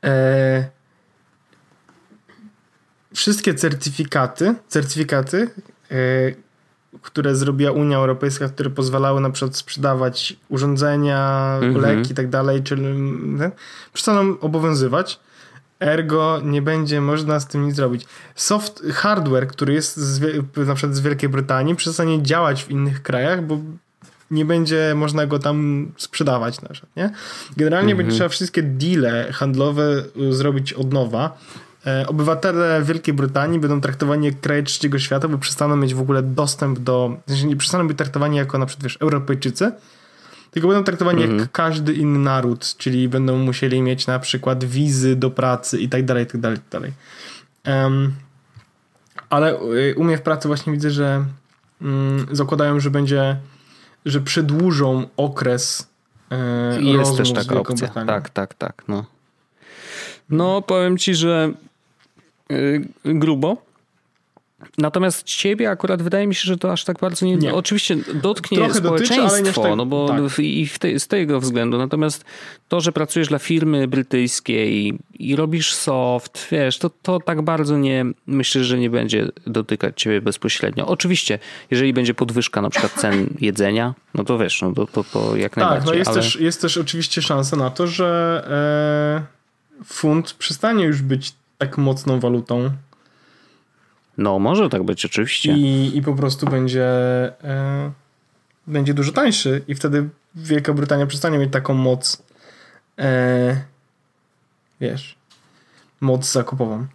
E, 0.04 0.68
wszystkie 3.14 3.54
certyfikaty, 3.54 4.54
certyfikaty 4.68 5.50
e, 5.90 5.94
które 7.02 7.36
zrobiła 7.36 7.70
Unia 7.70 7.96
Europejska, 7.96 8.48
które 8.48 8.70
pozwalały 8.70 9.20
na 9.20 9.30
przykład 9.30 9.56
sprzedawać 9.56 10.36
urządzenia, 10.48 11.52
mhm. 11.62 11.84
leki 11.84 12.12
i 12.12 12.14
tak 12.14 12.28
dalej, 12.28 12.62
czyli 12.62 12.84
przestaną 13.92 14.40
obowiązywać. 14.40 15.20
Ergo 15.80 16.40
nie 16.44 16.62
będzie 16.62 17.00
można 17.00 17.40
z 17.40 17.46
tym 17.46 17.66
nic 17.66 17.76
zrobić. 17.76 18.06
Soft 18.34 18.82
hardware, 18.92 19.48
który 19.48 19.72
jest 19.72 19.96
z, 19.96 20.20
na 20.56 20.74
przykład 20.74 20.96
z 20.96 21.00
Wielkiej 21.00 21.28
Brytanii, 21.28 21.76
przestanie 21.76 22.22
działać 22.22 22.64
w 22.64 22.70
innych 22.70 23.02
krajach, 23.02 23.46
bo 23.46 23.58
nie 24.30 24.44
będzie 24.44 24.92
można 24.96 25.26
go 25.26 25.38
tam 25.38 25.88
sprzedawać 25.96 26.62
na 26.62 26.68
przykład, 26.68 26.96
nie? 26.96 27.10
Generalnie 27.56 27.92
mhm. 27.92 27.96
będzie 27.96 28.16
trzeba 28.16 28.28
wszystkie 28.28 28.62
deale 28.62 29.32
handlowe 29.32 29.82
zrobić 30.30 30.72
od 30.72 30.92
nowa 30.92 31.38
obywatele 32.06 32.82
Wielkiej 32.82 33.14
Brytanii 33.14 33.60
będą 33.60 33.80
traktowani 33.80 34.26
jak 34.26 34.40
kraje 34.40 34.62
trzeciego 34.62 34.98
świata, 34.98 35.28
bo 35.28 35.38
przestaną 35.38 35.76
mieć 35.76 35.94
w 35.94 36.00
ogóle 36.00 36.22
dostęp 36.22 36.78
do. 36.78 37.16
Znaczy 37.26 37.46
nie 37.46 37.56
przestaną 37.56 37.88
być 37.88 37.98
traktowani 37.98 38.36
jako 38.36 38.58
na 38.58 38.66
przykład 38.66 38.82
wiesz, 38.82 38.96
Europejczycy, 39.00 39.72
tylko 40.50 40.68
będą 40.68 40.84
traktowani 40.84 41.20
jak 41.20 41.30
mhm. 41.30 41.48
każdy 41.52 41.94
inny 41.94 42.18
naród, 42.18 42.76
czyli 42.76 43.08
będą 43.08 43.38
musieli 43.38 43.82
mieć 43.82 44.06
na 44.06 44.18
przykład 44.18 44.64
wizy 44.64 45.16
do 45.16 45.30
pracy 45.30 45.78
i 45.78 45.88
tak 45.88 46.04
dalej, 46.04 46.24
i 46.24 46.26
tak 46.26 46.40
dalej, 46.40 46.58
i 46.58 46.60
tak 46.60 46.70
dalej. 46.70 46.92
Um, 47.66 48.14
ale 49.30 49.60
y, 49.60 49.94
u 49.96 50.04
mnie 50.04 50.18
w 50.18 50.22
pracy 50.22 50.48
właśnie 50.48 50.72
widzę, 50.72 50.90
że 50.90 51.24
um, 51.82 52.26
zakładają, 52.30 52.80
że 52.80 52.90
będzie, 52.90 53.36
że 54.04 54.20
przedłużą 54.20 55.08
okres 55.16 55.88
e, 56.30 56.82
Jest 56.82 57.16
też 57.16 57.32
taka 57.32 57.60
opcja. 57.60 57.88
Tak, 57.88 58.30
tak, 58.30 58.54
tak. 58.54 58.82
No. 58.88 59.04
no, 60.30 60.62
powiem 60.62 60.98
ci, 60.98 61.14
że 61.14 61.52
grubo. 63.04 63.68
Natomiast 64.78 65.22
ciebie 65.22 65.70
akurat 65.70 66.02
wydaje 66.02 66.26
mi 66.26 66.34
się, 66.34 66.42
że 66.44 66.56
to 66.56 66.72
aż 66.72 66.84
tak 66.84 66.98
bardzo 66.98 67.26
nie. 67.26 67.36
nie. 67.36 67.54
Oczywiście 67.54 67.96
dotknie 68.14 68.58
Trochę 68.58 68.74
społeczeństwo, 68.74 69.38
dotyczy, 69.38 69.60
tak, 69.60 69.76
no 69.76 69.86
bo 69.86 70.08
tak. 70.08 70.38
i 70.38 70.68
te, 70.78 71.00
z 71.00 71.08
tego 71.08 71.40
względu. 71.40 71.78
Natomiast 71.78 72.24
to, 72.68 72.80
że 72.80 72.92
pracujesz 72.92 73.28
dla 73.28 73.38
firmy 73.38 73.88
brytyjskiej 73.88 74.98
i 75.18 75.36
robisz 75.36 75.74
soft, 75.74 76.48
wiesz, 76.50 76.78
to, 76.78 76.90
to 77.02 77.20
tak 77.20 77.42
bardzo 77.42 77.78
nie 77.78 78.04
myślę, 78.26 78.64
że 78.64 78.78
nie 78.78 78.90
będzie 78.90 79.28
dotykać 79.46 80.02
ciebie 80.02 80.20
bezpośrednio. 80.20 80.86
Oczywiście, 80.86 81.38
jeżeli 81.70 81.92
będzie 81.92 82.14
podwyżka 82.14 82.62
na 82.62 82.70
przykład 82.70 82.92
cen 82.92 83.26
jedzenia, 83.40 83.94
no 84.14 84.24
to 84.24 84.38
wiesz, 84.38 84.62
no 84.62 84.72
to, 84.72 84.86
to, 84.86 85.04
to 85.04 85.36
jak 85.36 85.54
tak, 85.54 85.64
najbardziej. 85.64 85.86
Tak, 85.86 85.92
no 85.92 85.98
jest, 85.98 86.10
ale... 86.10 86.22
też, 86.22 86.40
jest 86.40 86.60
też 86.60 86.76
oczywiście 86.76 87.22
szansa 87.22 87.56
na 87.56 87.70
to, 87.70 87.86
że 87.86 89.26
e, 89.80 89.84
funt 89.84 90.32
przestanie 90.32 90.84
już 90.84 91.02
być 91.02 91.32
tak 91.58 91.78
mocną 91.78 92.20
walutą. 92.20 92.70
No, 94.18 94.38
może 94.38 94.68
tak 94.68 94.82
być, 94.82 95.04
oczywiście. 95.04 95.52
I, 95.52 95.96
i 95.96 96.02
po 96.02 96.14
prostu 96.14 96.46
będzie, 96.46 96.86
e, 97.44 97.90
będzie 98.66 98.94
dużo 98.94 99.12
tańszy, 99.12 99.62
i 99.68 99.74
wtedy 99.74 100.08
Wielka 100.34 100.72
Brytania 100.72 101.06
przestanie 101.06 101.38
mieć 101.38 101.52
taką 101.52 101.74
moc. 101.74 102.22
E, 102.98 103.60
wiesz, 104.80 105.16
moc 106.00 106.32
zakupową. 106.32 106.86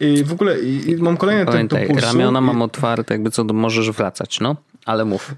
I 0.00 0.24
w 0.24 0.32
ogóle 0.32 0.60
i 0.60 0.96
mam 0.96 1.16
kolejne 1.16 1.46
Pamiętaj, 1.46 1.88
to, 1.88 1.94
to 1.94 2.00
ramiona 2.00 2.40
mam 2.40 2.62
otwarte, 2.62 3.14
jakby 3.14 3.30
co, 3.30 3.44
możesz 3.44 3.90
wracać, 3.90 4.40
no, 4.40 4.56
ale 4.86 5.04
mów. 5.04 5.34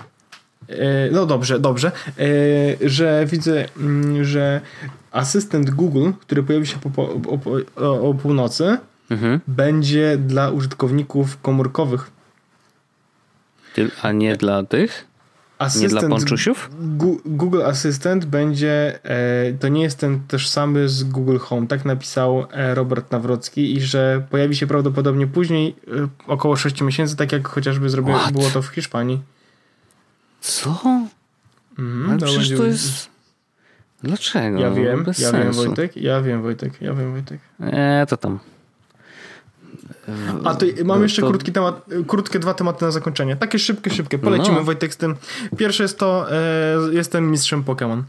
E, 0.68 1.10
no 1.10 1.26
dobrze, 1.26 1.60
dobrze, 1.60 1.92
e, 2.18 2.88
że 2.88 3.26
widzę, 3.26 3.64
mm, 3.76 4.24
że 4.24 4.60
asystent 5.12 5.70
Google, 5.70 6.10
który 6.20 6.42
pojawi 6.42 6.66
się 6.66 6.78
po, 6.78 6.90
po, 6.90 7.08
o, 7.76 8.08
o, 8.08 8.14
północy, 8.14 8.78
mhm. 9.10 9.40
będzie 9.48 10.16
dla 10.18 10.50
użytkowników 10.50 11.40
komórkowych. 11.40 12.10
A 14.02 14.12
nie 14.12 14.36
dla 14.36 14.62
tych? 14.62 15.12
Asystent, 15.58 15.92
nie 15.92 16.00
dla 16.00 16.08
ponczusiów? 16.08 16.70
Google 17.24 17.62
Assistant 17.62 18.24
będzie, 18.24 18.98
e, 19.04 19.52
to 19.52 19.68
nie 19.68 19.82
jest 19.82 19.98
ten 19.98 20.20
tożsamy 20.28 20.88
z 20.88 21.04
Google 21.04 21.38
Home. 21.38 21.66
Tak 21.66 21.84
napisał 21.84 22.46
e, 22.52 22.74
Robert 22.74 23.12
Nawrocki 23.12 23.76
i 23.76 23.80
że 23.80 24.26
pojawi 24.30 24.56
się 24.56 24.66
prawdopodobnie 24.66 25.26
później, 25.26 25.76
e, 25.88 26.08
około 26.26 26.56
6 26.56 26.80
miesięcy, 26.80 27.16
tak 27.16 27.32
jak 27.32 27.48
chociażby 27.48 27.90
zrobiło, 27.90 28.18
było 28.32 28.50
to 28.50 28.62
w 28.62 28.66
Hiszpanii. 28.66 29.20
Co? 30.42 31.06
Mm, 31.78 32.10
Ale 32.10 32.18
przecież 32.18 32.58
to 32.58 32.64
jest... 32.64 33.10
Dlaczego? 34.02 34.58
Ja 34.58 34.70
wiem, 34.70 35.04
Bez 35.04 35.18
ja 35.18 35.30
sensu. 35.30 35.60
wiem 35.60 35.66
Wojtek, 35.66 35.96
ja 35.96 36.22
wiem 36.22 36.42
Wojtek, 36.42 36.80
ja 36.80 36.94
wiem 36.94 37.12
Wojtek. 37.12 37.40
Eee, 37.60 38.06
to 38.06 38.16
tam. 38.16 38.38
A 40.44 40.54
to 40.54 40.66
mam 40.84 40.98
no, 40.98 41.02
jeszcze 41.02 41.22
to... 41.22 41.28
krótki 41.28 41.52
temat, 41.52 41.86
krótkie 42.06 42.38
dwa 42.38 42.54
tematy 42.54 42.84
na 42.84 42.90
zakończenie. 42.90 43.36
Takie 43.36 43.58
szybkie, 43.58 43.90
szybkie. 43.90 44.18
Polecimy 44.18 44.56
no. 44.56 44.64
Wojtek 44.64 44.94
z 44.94 44.96
tym. 44.96 45.16
Pierwsze 45.56 45.82
jest 45.82 45.98
to, 45.98 46.32
e, 46.32 46.76
jestem 46.92 47.30
mistrzem 47.30 47.62
Pokémon. 47.64 48.02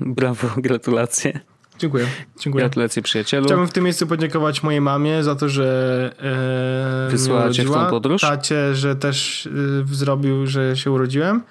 Brawo, 0.00 0.48
gratulacje. 0.56 1.40
Dziękuję, 1.78 2.06
dziękuję. 2.38 2.64
Gratulacje 2.64 3.02
przyjacielu. 3.02 3.46
Chciałbym 3.46 3.66
w 3.68 3.72
tym 3.72 3.84
miejscu 3.84 4.06
podziękować 4.06 4.62
mojej 4.62 4.80
mamie 4.80 5.24
za 5.24 5.34
to, 5.34 5.48
że 5.48 6.10
e, 7.08 7.10
wysłała 7.10 7.50
cię 7.50 7.64
w 7.64 7.70
tą 7.70 7.86
podróż. 7.86 8.20
Tacie, 8.20 8.74
że 8.74 8.96
też 8.96 9.46
e, 9.46 9.94
zrobił, 9.94 10.46
że 10.46 10.76
się 10.76 10.90
urodziłem. 10.90 11.42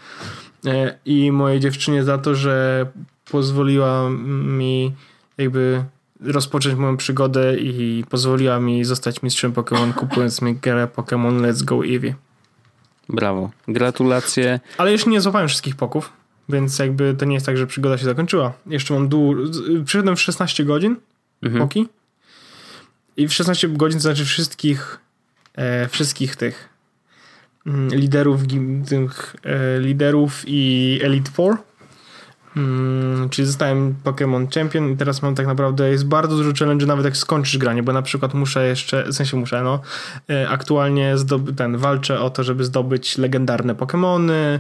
E, 0.66 0.98
I 1.06 1.32
mojej 1.32 1.60
dziewczynie 1.60 2.04
za 2.04 2.18
to, 2.18 2.36
że 2.36 2.86
pozwoliła 3.32 4.10
mi 4.44 4.94
jakby 5.38 5.84
rozpocząć 6.22 6.76
moją 6.76 6.98
przygodę 6.98 7.58
i 7.58 8.04
pozwoliła 8.10 8.60
mi 8.60 8.86
zostać 8.86 9.22
mistrzem 9.22 9.54
Pokémon, 9.54 9.94
kupując 9.94 10.42
mi 10.42 10.56
grę 10.56 10.88
Pokémon 10.96 11.42
Let's 11.42 11.64
Go 11.64 11.86
Eevee. 11.86 12.14
Brawo. 13.10 13.50
Gratulacje. 13.68 14.60
Ale 14.78 14.92
jeszcze 14.92 15.10
nie 15.10 15.22
złapałem 15.22 15.48
wszystkich 15.48 15.76
poków. 15.76 16.17
Więc 16.50 16.80
jakby 16.80 17.16
to 17.18 17.26
nie 17.26 17.34
jest 17.34 17.46
tak, 17.46 17.58
że 17.58 17.68
przygoda 17.68 17.98
się 17.98 18.06
zakończyła. 18.06 18.54
Jeszcze 18.66 18.94
mam 18.94 19.10
dół. 19.10 19.36
Przyszedłem 19.86 20.16
w 20.16 20.22
16 20.22 20.66
godzin 20.66 20.96
mhm. 21.44 21.68
Poki. 21.68 21.88
I 23.18 23.28
w 23.28 23.34
16 23.34 23.70
godzin 23.70 24.00
to 24.00 24.04
znaczy 24.04 24.26
wszystkich 24.26 25.00
e, 25.56 25.88
wszystkich 25.88 26.36
tych 26.36 26.70
mm, 27.66 27.90
liderów, 27.90 28.42
tych 28.90 29.36
e, 29.44 29.80
liderów 29.80 30.44
i 30.48 31.00
Elite 31.04 31.32
Four. 31.32 31.58
Mm, 32.58 33.30
czyli 33.30 33.46
zostałem 33.46 33.96
Pokémon 34.04 34.54
Champion 34.54 34.92
i 34.92 34.98
teraz 34.98 35.22
mam 35.22 35.36
tak 35.36 35.48
naprawdę, 35.48 35.90
jest 35.90 36.06
bardzo 36.06 36.38
dużo 36.38 36.52
challenge 36.60 36.86
nawet 36.86 37.06
jak 37.06 37.18
skończysz 37.18 37.58
granie, 37.58 37.84
bo 37.84 37.94
na 37.94 38.02
przykład 38.02 38.34
muszę 38.34 38.68
jeszcze, 38.68 39.04
w 39.04 39.14
sensie 39.14 39.38
muszę, 39.38 39.64
no, 39.64 39.80
e, 40.30 40.50
aktualnie 40.50 41.18
zdoby, 41.18 41.54
ten, 41.54 41.78
walczę 41.78 42.20
o 42.20 42.30
to, 42.30 42.44
żeby 42.44 42.66
zdobyć 42.66 43.18
legendarne 43.18 43.76
Pokémony, 43.76 44.60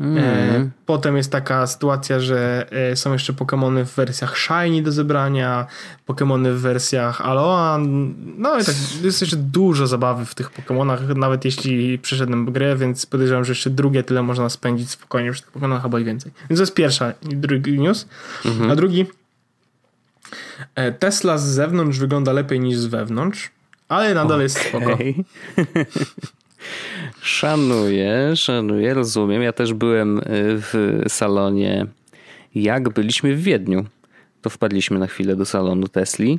Mm. 0.00 0.70
Potem 0.86 1.16
jest 1.16 1.32
taka 1.32 1.66
sytuacja, 1.66 2.20
że 2.20 2.66
e, 2.70 2.96
są 2.96 3.12
jeszcze 3.12 3.32
Pokémony 3.32 3.84
w 3.84 3.94
wersjach 3.94 4.38
Shiny 4.38 4.82
do 4.82 4.92
zebrania, 4.92 5.66
Pokémony 6.08 6.52
w 6.52 6.60
wersjach 6.60 7.20
Aloha. 7.20 7.78
No 8.38 8.58
i 8.58 8.64
tak 8.64 8.74
jest 9.02 9.20
jeszcze 9.20 9.36
dużo 9.36 9.86
zabawy 9.86 10.24
w 10.24 10.34
tych 10.34 10.50
Pokémonach, 10.50 11.16
nawet 11.16 11.44
jeśli 11.44 11.98
przeszedłem 11.98 12.52
grę, 12.52 12.76
więc 12.76 13.06
podejrzewam, 13.06 13.44
że 13.44 13.52
jeszcze 13.52 13.70
drugie 13.70 14.02
tyle 14.02 14.22
można 14.22 14.48
spędzić 14.48 14.90
spokojnie 14.90 15.32
przy 15.32 15.42
tych 15.42 15.52
Pokémonach 15.52 15.82
albo 15.82 15.98
i 15.98 16.04
więcej. 16.04 16.32
Więc 16.50 16.58
to 16.58 16.62
jest 16.62 16.74
pierwsza, 16.74 17.12
drugi 17.22 17.80
news. 17.80 18.06
Mm-hmm. 18.44 18.72
A 18.72 18.76
drugi 18.76 19.06
e, 20.74 20.92
Tesla 20.92 21.38
z 21.38 21.44
zewnątrz 21.44 21.98
wygląda 21.98 22.32
lepiej 22.32 22.60
niż 22.60 22.78
z 22.78 22.86
wewnątrz, 22.86 23.50
ale 23.88 24.14
nadal 24.14 24.26
okay. 24.26 24.42
jest 24.42 24.58
spoko. 24.58 24.98
Szanuję, 27.28 28.36
szanuję, 28.36 28.94
rozumiem. 28.94 29.42
Ja 29.42 29.52
też 29.52 29.74
byłem 29.74 30.18
y, 30.18 30.22
w 30.32 31.02
salonie, 31.08 31.86
jak 32.54 32.88
byliśmy 32.88 33.34
w 33.34 33.42
Wiedniu. 33.42 33.84
To 34.42 34.50
wpadliśmy 34.50 34.98
na 34.98 35.06
chwilę 35.06 35.36
do 35.36 35.44
salonu 35.44 35.88
Tesli. 35.88 36.38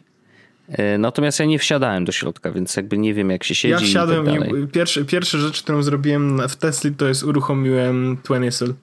Y, 0.69 0.97
natomiast 0.97 1.39
ja 1.39 1.45
nie 1.45 1.59
wsiadałem 1.59 2.05
do 2.05 2.11
środka, 2.11 2.51
więc 2.51 2.75
jakby 2.75 2.97
nie 2.97 3.13
wiem 3.13 3.29
jak 3.29 3.43
się 3.43 3.55
siedzi. 3.55 3.71
Ja 3.71 3.79
wsiadłem 3.79 4.35
i, 4.35 4.39
tak 4.39 4.49
i 4.49 4.67
pierwszy, 4.67 5.05
pierwsza 5.05 5.37
rzecz, 5.37 5.63
którą 5.63 5.83
zrobiłem 5.83 6.41
w 6.49 6.55
Tesli 6.55 6.91
to 6.91 7.07
jest 7.07 7.23
uruchomiłem 7.23 8.17
Twentysyl. 8.23 8.73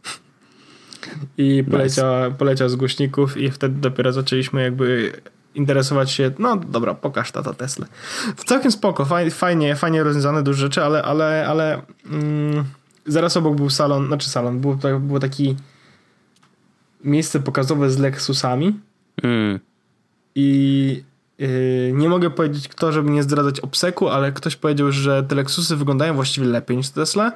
I 1.39 1.65
poleciał, 1.71 2.25
nice. 2.25 2.39
poleciał 2.39 2.69
z 2.69 2.77
głośników 2.77 3.37
i 3.37 3.51
wtedy 3.51 3.75
dopiero 3.81 4.13
zaczęliśmy 4.13 4.63
jakby 4.63 5.13
interesować 5.57 6.11
się, 6.11 6.31
no 6.39 6.57
dobra, 6.57 6.95
pokaż 6.95 7.33
tata 7.33 7.55
Tesla. 7.55 7.87
Całkiem 8.47 8.73
spoko, 8.73 9.07
fajnie, 9.31 9.77
fajnie 9.77 10.03
rozwiązane 10.03 10.43
duże 10.43 10.59
rzeczy, 10.59 10.85
ale, 10.85 11.03
ale, 11.03 11.47
ale 11.49 11.83
mm, 12.11 12.65
zaraz 13.07 13.37
obok 13.37 13.57
był 13.57 13.71
salon, 13.71 14.07
znaczy 14.07 14.29
salon, 14.29 14.61
było, 14.61 14.79
było 15.01 15.21
taki 15.21 15.57
miejsce 17.05 17.41
pokazowe 17.41 17.91
z 17.91 17.99
Lexusami 17.99 18.81
mm. 19.23 19.61
i 20.35 21.03
yy, 21.39 21.93
nie 21.95 22.09
mogę 22.09 22.31
powiedzieć 22.31 22.69
kto, 22.69 22.93
żeby 22.93 23.11
nie 23.11 23.23
zdradzać 23.23 23.61
obseku, 23.61 24.09
ale 24.09 24.33
ktoś 24.33 24.57
powiedział, 24.57 24.93
że 24.93 25.23
te 25.23 25.35
Lexusy 25.35 25.77
wyglądają 25.77 26.15
właściwie 26.15 26.47
lepiej 26.47 26.77
niż 26.77 26.89
Tesla. 26.89 27.33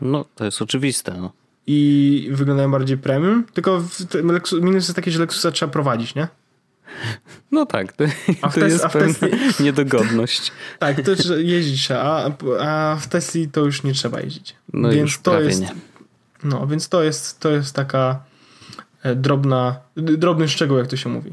No, 0.00 0.24
to 0.34 0.44
jest 0.44 0.62
oczywiste, 0.62 1.14
no. 1.20 1.32
I 1.66 2.28
wyglądają 2.32 2.70
bardziej 2.70 2.98
premium, 2.98 3.44
tylko 3.54 3.82
minus 4.52 4.74
jest 4.74 4.94
taki, 4.94 5.10
że 5.10 5.18
Lexusa 5.18 5.50
trzeba 5.50 5.72
prowadzić, 5.72 6.14
nie? 6.14 6.28
No 7.52 7.66
tak, 7.66 7.92
to, 7.92 8.04
a 8.42 8.48
to 8.48 8.60
jest 8.60 8.86
pewna 8.86 9.28
niedogodność. 9.60 10.52
Tak, 10.78 11.02
to 11.02 11.10
jest 11.10 11.30
jeździć, 11.36 11.90
a, 11.90 12.30
a 12.60 12.96
w 13.00 13.06
Tesli 13.06 13.48
to 13.48 13.60
już 13.60 13.82
nie 13.82 13.92
trzeba 13.92 14.20
jeździć. 14.20 14.56
No 14.72 14.88
więc 14.88 15.00
już 15.00 15.18
to 15.18 15.40
jest. 15.40 15.60
Nie. 15.60 15.74
No, 16.44 16.66
więc 16.66 16.88
to 16.88 17.02
jest, 17.02 17.40
to 17.40 17.50
jest 17.50 17.74
taka 17.74 18.22
e, 19.02 19.14
drobna, 19.14 19.80
drobny 19.96 20.48
szczegół, 20.48 20.78
jak 20.78 20.86
to 20.86 20.96
się 20.96 21.08
mówi. 21.08 21.32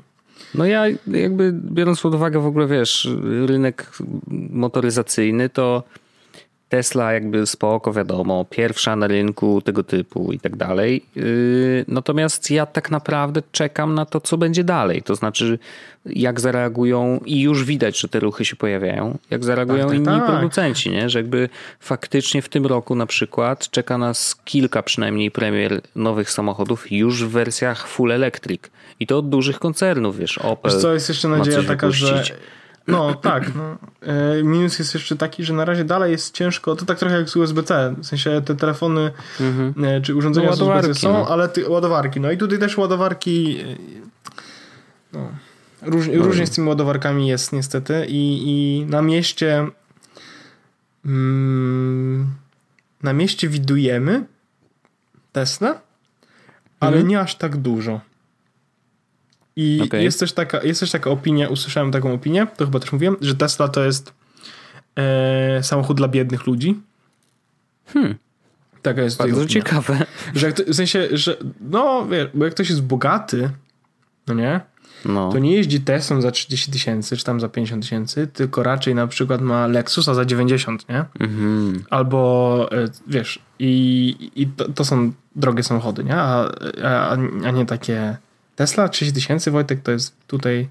No 0.55 0.65
ja 0.65 0.83
jakby 1.07 1.53
biorąc 1.53 2.01
pod 2.01 2.15
uwagę 2.15 2.39
w 2.39 2.45
ogóle, 2.45 2.67
wiesz, 2.67 3.09
rynek 3.45 3.91
motoryzacyjny, 4.49 5.49
to 5.49 5.83
Tesla 6.73 7.13
jakby 7.13 7.47
spoko, 7.47 7.93
wiadomo, 7.93 8.45
pierwsza 8.49 8.95
na 8.95 9.07
rynku 9.07 9.61
tego 9.61 9.83
typu 9.83 10.31
i 10.31 10.39
tak 10.39 10.55
dalej. 10.55 11.05
Yy, 11.15 11.85
natomiast 11.87 12.51
ja 12.51 12.65
tak 12.65 12.91
naprawdę 12.91 13.41
czekam 13.51 13.95
na 13.95 14.05
to, 14.05 14.21
co 14.21 14.37
będzie 14.37 14.63
dalej. 14.63 15.01
To 15.01 15.15
znaczy, 15.15 15.59
jak 16.05 16.39
zareagują 16.39 17.19
i 17.25 17.41
już 17.41 17.65
widać, 17.65 17.99
że 17.99 18.07
te 18.07 18.19
ruchy 18.19 18.45
się 18.45 18.55
pojawiają, 18.55 19.17
jak 19.29 19.43
zareagują 19.43 19.79
tak, 19.79 19.89
tak, 19.89 19.97
inni 19.97 20.19
tak. 20.19 20.25
producenci, 20.25 20.91
nie? 20.91 21.09
że 21.09 21.19
jakby 21.19 21.49
faktycznie 21.79 22.41
w 22.41 22.49
tym 22.49 22.65
roku 22.65 22.95
na 22.95 23.05
przykład 23.05 23.69
czeka 23.69 23.97
nas 23.97 24.35
kilka 24.45 24.83
przynajmniej 24.83 25.31
premier 25.31 25.81
nowych 25.95 26.31
samochodów 26.31 26.91
już 26.91 27.23
w 27.25 27.29
wersjach 27.29 27.87
full 27.87 28.11
electric. 28.11 28.61
I 28.99 29.07
to 29.07 29.17
od 29.17 29.29
dużych 29.29 29.59
koncernów, 29.59 30.17
wiesz, 30.17 30.37
Opel. 30.37 30.71
Wiesz 30.71 30.81
co, 30.81 30.93
jest 30.93 31.09
jeszcze 31.09 31.27
nadzieja 31.27 31.63
taka, 31.63 31.87
wypuścić. 31.87 32.27
że 32.27 32.35
no 32.87 33.13
tak. 33.13 33.55
No. 33.55 33.77
E, 34.01 34.43
minus 34.43 34.79
jest 34.79 34.93
jeszcze 34.93 35.15
taki, 35.15 35.43
że 35.43 35.53
na 35.53 35.65
razie 35.65 35.83
dalej 35.83 36.11
jest 36.11 36.35
ciężko, 36.35 36.75
to 36.75 36.85
tak 36.85 36.99
trochę 36.99 37.15
jak 37.15 37.29
z 37.29 37.35
USB-C, 37.35 37.95
w 37.97 38.05
sensie 38.05 38.41
te 38.45 38.55
telefony 38.55 39.11
mhm. 39.39 39.85
E, 39.85 40.01
czy 40.01 40.15
urządzenia 40.15 40.49
no, 40.49 40.55
z 40.55 40.61
USB-C 40.61 40.93
są, 40.95 41.13
no. 41.13 41.27
ale 41.27 41.49
ty, 41.49 41.69
ładowarki. 41.69 42.19
No 42.19 42.31
i 42.31 42.37
tutaj 42.37 42.59
też 42.59 42.77
ładowarki 42.77 43.59
e, 43.59 43.75
no, 45.13 45.31
róż, 45.81 46.07
no. 46.07 46.23
różnie 46.23 46.47
z 46.47 46.51
tymi 46.51 46.67
ładowarkami 46.67 47.27
jest 47.27 47.53
niestety 47.53 48.05
i, 48.07 48.41
i 48.45 48.85
na 48.85 49.01
mieście 49.01 49.67
mm, 51.05 52.27
na 53.03 53.13
mieście 53.13 53.49
widujemy 53.49 54.25
Tesla, 55.31 55.81
ale 56.79 56.91
mhm. 56.91 57.07
nie 57.07 57.19
aż 57.19 57.35
tak 57.35 57.57
dużo. 57.57 58.01
I 59.55 59.81
okay. 59.85 60.03
jest, 60.03 60.19
też 60.19 60.33
taka, 60.33 60.63
jest 60.63 60.79
też 60.79 60.91
taka 60.91 61.09
opinia, 61.09 61.49
usłyszałem 61.49 61.91
taką 61.91 62.13
opinię, 62.13 62.47
to 62.57 62.65
chyba 62.65 62.79
też 62.79 62.91
mówiłem, 62.91 63.17
że 63.21 63.35
Tesla 63.35 63.67
to 63.67 63.83
jest 63.83 64.13
e, 64.95 65.63
samochód 65.63 65.97
dla 65.97 66.07
biednych 66.07 66.47
ludzi. 66.47 66.79
Hmm. 67.85 68.15
Taka 68.81 69.01
jest 69.01 69.17
Bardzo 69.17 69.45
ciekawe. 69.45 70.05
Że 70.35 70.53
to, 70.53 70.63
w 70.63 70.75
sensie, 70.75 71.07
że 71.11 71.37
no 71.61 72.05
wiesz, 72.05 72.27
bo 72.33 72.45
jak 72.45 72.53
ktoś 72.53 72.69
jest 72.69 72.81
bogaty, 72.81 73.49
no 74.27 74.33
nie? 74.33 74.61
No. 75.05 75.31
To 75.31 75.39
nie 75.39 75.55
jeździ 75.55 75.81
Teslą 75.81 76.21
za 76.21 76.31
30 76.31 76.71
tysięcy, 76.71 77.17
czy 77.17 77.23
tam 77.23 77.39
za 77.39 77.49
50 77.49 77.83
tysięcy, 77.83 78.27
tylko 78.27 78.63
raczej 78.63 78.95
na 78.95 79.07
przykład 79.07 79.41
ma 79.41 79.67
Lexusa 79.67 80.13
za 80.13 80.25
90, 80.25 80.89
nie? 80.89 81.05
Mhm. 81.19 81.83
Albo 81.89 82.69
e, 82.71 82.87
wiesz, 83.07 83.39
i, 83.59 84.31
i 84.35 84.47
to, 84.47 84.69
to, 84.69 84.85
są 84.85 85.11
drogie 85.35 85.63
samochody, 85.63 86.03
nie? 86.03 86.15
A, 86.15 86.51
a, 86.83 87.17
a 87.45 87.51
nie 87.51 87.65
takie 87.65 88.17
Tesla 88.55 88.89
30 88.89 89.15
tysięcy, 89.15 89.51
Wojtek, 89.51 89.81
to 89.81 89.91
jest 89.91 90.27
tutaj... 90.27 90.67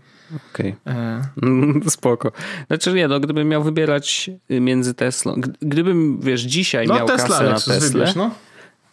Okej. 0.52 0.74
Okay. 0.84 0.94
E... 0.94 1.90
Spoko. 1.90 2.32
Znaczy 2.66 2.92
nie, 2.92 3.08
no 3.08 3.20
gdybym 3.20 3.48
miał 3.48 3.62
wybierać 3.62 4.30
między 4.50 4.94
Teslą, 4.94 5.34
gdybym, 5.60 6.20
wiesz, 6.20 6.40
dzisiaj 6.40 6.86
no, 6.86 6.94
miał 6.94 7.06
Tesla, 7.06 7.38
kasę 7.38 7.44
na 7.44 7.80
Tesla, 7.80 8.12
no. 8.16 8.30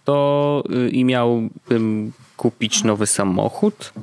to 0.06 0.64
y, 0.88 0.90
i 0.90 1.06
miałbym 1.06 2.12
kupić 2.38 2.84
nowy 2.84 3.08
samochód, 3.08 3.94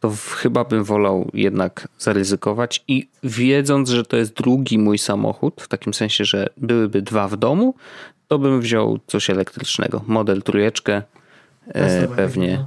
to 0.00 0.12
chyba 0.36 0.64
bym 0.64 0.84
wolał 0.84 1.30
jednak 1.34 1.88
zaryzykować 1.98 2.84
i 2.88 3.08
wiedząc, 3.22 3.90
że 3.90 4.04
to 4.04 4.16
jest 4.16 4.32
drugi 4.32 4.78
mój 4.78 4.98
samochód, 4.98 5.54
w 5.62 5.68
takim 5.68 5.94
sensie, 5.94 6.24
że 6.24 6.48
byłyby 6.56 7.02
dwa 7.02 7.28
w 7.28 7.36
domu, 7.36 7.74
to 8.28 8.38
bym 8.38 8.60
wziął 8.60 8.98
coś 9.06 9.30
elektrycznego. 9.30 10.04
Model 10.06 10.42
trójeczkę, 10.42 11.02
e, 11.66 12.08
pewnie. 12.08 12.66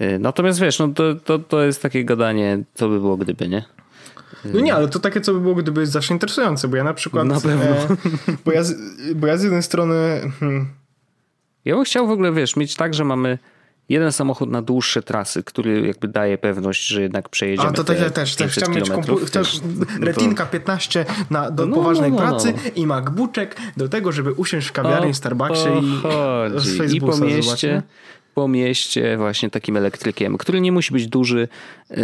No. 0.00 0.06
Y, 0.06 0.18
natomiast 0.18 0.60
wiesz, 0.60 0.78
no 0.78 0.88
to, 0.88 1.14
to, 1.14 1.38
to 1.38 1.62
jest 1.62 1.82
takie 1.82 2.04
gadanie, 2.04 2.64
co 2.74 2.88
by 2.88 3.00
było 3.00 3.16
gdyby, 3.16 3.48
nie? 3.48 3.64
No 4.44 4.60
nie, 4.60 4.74
ale 4.74 4.88
to 4.88 4.98
takie, 4.98 5.20
co 5.20 5.32
by 5.32 5.40
było, 5.40 5.54
gdyby 5.54 5.80
jest 5.80 5.92
zawsze 5.92 6.14
interesujące, 6.14 6.68
bo 6.68 6.76
ja 6.76 6.84
na 6.84 6.94
przykład... 6.94 7.26
Na 7.26 7.40
pewno. 7.40 7.64
E, 7.64 7.86
bo, 8.44 8.52
ja 8.52 8.62
z, 8.62 8.74
bo 9.14 9.26
ja 9.26 9.36
z 9.36 9.42
jednej 9.42 9.62
strony... 9.62 10.20
Hmm. 10.40 10.68
Ja 11.64 11.74
bym 11.74 11.84
chciał 11.84 12.06
w 12.06 12.10
ogóle, 12.10 12.32
wiesz, 12.32 12.56
mieć 12.56 12.76
tak, 12.76 12.94
że 12.94 13.04
mamy 13.04 13.38
jeden 13.88 14.12
samochód 14.12 14.50
na 14.50 14.62
dłuższe 14.62 15.02
trasy, 15.02 15.42
który 15.42 15.86
jakby 15.86 16.08
daje 16.08 16.38
pewność, 16.38 16.86
że 16.86 17.02
jednak 17.02 17.28
przejedziemy. 17.28 17.68
A 17.68 17.72
to 17.72 17.84
tak 17.84 18.00
ja 18.00 18.10
też, 18.10 18.36
też 18.36 18.52
chciałem 18.52 18.76
mieć 18.76 18.90
komputer, 18.90 19.44
retinka 20.00 20.46
15 20.46 21.04
na, 21.30 21.50
do 21.50 21.66
no, 21.66 21.76
poważnej 21.76 22.12
no, 22.12 22.16
no, 22.16 22.28
pracy 22.28 22.52
no. 22.56 22.70
i 22.74 22.86
MacBookek 22.86 23.56
do 23.76 23.88
tego, 23.88 24.12
żeby 24.12 24.32
usiąść 24.32 24.68
w 24.68 24.72
kawiarni, 24.72 25.14
Starbucksie 25.14 25.68
i 26.92 26.96
I 26.96 27.00
po 27.00 27.16
mieście, 27.16 27.82
po 28.38 28.48
mieście 28.48 29.16
właśnie 29.16 29.50
takim 29.50 29.76
elektrykiem, 29.76 30.38
który 30.38 30.60
nie 30.60 30.72
musi 30.72 30.92
być 30.92 31.06
duży, 31.06 31.48
yy, 31.90 31.96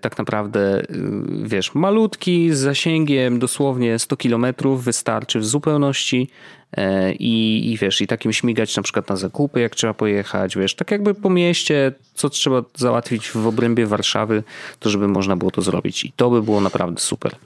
tak 0.00 0.18
naprawdę, 0.18 0.82
yy, 0.90 1.48
wiesz, 1.48 1.74
malutki, 1.74 2.52
z 2.52 2.58
zasięgiem 2.58 3.38
dosłownie 3.38 3.98
100 3.98 4.16
km 4.16 4.46
wystarczy 4.76 5.40
w 5.40 5.46
zupełności 5.46 6.30
yy, 6.76 7.12
i, 7.12 7.72
i 7.72 7.76
wiesz, 7.76 8.00
i 8.00 8.06
takim 8.06 8.32
śmigać 8.32 8.76
na 8.76 8.82
przykład 8.82 9.08
na 9.08 9.16
zakupy, 9.16 9.60
jak 9.60 9.74
trzeba 9.74 9.94
pojechać, 9.94 10.56
wiesz, 10.56 10.74
tak 10.74 10.90
jakby 10.90 11.14
po 11.14 11.30
mieście, 11.30 11.92
co 12.14 12.30
trzeba 12.30 12.62
załatwić 12.76 13.30
w 13.30 13.46
obrębie 13.46 13.86
Warszawy, 13.86 14.42
to 14.80 14.90
żeby 14.90 15.08
można 15.08 15.36
było 15.36 15.50
to 15.50 15.62
zrobić 15.62 16.04
i 16.04 16.12
to 16.12 16.30
by 16.30 16.42
było 16.42 16.60
naprawdę 16.60 17.00
super. 17.00 17.36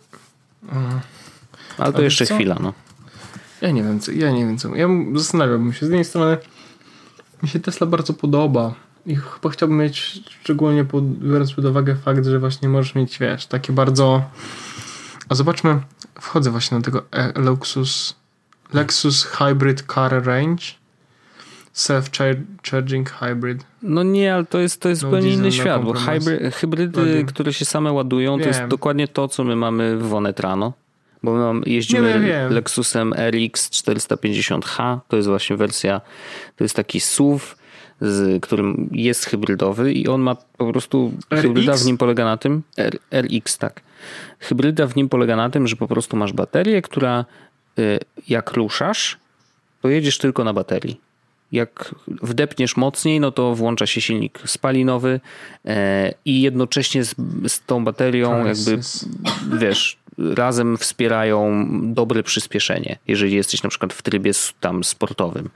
Mhm. 0.62 1.00
Ale 1.78 1.92
to 1.92 2.02
jeszcze 2.02 2.26
co? 2.26 2.34
chwila, 2.34 2.56
no. 2.60 2.72
Ja 3.62 3.70
nie 3.70 3.82
wiem, 3.82 4.00
co, 4.00 4.12
ja 4.12 4.30
nie 4.30 4.46
wiem 4.46 4.58
co. 4.58 4.74
Ja 4.74 4.88
zastanawiałbym 5.14 5.72
się. 5.72 5.78
Z 5.78 5.82
jednej 5.82 6.04
strony 6.04 6.36
mi 7.42 7.48
się 7.48 7.60
Tesla 7.60 7.86
bardzo 7.86 8.12
podoba. 8.12 8.74
i 9.06 9.16
chyba 9.16 9.50
chciałbym 9.50 9.78
mieć, 9.78 10.20
szczególnie 10.40 10.84
pod, 10.84 11.04
biorąc 11.04 11.52
pod 11.52 11.64
uwagę 11.64 11.96
fakt, 11.96 12.26
że 12.26 12.38
właśnie 12.38 12.68
możesz 12.68 12.94
mieć, 12.94 13.18
wiesz, 13.18 13.46
takie 13.46 13.72
bardzo... 13.72 14.22
A 15.28 15.34
zobaczmy, 15.34 15.80
wchodzę 16.20 16.50
właśnie 16.50 16.78
na 16.78 16.84
tego 16.84 17.02
e, 17.12 17.40
Lexus, 17.40 18.14
Lexus 18.72 19.24
Hybrid 19.24 19.84
Car 19.94 20.24
Range. 20.24 20.64
Self-charging 21.74 23.08
hybrid. 23.08 23.64
No 23.82 24.02
nie, 24.02 24.34
ale 24.34 24.44
to 24.44 24.58
jest, 24.58 24.80
to 24.80 24.88
jest 24.88 25.02
no, 25.02 25.08
zupełnie 25.08 25.32
inny 25.32 25.52
świat, 25.52 25.84
bo 25.84 25.92
hybry, 25.92 26.50
hybrydy, 26.50 27.24
które 27.24 27.52
się 27.52 27.64
same 27.64 27.92
ładują, 27.92 28.32
wiem. 28.32 28.42
to 28.42 28.48
jest 28.48 28.64
dokładnie 28.70 29.08
to, 29.08 29.28
co 29.28 29.44
my 29.44 29.56
mamy 29.56 29.96
w 29.96 30.14
Onetrano. 30.14 30.72
Bo 31.24 31.34
mam, 31.34 31.62
jeździmy 31.66 32.20
nie, 32.20 32.48
Lexusem 32.50 33.12
RX 33.12 33.70
450H, 33.70 34.98
to 35.08 35.16
jest 35.16 35.28
właśnie 35.28 35.56
wersja, 35.56 36.00
to 36.56 36.64
jest 36.64 36.76
taki 36.76 37.00
SUV, 37.00 37.44
z 38.00 38.42
którym 38.42 38.88
jest 38.92 39.24
hybrydowy 39.24 39.92
i 39.92 40.08
on 40.08 40.20
ma 40.20 40.34
po 40.34 40.72
prostu 40.72 41.12
RX? 41.32 41.42
hybryda 41.42 41.76
w 41.76 41.84
nim 41.84 41.98
polega 41.98 42.24
na 42.24 42.36
tym 42.36 42.62
R, 42.76 42.98
RX 43.12 43.58
tak. 43.58 43.80
Hybryda 44.38 44.86
w 44.86 44.96
nim 44.96 45.08
polega 45.08 45.36
na 45.36 45.50
tym, 45.50 45.66
że 45.66 45.76
po 45.76 45.88
prostu 45.88 46.16
masz 46.16 46.32
baterię, 46.32 46.82
która 46.82 47.24
y, 47.78 47.98
jak 48.28 48.52
ruszasz, 48.52 49.18
to 49.82 49.88
jedziesz 49.88 50.18
tylko 50.18 50.44
na 50.44 50.52
baterii. 50.52 51.00
Jak 51.52 51.94
wdepniesz 52.06 52.76
mocniej, 52.76 53.20
no 53.20 53.32
to 53.32 53.54
włącza 53.54 53.86
się 53.86 54.00
silnik 54.00 54.38
spalinowy 54.44 55.20
e, 55.64 56.14
i 56.24 56.42
jednocześnie 56.42 57.04
z, 57.04 57.14
z 57.46 57.60
tą 57.66 57.84
baterią 57.84 58.46
jakby 58.46 58.78
wiesz, 59.58 59.96
razem 60.18 60.76
wspierają 60.76 61.68
dobre 61.94 62.22
przyspieszenie, 62.22 62.98
jeżeli 63.08 63.34
jesteś 63.34 63.62
na 63.62 63.70
przykład 63.70 63.92
w 63.92 64.02
trybie 64.02 64.32
tam 64.60 64.84
sportowym. 64.84 65.50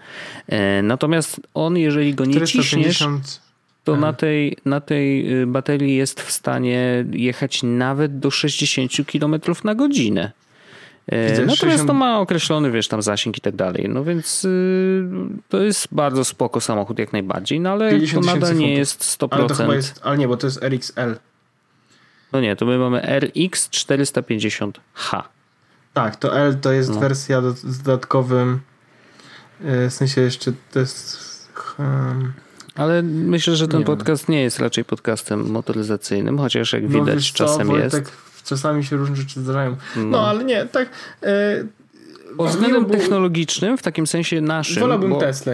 E, 0.49 0.83
natomiast 0.83 1.41
on, 1.55 1.77
jeżeli 1.77 2.15
go 2.15 2.25
nie 2.25 2.35
450... 2.35 3.25
ciśniesz, 3.25 3.41
to 3.85 3.97
na 3.97 4.13
tej, 4.13 4.57
na 4.65 4.81
tej 4.81 5.33
y, 5.43 5.47
baterii 5.47 5.97
jest 5.97 6.21
w 6.21 6.33
stanie 6.33 7.05
jechać 7.13 7.63
nawet 7.63 8.19
do 8.19 8.31
60 8.31 8.93
km 9.13 9.41
na 9.65 9.75
godzinę. 9.75 10.33
E, 11.07 11.31
Widzę, 11.31 11.41
Natomiast 11.41 11.61
60... 11.61 11.89
to 11.89 11.95
ma 11.95 12.21
określony, 12.21 12.71
wiesz, 12.71 12.89
tam 12.89 13.03
zasięg 13.03 13.39
i 13.39 13.41
tak 13.41 13.57
dalej. 13.57 13.87
No 13.89 14.05
więc 14.05 14.45
y, 14.45 15.09
to 15.49 15.63
jest 15.63 15.89
bardzo 15.93 16.25
spoko 16.25 16.61
samochód 16.61 16.99
jak 16.99 17.13
najbardziej, 17.13 17.61
no 17.61 17.71
ale 17.71 18.01
to 18.01 18.21
nadal 18.21 18.57
nie 18.57 18.75
jest 18.75 19.19
100%. 19.21 19.29
Ale 19.31 19.47
to 19.47 19.55
chyba 19.55 19.75
jest, 19.75 20.01
ale 20.03 20.19
nie, 20.19 20.29
bo 20.29 20.37
to 20.37 20.47
jest 20.47 20.63
RXL. 20.63 21.17
No 22.33 22.41
nie, 22.41 22.57
to 22.57 22.67
my 22.67 22.79
mamy 22.79 23.21
RX 23.21 23.69
450H. 23.69 25.23
Tak, 25.95 26.17
to 26.17 26.39
L 26.39 26.59
to 26.61 26.73
jest 26.73 26.91
no. 26.91 27.01
wersja 27.01 27.43
do, 27.43 27.53
z 27.53 27.83
dodatkowym 27.83 28.61
e, 29.65 29.91
w 29.91 29.93
sensie 29.93 30.21
jeszcze 30.21 30.53
to 30.73 30.81
jest 30.81 31.29
um, 31.79 32.33
ale 32.79 33.03
myślę, 33.03 33.57
że 33.57 33.69
ten 33.69 33.81
nie 33.81 33.87
podcast 33.87 34.27
wiem. 34.27 34.37
nie 34.37 34.43
jest 34.43 34.59
raczej 34.59 34.85
podcastem 34.85 35.51
motoryzacyjnym, 35.51 36.39
chociaż 36.39 36.73
jak 36.73 36.83
no 36.83 36.89
widać 36.89 37.33
czasem 37.33 37.71
jest. 37.71 37.97
Tak, 37.97 38.13
czasami 38.45 38.85
się 38.85 38.97
różne 38.97 39.17
rzeczy 39.17 39.41
zdarzają. 39.41 39.77
No, 39.97 40.05
no 40.05 40.29
ale 40.29 40.45
nie, 40.45 40.67
tak 40.67 40.89
e, 41.23 41.65
pod 42.39 42.51
względem 42.51 42.85
technologicznym, 42.85 43.79
w 43.79 43.83
takim 43.83 44.07
sensie 44.07 44.41
naszym. 44.41 44.81
Wolałbym 44.81 45.11
bo... 45.11 45.21
Tesla 45.21 45.53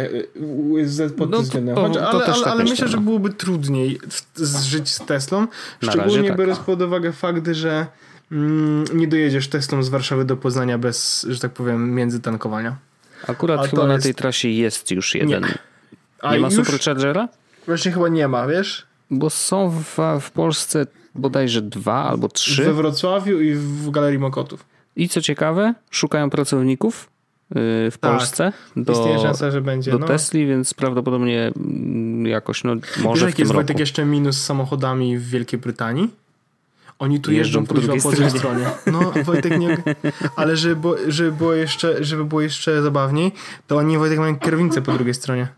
pod 1.16 1.30
no, 1.30 1.42
względem. 1.42 1.74
To, 1.74 1.88
to, 1.88 2.08
ale, 2.08 2.26
ale, 2.26 2.26
tak 2.26 2.46
ale 2.46 2.64
myślę, 2.64 2.88
że 2.88 2.98
byłoby 2.98 3.30
trudniej 3.30 4.00
żyć 4.62 4.88
z 4.88 5.06
Teslą. 5.06 5.46
Szczególnie 5.82 6.28
tak. 6.28 6.38
biorąc 6.38 6.58
pod 6.58 6.82
uwagę 6.82 7.12
fakt, 7.12 7.48
że 7.52 7.86
mm, 8.32 8.84
nie 8.94 9.08
dojedziesz 9.08 9.48
Teslą 9.48 9.82
z 9.82 9.88
Warszawy 9.88 10.24
do 10.24 10.36
Poznania 10.36 10.78
bez, 10.78 11.26
że 11.30 11.40
tak 11.40 11.52
powiem, 11.52 11.94
międzytankowania. 11.94 12.76
Akurat 13.26 13.60
A 13.60 13.66
chyba 13.66 13.86
na 13.86 13.98
tej 13.98 14.14
trasie 14.14 14.48
jest 14.48 14.90
już 14.90 15.14
jeden. 15.14 15.42
Nie, 15.42 16.30
nie 16.32 16.38
ma 16.38 16.46
już... 16.46 16.54
Superchargera? 16.54 17.28
Właśnie 17.66 17.92
chyba 17.92 18.08
nie 18.08 18.28
ma, 18.28 18.46
wiesz? 18.46 18.86
Bo 19.10 19.30
są 19.30 19.70
w, 19.70 19.98
w 20.20 20.30
Polsce 20.30 20.86
bodajże 21.14 21.62
dwa 21.62 22.04
albo 22.04 22.28
trzy. 22.28 22.64
We 22.64 22.72
Wrocławiu 22.72 23.40
i 23.40 23.54
w 23.54 23.90
Galerii 23.90 24.18
Mokotów. 24.18 24.73
I 24.96 25.08
co 25.08 25.20
ciekawe, 25.20 25.74
szukają 25.90 26.30
pracowników 26.30 27.08
y, 27.50 27.54
w 27.90 27.98
tak, 28.00 28.10
Polsce 28.10 28.52
do, 28.76 29.18
szansa, 29.22 29.50
że 29.50 29.60
będzie, 29.60 29.90
do 29.90 29.98
no. 29.98 30.06
Tesli, 30.06 30.46
więc 30.46 30.74
prawdopodobnie 30.74 31.52
mm, 31.56 32.26
jakoś 32.26 32.64
no, 32.64 32.76
może 33.02 33.26
Wiesz, 33.26 33.34
w 33.34 33.36
tym 33.36 33.42
jest 33.42 33.52
Wojtek 33.52 33.78
jeszcze 33.78 34.04
minus 34.04 34.36
z 34.36 34.44
samochodami 34.44 35.18
w 35.18 35.28
Wielkiej 35.28 35.60
Brytanii? 35.60 36.10
Oni 36.98 37.20
tu 37.20 37.32
jeżdżą, 37.32 37.60
jeżdżą 37.60 37.74
po 37.74 37.80
drugiej 37.80 38.00
stronie. 38.00 38.30
stronie. 38.30 38.66
No, 38.86 39.12
Wojtek 39.24 39.58
nie... 39.58 39.82
Ale 40.36 40.56
żeby 40.56 40.76
było, 40.76 40.96
żeby, 41.08 41.32
było 41.32 41.54
jeszcze, 41.54 42.04
żeby 42.04 42.24
było 42.24 42.40
jeszcze 42.40 42.82
zabawniej, 42.82 43.32
to 43.66 43.76
oni, 43.76 43.98
Wojtek, 43.98 44.18
mają 44.18 44.38
kierownicę 44.38 44.82
po 44.82 44.92
drugiej 44.92 45.14
stronie. 45.14 45.48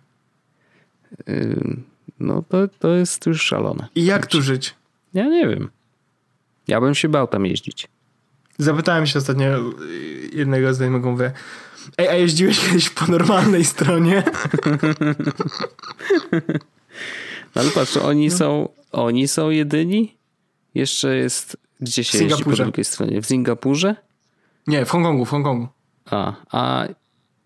No, 2.20 2.42
to, 2.48 2.68
to 2.68 2.88
jest 2.88 3.26
już 3.26 3.42
szalone. 3.42 3.88
I 3.94 4.04
jak 4.04 4.26
tu 4.26 4.42
żyć? 4.42 4.74
Ja 5.14 5.28
nie 5.28 5.48
wiem. 5.48 5.70
Ja 6.68 6.80
bym 6.80 6.94
się 6.94 7.08
bał 7.08 7.26
tam 7.26 7.46
jeździć. 7.46 7.88
Zapytałem 8.58 9.06
się 9.06 9.18
ostatnio 9.18 9.46
jednego 10.32 10.74
znajomego, 10.74 11.10
mówię, 11.10 11.32
ej, 11.98 12.08
a 12.08 12.14
jeździłeś 12.14 12.60
kiedyś 12.60 12.90
po 12.90 13.06
normalnej 13.06 13.64
stronie? 13.64 14.22
No 17.54 17.62
ale 17.62 17.70
patrz, 17.70 17.96
oni, 17.96 18.28
no. 18.28 18.36
są, 18.36 18.68
oni 18.92 19.28
są 19.28 19.50
jedyni? 19.50 20.16
Jeszcze 20.74 21.16
jest, 21.16 21.56
gdzie 21.80 22.04
się 22.04 22.24
jeździ 22.24 22.44
po 22.44 22.50
drugiej 22.50 22.84
stronie? 22.84 23.22
W 23.22 23.26
Singapurze? 23.26 23.96
Nie, 24.66 24.84
w 24.84 24.90
Hongkongu, 24.90 25.24
w 25.24 25.30
Hongkongu. 25.30 25.68
A, 26.10 26.32
a, 26.50 26.84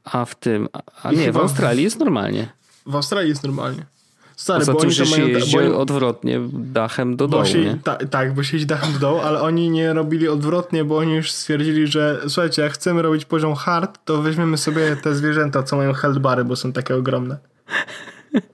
a 0.05 0.25
w 0.25 0.35
tym, 0.35 0.69
a, 0.73 0.83
a 1.03 1.13
nie, 1.13 1.33
w 1.33 1.37
Australii 1.37 1.85
jest 1.85 1.99
normalnie. 1.99 2.53
W 2.87 2.95
Australii 2.95 3.31
jest 3.31 3.43
normalnie. 3.43 3.87
Stary, 4.41 4.61
Poza 4.61 4.73
bo 4.73 4.81
tym, 4.81 4.91
że 4.91 5.07
się 5.07 5.29
jeździ 5.29 5.57
bo... 5.57 5.79
odwrotnie 5.79 6.41
dachem 6.53 7.17
do 7.17 7.29
dołu, 7.29 7.45
się, 7.45 7.79
ta, 7.85 7.97
tak, 7.97 8.35
bo 8.35 8.43
się 8.43 8.57
jeździ 8.57 8.67
dachem 8.67 8.93
do 8.93 8.99
dołu, 8.99 9.19
ale 9.19 9.41
oni 9.43 9.71
nie 9.71 9.93
robili 9.93 10.29
odwrotnie, 10.29 10.85
bo 10.85 10.99
oni 10.99 11.15
już 11.15 11.33
stwierdzili, 11.33 11.87
że 11.87 12.21
słuchajcie, 12.29 12.63
jak 12.63 12.73
chcemy 12.73 13.03
robić 13.03 13.25
poziom 13.25 13.55
hard, 13.55 13.99
to 14.05 14.23
weźmiemy 14.23 14.59
sobie 14.59 14.97
te 14.97 15.15
zwierzęta, 15.15 15.63
co 15.63 15.77
mają 15.77 15.93
healthbary, 15.93 16.45
bo 16.45 16.57
są 16.57 16.73
takie 16.73 16.97
ogromne. 16.97 17.39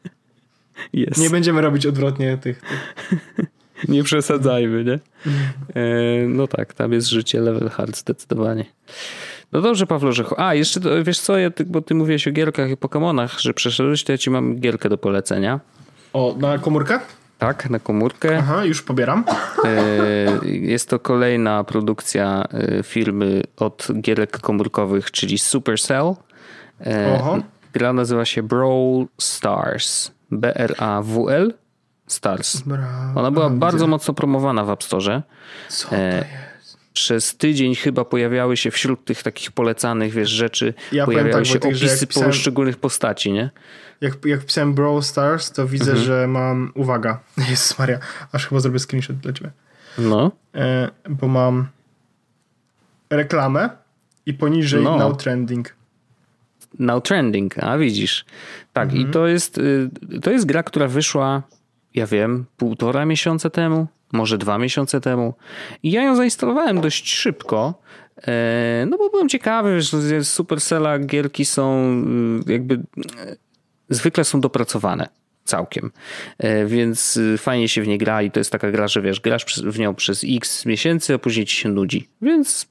Yes. 0.95 1.19
Nie 1.19 1.31
będziemy 1.31 1.61
robić 1.61 1.87
odwrotnie 1.87 2.39
tych. 2.39 2.63
tych. 2.63 3.49
nie 3.95 4.03
przesadzajmy, 4.03 4.85
nie? 4.85 4.99
E, 5.75 6.27
no 6.29 6.47
tak, 6.47 6.75
tam 6.75 6.93
jest 6.93 7.09
życie 7.09 7.41
level 7.41 7.69
hard 7.69 7.97
zdecydowanie. 7.97 8.65
No 9.53 9.61
dobrze, 9.61 9.87
Pawlo, 9.87 10.13
że... 10.13 10.25
A, 10.37 10.55
jeszcze 10.55 10.81
wiesz 11.05 11.21
co, 11.21 11.39
ja, 11.39 11.51
bo 11.67 11.83
ty 11.83 11.95
mówiłeś 11.95 12.29
o 12.29 12.33
gierkach 12.33 12.71
i 12.71 12.77
Pokémonach, 12.77 13.41
że 13.41 13.55
przeszedłeś, 13.55 14.05
to 14.05 14.13
ja 14.13 14.19
ci 14.19 14.31
mam 14.31 14.61
gierkę 14.61 14.89
do 14.89 14.99
polecenia. 14.99 15.61
O, 16.17 16.35
na 16.39 16.59
komórkę? 16.59 17.01
Tak, 17.39 17.71
na 17.71 17.79
komórkę. 17.79 18.39
Aha, 18.39 18.65
już 18.65 18.83
pobieram. 18.83 19.25
E, 19.65 20.47
jest 20.47 20.91
to 20.91 20.99
kolejna 20.99 21.65
produkcja 21.65 22.45
e, 22.53 22.83
firmy 22.83 23.43
od 23.57 23.89
gierek 24.01 24.39
komórkowych, 24.39 25.11
czyli 25.11 25.39
Supercell. 25.39 26.15
E, 26.87 27.15
Oho. 27.15 27.39
Gra 27.73 27.93
nazywa 27.93 28.25
się 28.25 28.43
Brawl 28.43 29.05
Stars. 29.19 30.11
B-R-A-W-L 30.31 31.55
Stars. 32.07 32.63
Ona 33.15 33.31
była 33.31 33.51
bardzo 33.51 33.87
mocno 33.87 34.15
promowana 34.15 34.65
w 34.65 34.71
App 34.71 34.85
Store. 34.85 35.23
Co 35.69 35.89
to 35.89 35.97
jest? 35.97 36.47
przez 36.97 37.37
tydzień 37.37 37.75
chyba 37.75 38.05
pojawiały 38.05 38.57
się 38.57 38.71
wśród 38.71 39.05
tych 39.05 39.23
takich 39.23 39.53
polecanych 39.53 40.13
wiesz, 40.13 40.31
rzeczy, 40.31 40.75
ja 40.93 41.05
pojawiały 41.05 41.33
tak, 41.33 41.47
się 41.47 41.61
opisy 41.61 42.07
pisałem, 42.07 42.31
poszczególnych 42.31 42.77
postaci, 42.77 43.33
nie? 43.33 43.51
Jak, 44.01 44.25
jak 44.25 44.45
pisałem 44.45 44.75
Brawl 44.75 45.03
Stars, 45.03 45.53
to 45.53 45.67
widzę, 45.67 45.91
mhm. 45.91 46.07
że 46.07 46.27
mam, 46.27 46.73
uwaga, 46.75 47.21
jest 47.51 47.79
Maria, 47.79 47.99
aż 48.33 48.47
chyba 48.47 48.61
zrobię 48.61 48.79
screenshot 48.79 49.17
dla 49.17 49.33
ciebie. 49.33 49.51
No. 49.99 50.33
E, 50.55 50.91
bo 51.11 51.29
mam 51.29 51.69
reklamę 53.11 53.71
i 54.27 54.35
poniżej 54.35 54.85
no. 54.85 54.99
now 54.99 55.17
trending. 55.17 55.75
Now 56.79 57.03
trending, 57.03 57.59
a 57.59 57.79
widzisz. 57.79 58.25
Tak, 58.73 58.89
mhm. 58.89 59.09
i 59.09 59.13
to 59.13 59.27
jest, 59.27 59.59
y, 59.59 59.91
to 60.23 60.31
jest 60.31 60.47
gra, 60.47 60.63
która 60.63 60.89
wyszła, 60.89 61.43
ja 61.95 62.07
wiem, 62.07 62.45
półtora 62.57 63.07
miesiąca 63.07 63.51
temu 63.51 63.87
może 64.13 64.39
dwa 64.39 64.59
miesiące 64.59 65.01
temu. 65.01 65.35
I 65.83 65.91
ja 65.91 66.03
ją 66.03 66.17
zainstalowałem 66.17 66.81
dość 66.81 67.15
szybko, 67.15 67.75
e, 68.27 68.87
no 68.91 68.99
bo 68.99 69.11
byłem 69.11 69.29
ciekawy, 69.29 69.81
że 69.81 70.25
Supercella 70.25 70.99
gierki 70.99 71.45
są 71.45 71.93
y, 72.49 72.53
jakby 72.53 72.83
zwykle 73.89 74.25
są 74.25 74.41
dopracowane 74.41 75.09
całkiem. 75.45 75.91
E, 76.39 76.67
więc 76.67 77.17
y, 77.17 77.39
fajnie 77.39 77.69
się 77.69 77.83
w 77.83 77.89
nie 77.89 77.99
gra 77.99 78.23
i 78.23 78.31
to 78.31 78.41
jest 78.41 78.53
taka 78.53 78.71
gra, 78.71 78.89
że 78.89 79.03
wiesz, 79.03 79.21
grasz 79.21 79.45
w 79.63 79.79
nią 79.79 79.95
przez 79.95 80.25
x 80.29 80.67
miesięcy, 80.67 81.15
a 81.15 81.19
później 81.19 81.47
ci 81.47 81.57
się 81.57 81.69
nudzi. 81.69 82.09
Więc 82.23 82.67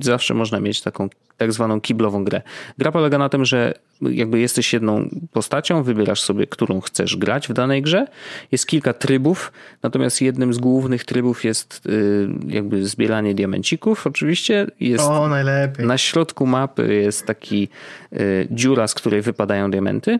zawsze 0.00 0.34
można 0.34 0.60
mieć 0.60 0.80
taką 0.80 1.08
tak 1.36 1.52
zwaną 1.52 1.80
kiblową 1.80 2.24
grę. 2.24 2.42
Gra 2.78 2.92
polega 2.92 3.18
na 3.18 3.28
tym, 3.28 3.44
że 3.44 3.74
jakby 4.00 4.40
jesteś 4.40 4.72
jedną 4.72 5.08
postacią, 5.32 5.82
wybierasz 5.82 6.22
sobie, 6.22 6.46
którą 6.46 6.80
chcesz 6.80 7.16
grać 7.16 7.48
w 7.48 7.52
danej 7.52 7.82
grze. 7.82 8.06
Jest 8.52 8.66
kilka 8.66 8.92
trybów, 8.92 9.52
natomiast 9.82 10.22
jednym 10.22 10.54
z 10.54 10.58
głównych 10.58 11.04
trybów 11.04 11.44
jest 11.44 11.86
y, 11.86 12.28
jakby 12.48 12.86
zbieranie 12.86 13.34
diamencików 13.34 14.06
oczywiście. 14.06 14.66
Jest 14.80 15.04
o, 15.04 15.28
najlepiej. 15.28 15.86
Na 15.86 15.98
środku 15.98 16.46
mapy 16.46 16.94
jest 16.94 17.26
taki 17.26 17.68
y, 18.12 18.48
dziura, 18.50 18.88
z 18.88 18.94
której 18.94 19.22
wypadają 19.22 19.70
diamenty 19.70 20.18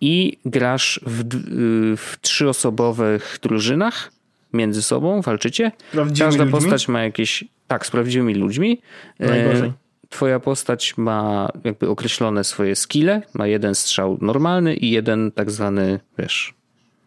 i 0.00 0.38
grasz 0.44 1.00
w, 1.06 1.20
y, 1.20 1.96
w 1.96 2.16
trzyosobowych 2.20 3.38
drużynach 3.42 4.12
między 4.52 4.82
sobą, 4.82 5.20
walczycie. 5.20 5.72
Prawdziwymi 5.92 6.30
Każda 6.30 6.44
ludźmi? 6.44 6.60
postać 6.60 6.88
ma 6.88 7.02
jakieś, 7.02 7.44
tak, 7.66 7.86
z 7.86 7.90
prawdziwymi 7.90 8.34
ludźmi. 8.34 8.80
Najgorzej. 9.18 9.72
Twoja 10.08 10.40
postać 10.40 10.96
ma 10.96 11.48
jakby 11.64 11.88
określone 11.88 12.44
swoje 12.44 12.76
skille, 12.76 13.22
ma 13.34 13.46
jeden 13.46 13.74
strzał 13.74 14.18
normalny 14.20 14.74
i 14.74 14.90
jeden 14.90 15.32
tak 15.32 15.50
zwany, 15.50 16.00
wiesz, 16.18 16.54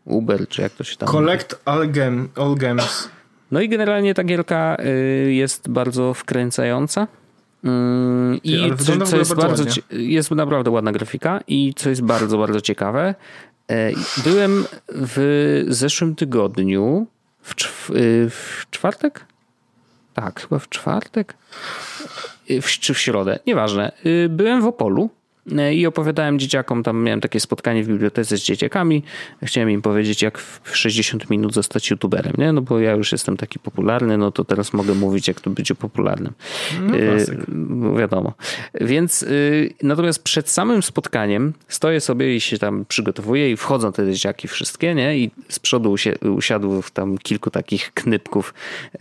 Uber, 0.06 0.48
czy 0.48 0.62
jak 0.62 0.72
to 0.72 0.84
się 0.84 0.98
tam... 0.98 1.10
Collect 1.10 1.62
all, 1.66 1.90
gem, 1.90 2.30
all 2.36 2.56
gems. 2.56 3.10
No 3.52 3.62
i 3.62 3.70
generalnie 3.70 4.14
ta 4.14 4.24
gierka 4.24 4.78
y, 4.80 5.34
jest 5.34 5.70
bardzo 5.70 6.14
wkręcająca. 6.14 7.08
Mm, 7.64 8.40
I 8.44 8.72
co, 8.78 9.06
co 9.06 9.18
jest 9.18 9.36
bardzo 9.36 9.64
bardzo, 9.64 9.82
jest 9.92 10.32
naprawdę 10.32 10.72
ładna 10.72 10.92
grafika 10.92 11.40
i 11.48 11.74
co 11.76 11.90
jest 11.90 12.02
bardzo, 12.02 12.38
bardzo 12.38 12.62
ciekawe, 12.62 13.16
e, 13.72 13.92
byłem 14.24 14.66
w 14.90 15.66
zeszłym 15.68 16.16
tygodniu 16.16 17.08
w, 17.42 17.56
czw- 17.56 17.96
y, 17.96 18.30
w 18.30 18.66
czwartek? 18.72 19.26
Tak, 20.20 20.42
chyba 20.42 20.60
w 20.60 20.70
czwartek? 20.70 21.34
Y, 22.52 22.62
W, 22.62 22.68
czy 22.68 22.94
w 22.94 23.00
środę, 23.00 23.40
nieważne. 23.48 23.92
Y, 24.06 24.28
Byłem 24.30 24.62
w 24.62 24.66
Opolu 24.66 25.10
i 25.74 25.86
opowiadałem 25.86 26.40
dzieciakom, 26.40 26.84
tam 26.84 27.04
miałem 27.04 27.22
takie 27.22 27.40
spotkanie 27.40 27.84
w 27.84 27.88
bibliotece 27.88 28.38
z 28.38 28.42
dzieciakami. 28.42 29.04
Chciałem 29.44 29.70
im 29.70 29.82
powiedzieć, 29.82 30.22
jak 30.22 30.38
w 30.38 30.78
60 30.78 31.30
minut 31.30 31.54
zostać 31.54 31.90
youtuberem, 31.90 32.34
nie? 32.38 32.54
No 32.54 32.62
bo 32.62 32.80
ja 32.80 32.92
już 32.92 33.12
jestem 33.12 33.38
taki 33.38 33.60
popularny, 33.60 34.18
no 34.18 34.32
to 34.32 34.46
teraz 34.46 34.74
mogę 34.74 34.94
mówić, 34.94 35.28
jak 35.28 35.42
to 35.42 35.50
być 35.50 35.70
popularnym. 35.80 36.34
No, 36.82 36.98
Y, 36.98 38.00
wiadomo. 38.00 38.34
Więc 38.82 39.24
y, 39.24 39.74
natomiast 39.84 40.24
przed 40.24 40.50
samym 40.50 40.84
spotkaniem 40.84 41.54
stoję 41.68 42.02
sobie 42.02 42.36
i 42.36 42.42
się 42.42 42.58
tam 42.58 42.86
przygotowuję 42.86 43.52
i 43.52 43.58
wchodzą 43.58 43.92
te 43.92 44.12
dzieciaki 44.12 44.48
wszystkie, 44.48 44.96
nie? 44.96 45.18
I 45.18 45.32
z 45.50 45.60
przodu 45.60 45.92
usi- 45.92 46.30
usiadło 46.30 46.82
tam 46.94 47.18
kilku 47.18 47.50
takich 47.50 47.92
knypków 47.94 48.54
y, 48.94 48.98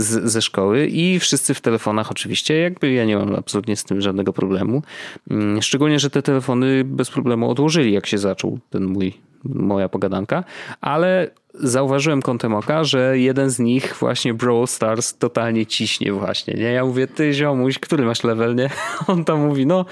z, 0.00 0.30
ze 0.32 0.42
szkoły 0.42 0.86
i 0.86 1.18
wszyscy 1.20 1.54
w 1.54 1.60
telefonach 1.60 2.10
oczywiście, 2.10 2.58
jakby 2.58 2.92
ja 2.92 3.04
nie 3.04 3.16
mam 3.16 3.34
absolutnie 3.34 3.76
z 3.76 3.84
tym 3.84 4.00
żadnego 4.00 4.32
problemu. 4.32 4.82
Mm, 5.30 5.62
Szczególnie, 5.72 5.98
że 5.98 6.10
te 6.10 6.22
telefony 6.22 6.84
bez 6.84 7.10
problemu 7.10 7.50
odłożyli, 7.50 7.92
jak 7.92 8.06
się 8.06 8.18
zaczął 8.18 8.58
ten 8.70 8.84
mój 8.84 9.12
moja 9.44 9.88
pogadanka, 9.88 10.44
ale 10.80 11.30
zauważyłem 11.54 12.22
kątem 12.22 12.54
oka, 12.54 12.84
że 12.84 13.18
jeden 13.18 13.50
z 13.50 13.58
nich 13.58 13.96
właśnie 14.00 14.34
Brawl 14.34 14.66
Stars 14.66 15.14
totalnie 15.18 15.66
ciśnie 15.66 16.12
właśnie, 16.12 16.54
nie? 16.54 16.72
Ja 16.72 16.84
mówię, 16.84 17.06
ty 17.06 17.32
ziomuś, 17.32 17.78
który 17.78 18.04
masz 18.04 18.24
level, 18.24 18.54
nie? 18.54 18.70
On 19.06 19.24
tam 19.24 19.46
mówi, 19.46 19.66
no 19.66 19.84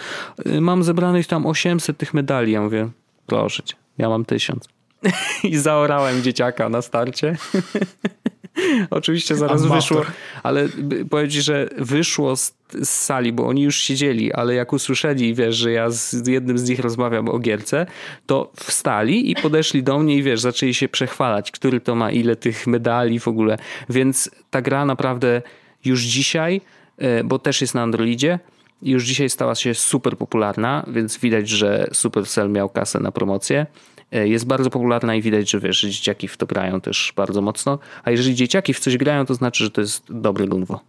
mam 0.60 0.82
zebranych 0.82 1.26
tam 1.26 1.46
800 1.46 1.98
tych 1.98 2.14
medali. 2.14 2.52
Ja 2.52 2.62
mówię, 2.62 2.88
proszę 3.26 3.62
cię, 3.62 3.74
ja 3.98 4.08
mam 4.08 4.24
1000. 4.24 4.68
I 5.44 5.56
zaorałem 5.56 6.22
dzieciaka 6.22 6.68
na 6.68 6.82
starcie. 6.82 7.36
Oczywiście 8.90 9.36
zaraz 9.36 9.60
Amator. 9.60 9.78
wyszło, 9.78 10.02
ale 10.42 10.68
powiem 11.10 11.30
ci, 11.30 11.42
że 11.42 11.68
wyszło 11.78 12.36
z, 12.36 12.54
z 12.82 12.88
sali, 12.88 13.32
bo 13.32 13.46
oni 13.46 13.62
już 13.62 13.76
siedzieli, 13.76 14.32
ale 14.32 14.54
jak 14.54 14.72
usłyszeli, 14.72 15.34
wiesz, 15.34 15.56
że 15.56 15.72
ja 15.72 15.90
z 15.90 16.26
jednym 16.26 16.58
z 16.58 16.68
nich 16.68 16.80
rozmawiam 16.80 17.28
o 17.28 17.38
gierce, 17.38 17.86
to 18.26 18.52
wstali 18.56 19.30
i 19.30 19.34
podeszli 19.34 19.82
do 19.82 19.98
mnie 19.98 20.16
i 20.16 20.22
wiesz, 20.22 20.40
zaczęli 20.40 20.74
się 20.74 20.88
przechwalać, 20.88 21.50
który 21.50 21.80
to 21.80 21.94
ma 21.94 22.10
ile 22.10 22.36
tych 22.36 22.66
medali 22.66 23.20
w 23.20 23.28
ogóle. 23.28 23.58
Więc 23.88 24.30
ta 24.50 24.62
gra 24.62 24.84
naprawdę 24.84 25.42
już 25.84 26.02
dzisiaj, 26.02 26.60
e, 26.98 27.24
bo 27.24 27.38
też 27.38 27.60
jest 27.60 27.74
na 27.74 27.82
Androidzie, 27.82 28.38
już 28.82 29.04
dzisiaj 29.04 29.30
stała 29.30 29.54
się 29.54 29.74
super 29.74 30.16
popularna, 30.16 30.84
więc 30.88 31.18
widać, 31.18 31.48
że 31.48 31.88
Supercell 31.92 32.50
miał 32.50 32.68
kasę 32.68 33.00
na 33.00 33.12
promocję. 33.12 33.66
E, 34.12 34.28
Jest 34.28 34.46
bardzo 34.46 34.70
popularna 34.70 35.14
i 35.14 35.22
widać, 35.22 35.50
że 35.50 35.60
wiesz, 35.60 35.80
dzieciaki 35.82 36.28
w 36.28 36.36
to 36.36 36.46
grają 36.46 36.80
też 36.80 37.12
bardzo 37.16 37.42
mocno. 37.42 37.78
A 38.04 38.10
jeżeli 38.10 38.34
dzieciaki 38.34 38.74
w 38.74 38.80
coś 38.80 38.96
grają, 38.96 39.26
to 39.26 39.34
znaczy, 39.34 39.64
że 39.64 39.70
to 39.70 39.80
jest 39.80 40.04
dobre 40.08 40.46
gunwo. 40.46 40.80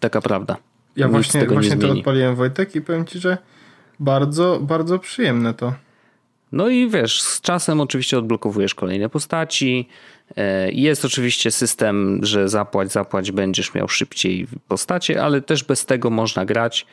Taka 0.00 0.20
prawda. 0.20 0.56
Ja 0.96 1.06
Nic 1.06 1.12
właśnie, 1.12 1.46
właśnie 1.46 1.76
to 1.76 1.90
odpaliłem 1.92 2.36
Wojtek 2.36 2.76
i 2.76 2.80
powiem 2.80 3.04
ci, 3.06 3.18
że 3.18 3.38
bardzo, 4.00 4.60
bardzo 4.62 4.98
przyjemne 4.98 5.54
to. 5.54 5.72
No 6.54 6.68
i 6.68 6.88
wiesz, 6.88 7.22
z 7.22 7.40
czasem 7.40 7.80
oczywiście 7.80 8.18
odblokowujesz 8.18 8.74
kolejne 8.74 9.08
postaci. 9.08 9.88
E, 10.36 10.72
Jest 10.72 11.04
oczywiście 11.04 11.50
system, 11.50 12.20
że 12.22 12.48
zapłać, 12.48 12.92
zapłać, 12.92 13.32
będziesz 13.32 13.74
miał 13.74 13.88
szybciej 13.88 14.46
postacie, 14.68 15.22
ale 15.22 15.40
też 15.40 15.64
bez 15.64 15.86
tego 15.86 16.10
można 16.10 16.44
grać 16.44 16.86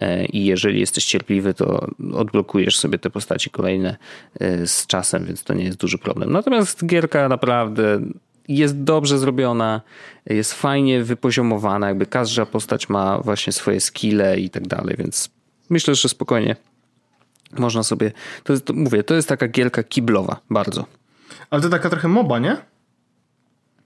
E, 0.00 0.24
i 0.24 0.44
jeżeli 0.44 0.80
jesteś 0.80 1.04
cierpliwy, 1.04 1.54
to 1.54 1.86
odblokujesz 2.14 2.78
sobie 2.78 2.98
te 2.98 3.10
postaci 3.10 3.50
kolejne 3.50 3.96
e, 4.40 4.66
z 4.66 4.86
czasem, 4.86 5.24
więc 5.24 5.44
to 5.44 5.54
nie 5.54 5.64
jest 5.64 5.78
duży 5.78 5.98
problem. 5.98 6.32
Natomiast 6.32 6.86
gierka 6.86 7.28
naprawdę 7.28 8.00
jest 8.48 8.82
dobrze 8.82 9.18
zrobiona, 9.18 9.80
jest 10.26 10.52
fajnie 10.52 11.02
wypoziomowana, 11.02 11.88
jakby 11.88 12.06
każda 12.06 12.46
postać 12.46 12.88
ma 12.88 13.18
właśnie 13.18 13.52
swoje 13.52 13.80
skille 13.80 14.40
i 14.40 14.50
tak 14.50 14.66
dalej, 14.68 14.96
więc 14.98 15.30
myślę, 15.70 15.94
że 15.94 16.08
spokojnie 16.08 16.56
można 17.58 17.82
sobie, 17.82 18.12
to 18.44 18.52
jest, 18.52 18.64
to 18.64 18.72
mówię, 18.72 19.02
to 19.02 19.14
jest 19.14 19.28
taka 19.28 19.48
gierka 19.48 19.82
kiblowa, 19.82 20.40
bardzo. 20.50 20.86
Ale 21.50 21.62
to 21.62 21.68
taka 21.68 21.90
trochę 21.90 22.08
moba, 22.08 22.38
nie? 22.38 22.56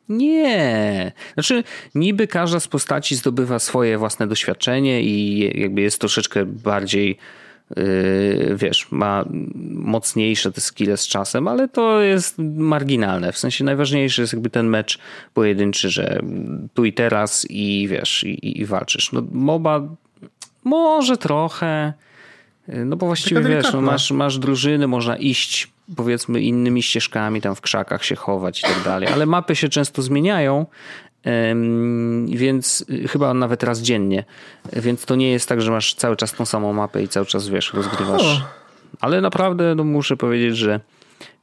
Nie. 0.09 1.13
Znaczy, 1.35 1.65
niby 1.95 2.27
każda 2.27 2.61
z 2.61 2.69
postaci 2.69 3.17
zdobywa 3.17 3.59
swoje 3.59 3.99
własne 3.99 4.27
doświadczenie 4.27 5.03
i 5.03 5.41
jakby 5.61 5.81
jest 5.81 6.01
troszeczkę 6.01 6.45
bardziej, 6.47 7.19
yy, 7.77 8.57
wiesz, 8.57 8.87
ma 8.91 9.25
mocniejsze 9.71 10.53
te 10.53 10.61
skille 10.61 10.97
z 10.97 11.07
czasem, 11.07 11.49
ale 11.49 11.69
to 11.69 12.01
jest 12.01 12.39
marginalne. 12.39 13.33
W 13.33 13.39
sensie 13.39 13.65
najważniejszy 13.65 14.21
jest 14.21 14.33
jakby 14.33 14.51
ten 14.51 14.67
mecz 14.67 14.99
pojedynczy, 15.35 15.91
że 15.91 16.21
tu 16.75 16.85
i 16.85 16.93
teraz 16.93 17.47
i 17.51 17.89
wiesz, 17.91 18.25
i, 18.25 18.61
i 18.61 18.65
walczysz. 18.67 19.13
No, 19.13 19.23
MOBA 19.33 19.89
może 20.65 21.17
trochę. 21.17 21.93
No 22.69 22.97
bo 22.97 23.07
właściwie 23.07 23.41
wiesz, 23.43 23.73
no 23.73 23.81
masz, 23.81 24.11
masz 24.11 24.39
drużyny, 24.39 24.87
można 24.87 25.17
iść 25.17 25.73
powiedzmy 25.97 26.41
innymi 26.41 26.83
ścieżkami, 26.83 27.41
tam 27.41 27.55
w 27.55 27.61
krzakach 27.61 28.05
się 28.05 28.17
chować 28.17 28.61
i 28.61 28.63
tak 28.63 28.83
dalej, 28.85 29.09
ale 29.09 29.27
mapy 29.27 29.57
się 29.57 29.69
często 29.69 30.03
zmieniają, 30.03 30.67
więc 32.29 32.85
y, 32.91 33.09
chyba 33.09 33.35
nawet 33.35 33.63
raz 33.63 33.81
dziennie, 33.81 34.25
więc 34.73 35.05
to 35.05 35.17
nie 35.17 35.31
jest 35.31 35.49
tak, 35.49 35.63
że 35.63 35.71
masz 35.71 35.95
cały 35.95 36.17
czas 36.17 36.33
tą 36.33 36.47
samą 36.47 36.73
mapę 36.73 37.03
i 37.03 37.09
cały 37.09 37.27
czas 37.27 37.49
wiesz, 37.49 37.75
rozgrywasz. 37.75 38.43
Ale 39.01 39.21
naprawdę 39.21 39.75
no, 39.75 39.85
muszę 39.85 40.17
powiedzieć, 40.17 40.57
że 40.57 40.81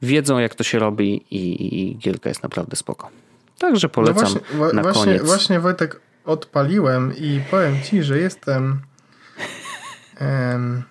wiedzą 0.02 0.38
jak 0.38 0.54
to 0.54 0.64
się 0.64 0.78
robi 0.78 1.24
i, 1.30 1.80
i 1.80 1.96
gierka 1.96 2.28
jest 2.28 2.42
naprawdę 2.42 2.76
spoko. 2.76 3.10
Także 3.58 3.88
polecam 3.88 4.24
No 4.24 4.58
właśnie, 4.58 4.76
na 4.76 4.82
właśnie, 4.82 5.04
koniec. 5.04 5.22
właśnie 5.22 5.60
Wojtek 5.60 6.00
odpaliłem 6.24 7.16
i 7.16 7.40
powiem 7.50 7.74
ci, 7.84 8.02
że 8.02 8.18
jestem. 8.18 8.80
Em, 10.16 10.82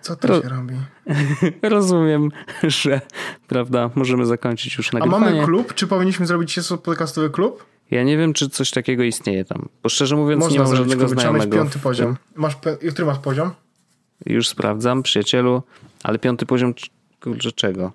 co 0.00 0.16
to 0.16 0.28
Ro- 0.28 0.42
się 0.42 0.48
robi? 0.48 0.74
Rozumiem, 1.76 2.28
że 2.62 3.00
prawda, 3.48 3.90
możemy 3.94 4.26
zakończyć 4.26 4.76
już 4.78 4.94
A 4.94 4.98
nagrywanie. 4.98 5.24
mamy 5.24 5.44
klub? 5.44 5.74
Czy 5.74 5.86
powinniśmy 5.86 6.26
zrobić 6.26 6.56
jest 6.56 6.72
podcastowy 6.84 7.30
klub? 7.30 7.64
Ja 7.90 8.02
nie 8.02 8.16
wiem, 8.18 8.32
czy 8.32 8.48
coś 8.48 8.70
takiego 8.70 9.02
istnieje 9.02 9.44
tam. 9.44 9.68
Bo 9.82 9.88
szczerze 9.88 10.16
mówiąc, 10.16 10.40
nie 10.42 10.46
Można 10.48 10.58
mam 10.58 10.68
zrobić 10.68 10.90
żadnego 10.92 11.06
klub. 11.08 11.18
Trzeba 11.18 11.32
znajomego. 11.32 11.56
piąty 11.56 11.78
w 11.78 11.82
poziom. 11.82 12.16
Masz, 12.36 12.56
który 12.92 13.06
masz 13.06 13.18
poziom? 13.18 13.50
Już 14.26 14.48
sprawdzam, 14.48 15.02
przyjacielu, 15.02 15.62
ale 16.02 16.18
piąty 16.18 16.46
poziom, 16.46 16.74
kurczę, 17.22 17.52
czego? 17.52 17.92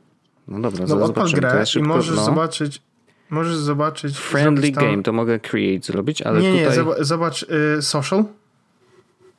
No 0.48 0.60
dobra, 0.60 0.86
No 0.88 1.03
odpal 1.03 1.30
grę 1.32 1.49
Teraz 1.52 1.69
i 1.69 1.72
szybko, 1.72 1.88
możesz 1.88 2.15
no. 2.15 2.24
zobaczyć. 2.26 2.82
Możesz 3.30 3.56
zobaczyć. 3.56 4.18
Friendly 4.18 4.72
tam- 4.72 4.84
game, 4.86 5.03
to 5.03 5.14
mogę 5.14 5.40
create 5.40 5.86
zrobić, 5.86 6.22
ale 6.22 6.41
nie, 6.41 6.53
nie, 6.53 6.61
tutaj... 6.64 6.78
zoba- 6.78 7.03
zobacz 7.03 7.44
y, 7.78 7.82
social 7.82 8.24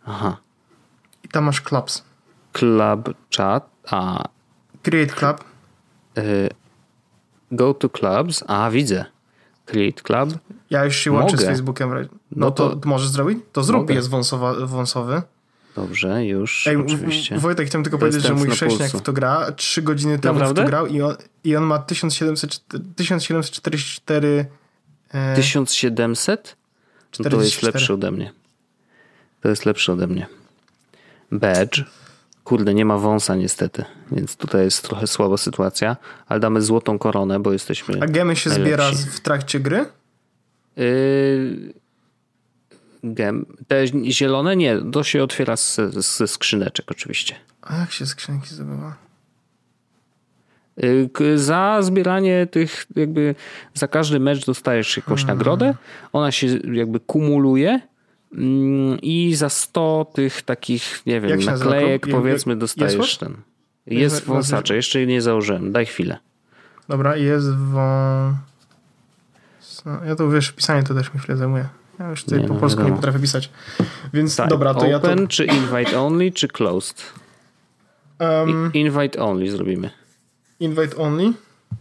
Aha. 0.07 0.37
Tam 1.33 1.45
masz 1.45 1.61
clubs. 1.61 2.05
Club 2.53 3.15
chat, 3.37 3.71
a 3.91 4.25
Create 4.83 5.15
club. 5.15 5.45
y, 6.19 6.49
go 7.53 7.75
to 7.75 7.89
clubs, 7.89 8.45
a 8.47 8.71
widzę. 8.71 9.05
Create 9.67 10.03
club. 10.03 10.39
Ja 10.71 10.85
już 10.85 10.97
się 10.97 11.13
łączę 11.13 11.33
Mogę. 11.37 11.45
z 11.45 11.49
Facebookiem. 11.49 11.91
No, 11.91 11.97
No 12.31 12.51
to, 12.51 12.77
to- 12.77 12.89
możesz 12.89 13.09
zrobić? 13.09 13.39
To 13.53 13.65
zrób, 13.65 13.81
Mogę. 13.81 13.95
jest 13.95 14.09
wąsowa, 14.11 14.55
wąsowy. 14.67 15.23
Dobrze, 15.77 16.27
już, 16.27 16.67
Ej, 16.67 16.77
oczywiście. 16.77 17.39
Wojtek, 17.39 17.67
chciałem 17.67 17.85
tylko 17.85 17.99
powiedzieć, 17.99 18.23
że 18.23 18.35
mój 18.35 18.49
pulsu. 18.49 18.99
w 18.99 19.03
to 19.03 19.13
gra. 19.13 19.53
Trzy 19.53 19.83
godziny 19.83 20.19
temu 20.19 20.35
Naprawdę? 20.39 20.63
w 20.63 20.65
to 20.65 20.71
grał 20.71 20.87
i 20.87 21.03
on, 21.03 21.15
i 21.45 21.57
on 21.57 21.65
ma 21.65 21.79
1700, 21.79 22.61
1744 22.97 24.47
e, 25.15 25.37
1700? 25.37 26.57
No 27.19 27.31
to 27.31 27.43
jest 27.43 27.63
lepszy 27.63 27.93
ode 27.95 28.11
mnie. 28.11 28.33
To 29.41 29.49
jest 29.49 29.67
lepszy 29.67 29.93
ode 29.93 30.07
mnie. 30.07 30.27
Badge. 31.33 31.83
Kurde, 32.45 32.75
nie 32.75 32.85
ma 32.85 32.99
wąsa 32.99 33.35
niestety, 33.37 33.85
więc 34.13 34.37
tutaj 34.37 34.65
jest 34.65 34.83
trochę 34.85 35.07
słaba 35.07 35.37
sytuacja, 35.37 35.97
ale 36.29 36.41
damy 36.41 36.63
złotą 36.63 36.99
koronę, 36.99 37.41
bo 37.41 37.53
jesteśmy 37.53 38.03
A 38.03 38.07
gemy 38.07 38.37
się 38.37 38.51
najlepsi. 38.51 38.97
zbiera 38.97 39.13
w 39.13 39.21
trakcie 39.21 39.61
gry? 39.61 39.85
Yy, 40.77 41.73
gem. 43.05 43.47
Te 43.69 43.87
zielone 44.11 44.57
nie, 44.57 44.79
to 44.93 45.03
się 45.05 45.23
otwiera 45.23 45.57
ze, 45.57 45.91
ze 46.03 46.29
skrzyneczek 46.29 46.91
oczywiście. 46.91 47.35
A 47.63 47.77
jak 47.77 47.93
się 47.93 48.07
skrzynki 48.07 48.49
zdobywa? 48.55 48.97
Yy, 50.77 51.39
Za 51.39 51.79
zbieranie 51.83 52.47
tych, 52.47 52.87
jakby 52.97 53.35
za 53.75 53.89
każdy 53.89 54.21
mecz 54.21 54.47
dostajesz 54.47 54.97
jakąś 54.97 55.21
Hmm. 55.21 55.37
nagrodę. 55.39 55.75
Ona 56.13 56.33
się 56.33 56.47
jakby 56.73 57.01
kumuluje 57.01 57.81
i 59.03 59.35
za 59.35 59.49
100 59.49 60.07
tych 60.15 60.43
takich, 60.43 61.03
nie 61.07 61.21
wiem, 61.21 61.41
naklejek 61.41 62.07
powiedzmy 62.11 62.53
Jest 62.53 62.61
dostajesz 62.61 62.97
wąs? 62.97 63.19
ten. 63.19 63.37
Jest 63.87 64.15
Jest- 64.15 64.27
wąsacze, 64.27 64.77
jeszcze 64.77 64.99
jej 64.99 65.09
nie 65.09 65.23
założyłem. 65.23 65.73
Daj 65.73 65.87
chwilę. 65.87 66.19
Dobra, 66.89 67.17
i 67.17 67.25
jest 67.25 67.55
wą... 67.57 68.35
Ja 70.07 70.17
to 70.17 70.31
wiesz, 70.31 70.53
pisanie 70.53 70.83
to 70.83 70.95
też 70.95 71.15
mi 71.15 71.21
chwilę 71.21 71.39
zajmuje. 71.39 71.69
Ja 71.99 72.11
już 72.11 72.25
tutaj 72.25 72.41
Nie, 72.41 72.49
po 72.49 72.55
no, 72.55 72.61
polsku 72.61 72.83
nie 72.83 72.93
potrafię 72.93 73.19
pisać. 73.19 73.51
Więc 74.13 74.37
Tak, 74.37 74.49
dobra, 74.49 74.75
to 74.75 74.87
ja 74.87 74.99
to... 74.99 75.13
Open, 75.13 75.29
czy 75.29 75.45
invite 75.45 76.01
only, 76.01 76.33
czy 76.33 76.49
closed? 76.49 77.03
Um, 78.21 78.71
Invite 78.75 79.23
only 79.23 79.51
zrobimy. 79.51 79.91
invite 80.61 80.97
only. 80.97 81.33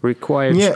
Required. 0.03 0.55
Nie, 0.55 0.73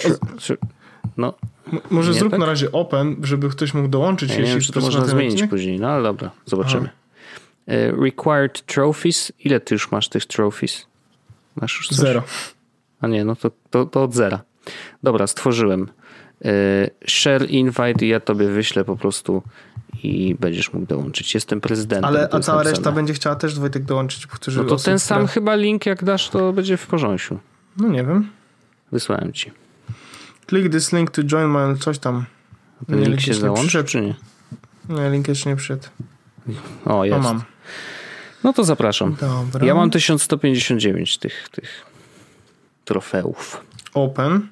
no, 1.18 1.34
M- 1.74 1.80
może 1.90 2.12
Nie, 2.12 2.20
zrób 2.20 2.32
tak? 2.32 2.40
na 2.40 2.46
razie 2.46 2.72
open, 2.72 3.16
żeby 3.24 3.50
ktoś 3.50 3.74
mógł 3.74 3.88
dołączyć. 3.88 4.30
ja 4.30 4.36
nie 4.36 4.42
jeśli 4.42 4.54
wiem, 4.56 4.62
czy 4.62 4.72
to 4.74 4.82
można 4.82 5.06
zmienić 5.06 5.32
odcinek. 5.34 5.50
później, 5.50 5.80
no 5.80 5.88
ale 5.90 6.04
dobra, 6.04 6.32
zobaczymy. 6.46 6.90
E, 7.68 7.92
Required 7.92 8.66
trophies. 8.66 9.32
Ile 9.40 9.60
ty 9.60 9.76
już 9.76 9.92
masz 9.92 10.10
tych 10.10 10.26
trophies? 10.26 10.88
Masz 11.62 11.78
już 11.78 11.88
coś? 11.88 11.98
Zero. 11.98 12.24
A 13.02 13.08
nie, 13.08 13.26
no 13.26 13.36
to, 13.36 13.52
to, 13.70 13.86
to 13.86 14.04
od 14.04 14.14
zera. 14.14 14.42
Dobra, 15.04 15.28
stworzyłem. 15.28 15.88
E, 16.46 16.52
Share 17.08 17.50
invite 17.50 18.06
i 18.06 18.08
ja 18.08 18.20
tobie 18.20 18.48
wyślę 18.48 18.84
po 18.86 18.98
prostu 18.98 19.44
i 20.04 20.36
będziesz 20.40 20.74
mógł 20.74 20.86
dołączyć. 20.86 21.34
Jestem 21.34 21.62
prezydentem. 21.62 22.06
Ale 22.06 22.30
a 22.32 22.40
cała 22.40 22.64
reszta 22.64 22.92
będzie 22.92 23.14
chciała 23.14 23.36
też 23.36 23.60
Wojtek 23.60 23.84
dołączyć, 23.84 24.28
którzy 24.28 24.58
No 24.60 24.66
to 24.66 24.76
ten 24.76 25.00
sam 25.00 25.18
które- 25.18 25.34
chyba 25.34 25.56
link 25.56 25.86
jak 25.86 26.04
dasz, 26.04 26.30
to 26.30 26.54
będzie 26.54 26.78
w 26.78 26.88
porządku. 26.88 27.38
No 27.78 27.88
nie 27.88 28.04
wiem. 28.04 28.30
Wysłałem 28.92 29.34
ci. 29.34 29.52
Click 30.54 30.72
this 30.72 30.94
link 30.94 31.12
to 31.12 31.24
join 31.24 31.48
my 31.50 31.78
coś 31.78 32.00
tam. 32.00 32.26
Ten 32.88 33.00
Nie, 33.00 33.06
link 33.06 33.22
się 33.22 33.32
nie 33.32 33.38
załączy, 33.38 33.62
przyszedł. 33.64 33.90
czy 33.90 34.02
nie? 34.02 34.16
Nie, 34.90 35.10
link 35.10 35.28
jeszcze 35.28 35.50
nie 35.50 35.56
przyszedł. 35.56 35.84
O, 36.86 36.90
No 36.90 37.06
jest. 37.06 37.24
mam. 37.24 37.42
No 38.44 38.54
to 38.54 38.64
zapraszam. 38.64 39.16
Dobra. 39.22 39.66
Ja 39.66 39.76
mam 39.76 39.90
1159 39.90 41.18
tych, 41.18 41.50
tych 41.52 41.86
trofeów. 42.86 43.62
Open. 43.94 44.48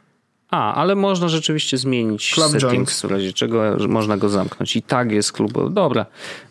A, 0.52 0.73
ale 0.76 0.95
można 0.95 1.30
rzeczywiście 1.30 1.78
zmienić 1.78 2.32
Club 2.34 2.52
settings, 2.52 2.73
joins. 2.73 3.02
w 3.02 3.11
razie 3.11 3.34
czego 3.34 3.78
można 3.88 4.18
go 4.18 4.30
zamknąć. 4.30 4.76
I 4.76 4.82
tak 4.82 5.11
jest 5.11 5.32
klubowy. 5.32 5.73
Dobra, 5.73 6.06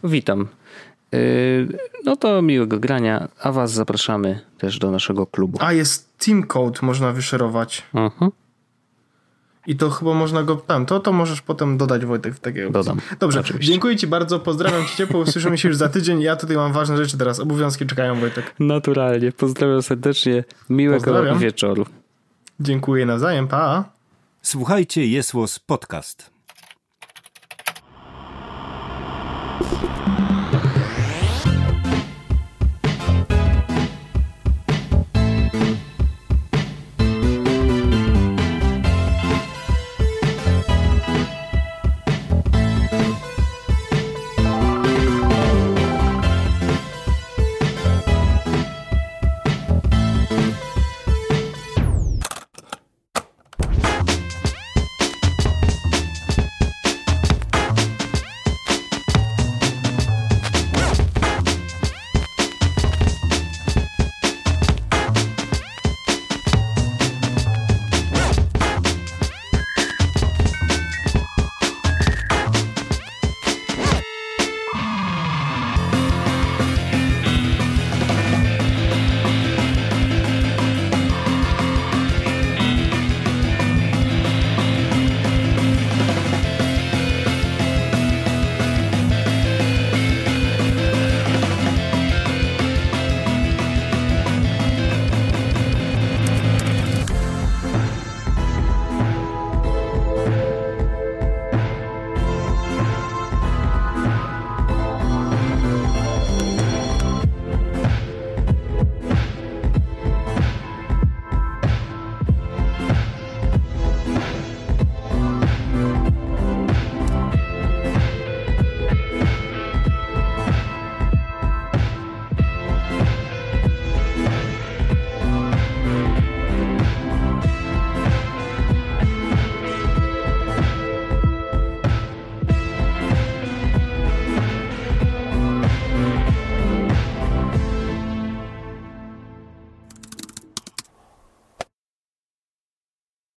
witam. 0.04 0.48
Yy, 1.12 1.68
No 2.04 2.16
to 2.16 2.42
miłego 2.42 2.78
grania, 2.78 3.28
a 3.42 3.52
was 3.52 3.72
zapraszamy 3.72 4.40
też 4.58 4.78
do 4.78 4.90
naszego 4.90 5.26
klubu. 5.26 5.58
A, 5.62 5.72
jest 5.72 6.18
team 6.18 6.42
code, 6.42 6.78
można 6.82 7.12
wyszerować. 7.12 7.82
Mhm. 7.94 8.30
I 9.70 9.76
to 9.76 9.90
chyba 9.90 10.14
można 10.14 10.42
go 10.42 10.56
tam. 10.56 10.86
To, 10.86 11.00
to 11.00 11.12
możesz 11.12 11.40
potem 11.42 11.78
dodać 11.78 12.06
Wojtek 12.06 12.34
w 12.34 12.40
takiego. 12.40 12.70
Dodam. 12.70 13.00
Dobrze, 13.20 13.40
Oczywiście. 13.40 13.72
dziękuję 13.72 13.96
Ci 13.96 14.06
bardzo, 14.06 14.40
pozdrawiam 14.40 14.86
Cię 14.86 14.96
ciepło, 14.96 15.20
usłyszymy 15.20 15.58
się 15.58 15.68
już 15.68 15.76
za 15.76 15.88
tydzień. 15.88 16.20
Ja 16.22 16.36
tutaj 16.36 16.56
mam 16.56 16.72
ważne 16.72 16.96
rzeczy 16.96 17.18
teraz, 17.18 17.40
obowiązki 17.40 17.86
czekają 17.86 18.20
Wojtek. 18.20 18.54
Naturalnie. 18.58 19.32
Pozdrawiam 19.32 19.82
serdecznie. 19.82 20.44
Miłego 20.70 21.04
Pozdrawiam. 21.04 21.38
wieczoru. 21.38 21.86
Dziękuję 22.60 23.06
nawzajem, 23.06 23.48
pa! 23.48 23.84
Słuchajcie, 24.42 25.06
Jesłos 25.06 25.58
Podcast. 25.58 26.30